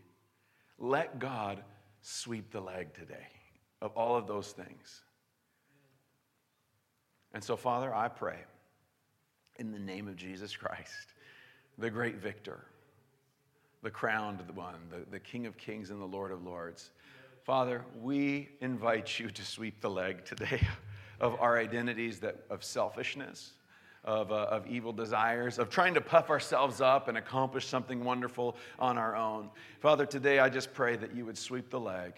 Let 0.83 1.21
God 1.21 1.63
sweep 2.01 2.51
the 2.51 2.61
leg 2.61 2.93
today 2.93 3.29
of 3.81 3.93
all 3.93 4.17
of 4.17 4.27
those 4.27 4.51
things. 4.51 5.03
And 7.33 7.43
so, 7.43 7.57
Father, 7.57 7.95
I 7.95 8.09
pray 8.09 8.39
in 9.61 9.71
the 9.71 9.79
name 9.79 10.09
of 10.09 10.17
Jesus 10.17 10.57
Christ, 10.57 11.15
the 11.79 11.89
great 11.89 12.17
victor, 12.17 12.65
the 13.83 13.93
crowned 13.93 14.41
one, 14.57 14.75
the, 14.91 15.09
the 15.09 15.21
King 15.21 15.47
of 15.47 15.57
kings 15.57 15.91
and 15.91 16.01
the 16.01 16.05
Lord 16.05 16.33
of 16.33 16.45
lords. 16.45 16.91
Father, 17.45 17.85
we 18.01 18.49
invite 18.61 19.21
you 19.21 19.31
to 19.31 19.45
sweep 19.45 19.81
the 19.81 19.91
leg 19.91 20.25
today 20.25 20.67
of 21.21 21.41
our 21.41 21.59
identities 21.59 22.19
that, 22.19 22.39
of 22.51 22.65
selfishness, 22.65 23.53
of, 24.05 24.33
uh, 24.33 24.47
of 24.51 24.67
evil 24.67 24.93
desires, 24.93 25.59
of 25.59 25.71
trying 25.71 25.95
to 25.95 26.01
puff 26.01 26.31
ourselves 26.31 26.81
up 26.81 27.09
and 27.09 27.17
accomplish 27.17 27.67
something 27.67 28.03
wonderful 28.03 28.57
on 28.79 28.99
our 28.99 29.15
own. 29.15 29.49
Father, 29.81 30.07
today 30.07 30.39
I 30.41 30.49
just 30.49 30.73
pray 30.75 30.97
that 30.97 31.15
you 31.15 31.25
would 31.25 31.39
sweep 31.39 31.71
the 31.71 31.79
leg, 31.79 32.15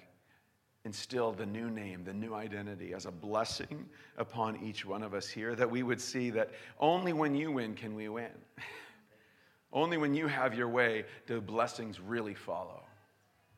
instill 0.84 1.32
the 1.32 1.44
new 1.44 1.70
name, 1.70 2.02
the 2.04 2.14
new 2.14 2.34
identity 2.34 2.94
as 2.94 3.04
a 3.04 3.10
blessing 3.10 3.86
upon 4.16 4.56
each 4.64 4.86
one 4.86 5.02
of 5.02 5.12
us 5.12 5.28
here, 5.28 5.54
that 5.54 5.70
we 5.70 5.82
would 5.82 6.00
see 6.00 6.30
that 6.30 6.50
only 6.80 7.12
when 7.12 7.34
you 7.34 7.52
win 7.52 7.74
can 7.74 7.94
we 7.94 8.08
win. 8.08 8.30
only 9.72 9.98
when 9.98 10.14
you 10.14 10.26
have 10.26 10.54
your 10.54 10.68
way 10.68 11.04
do 11.26 11.40
blessings 11.40 12.00
really 12.00 12.34
follow. 12.34 12.82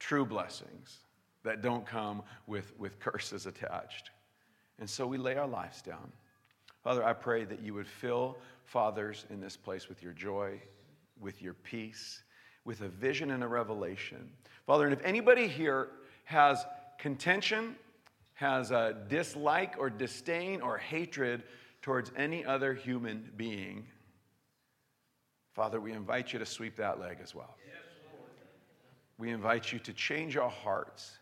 True 0.00 0.26
blessings 0.26 0.98
that 1.44 1.62
don't 1.62 1.86
come 1.86 2.22
with, 2.48 2.72
with 2.76 2.98
curses 2.98 3.46
attached. 3.46 4.10
And 4.80 4.90
so 4.90 5.06
we 5.06 5.16
lay 5.16 5.36
our 5.36 5.46
lives 5.46 5.80
down. 5.80 6.12
Father, 6.86 7.04
I 7.04 7.14
pray 7.14 7.42
that 7.42 7.62
you 7.62 7.74
would 7.74 7.88
fill 7.88 8.38
fathers 8.64 9.26
in 9.28 9.40
this 9.40 9.56
place 9.56 9.88
with 9.88 10.04
your 10.04 10.12
joy, 10.12 10.62
with 11.18 11.42
your 11.42 11.54
peace, 11.54 12.22
with 12.64 12.80
a 12.82 12.88
vision 12.88 13.32
and 13.32 13.42
a 13.42 13.48
revelation. 13.48 14.30
Father, 14.68 14.84
and 14.84 14.92
if 14.92 15.04
anybody 15.04 15.48
here 15.48 15.88
has 16.26 16.64
contention, 16.96 17.74
has 18.34 18.70
a 18.70 18.98
dislike 19.08 19.74
or 19.80 19.90
disdain 19.90 20.60
or 20.60 20.78
hatred 20.78 21.42
towards 21.82 22.12
any 22.16 22.44
other 22.44 22.72
human 22.72 23.32
being, 23.36 23.88
Father, 25.54 25.80
we 25.80 25.90
invite 25.90 26.32
you 26.32 26.38
to 26.38 26.46
sweep 26.46 26.76
that 26.76 27.00
leg 27.00 27.18
as 27.20 27.34
well. 27.34 27.56
we 29.18 29.30
invite 29.30 29.72
you 29.72 29.80
to 29.80 29.92
change 29.92 30.36
our 30.36 30.50
hearts. 30.50 31.18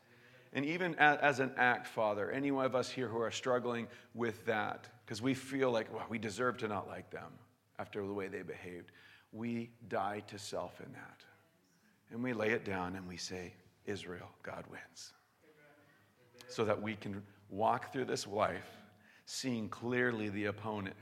And 0.53 0.67
even 0.67 0.95
as, 0.97 1.41
an 1.41 1.53
act, 1.57 1.87
Father, 1.87 2.31
any 2.31 2.51
one 2.51 2.67
of 2.67 2.75
us 2.75 2.91
here 2.91 3.09
who 3.09 3.19
are 3.19 3.31
struggling 3.31 3.87
with 4.13 4.45
that, 4.45 4.89
because 5.05 5.21
we 5.21 5.35
feel 5.35 5.71
like 5.71 5.93
well, 5.93 6.07
we 6.09 6.19
deserve 6.19 6.57
to 6.59 6.69
not 6.69 6.89
like 6.89 7.11
them 7.11 7.33
after 7.79 8.07
the 8.07 8.13
way 8.13 8.29
they 8.29 8.43
behaved. 8.43 8.93
We 9.33 9.71
die 9.89 10.23
to 10.29 10.39
self 10.39 10.81
in 10.81 10.93
that. 10.93 11.21
And 12.11 12.23
we 12.23 12.33
lay 12.33 12.51
it 12.51 12.65
down 12.65 12.97
and 12.97 13.07
we 13.09 13.17
say, 13.17 13.53
Israel, 13.87 14.29
God 14.43 14.65
wins. 14.71 15.13
So 16.49 16.65
that 16.65 16.81
we 16.81 16.95
can 16.95 17.23
walk 17.51 17.93
through 17.93 18.05
this 18.05 18.27
life 18.27 18.69
seeing 19.27 19.69
clearly 19.69 20.29
the 20.29 20.47
opponent, 20.47 20.97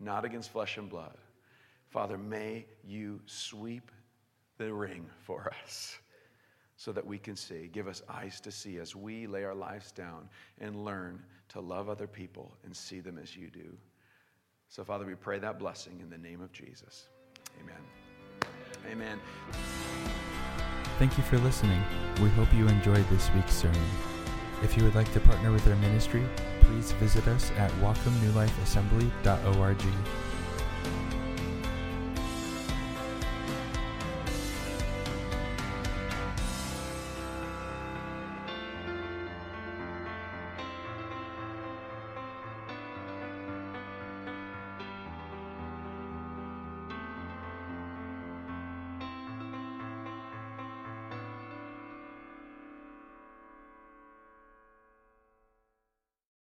not 0.00 0.24
against 0.24 0.50
flesh 0.50 0.76
and 0.76 0.90
blood. 0.90 1.16
Father, 1.88 2.18
may 2.18 2.66
you 2.84 3.20
sweep 3.26 3.92
the 4.58 4.72
ring 4.72 5.06
for 5.22 5.52
us 5.62 5.96
so 6.76 6.92
that 6.92 7.06
we 7.06 7.18
can 7.18 7.36
see. 7.36 7.68
Give 7.72 7.86
us 7.86 8.02
eyes 8.08 8.40
to 8.40 8.50
see 8.50 8.78
as 8.78 8.96
we 8.96 9.26
lay 9.26 9.44
our 9.44 9.54
lives 9.54 9.92
down 9.92 10.28
and 10.60 10.84
learn 10.84 11.22
to 11.54 11.60
love 11.60 11.88
other 11.88 12.06
people 12.06 12.52
and 12.64 12.76
see 12.76 13.00
them 13.00 13.16
as 13.16 13.34
you 13.36 13.48
do. 13.48 13.78
So, 14.68 14.84
Father, 14.84 15.06
we 15.06 15.14
pray 15.14 15.38
that 15.38 15.58
blessing 15.58 16.00
in 16.02 16.10
the 16.10 16.18
name 16.18 16.42
of 16.42 16.52
Jesus. 16.52 17.06
Amen. 17.62 17.80
Amen. 18.90 19.18
Thank 20.98 21.16
you 21.16 21.22
for 21.22 21.38
listening. 21.38 21.80
We 22.20 22.28
hope 22.30 22.52
you 22.52 22.66
enjoyed 22.66 23.08
this 23.08 23.30
week's 23.34 23.54
sermon. 23.54 23.80
If 24.62 24.76
you 24.76 24.82
would 24.82 24.96
like 24.96 25.12
to 25.12 25.20
partner 25.20 25.52
with 25.52 25.64
our 25.68 25.76
ministry, 25.76 26.24
please 26.62 26.90
visit 26.92 27.28
us 27.28 27.52
at 27.52 27.70
wacomnewlifeassembly.org 27.72 30.33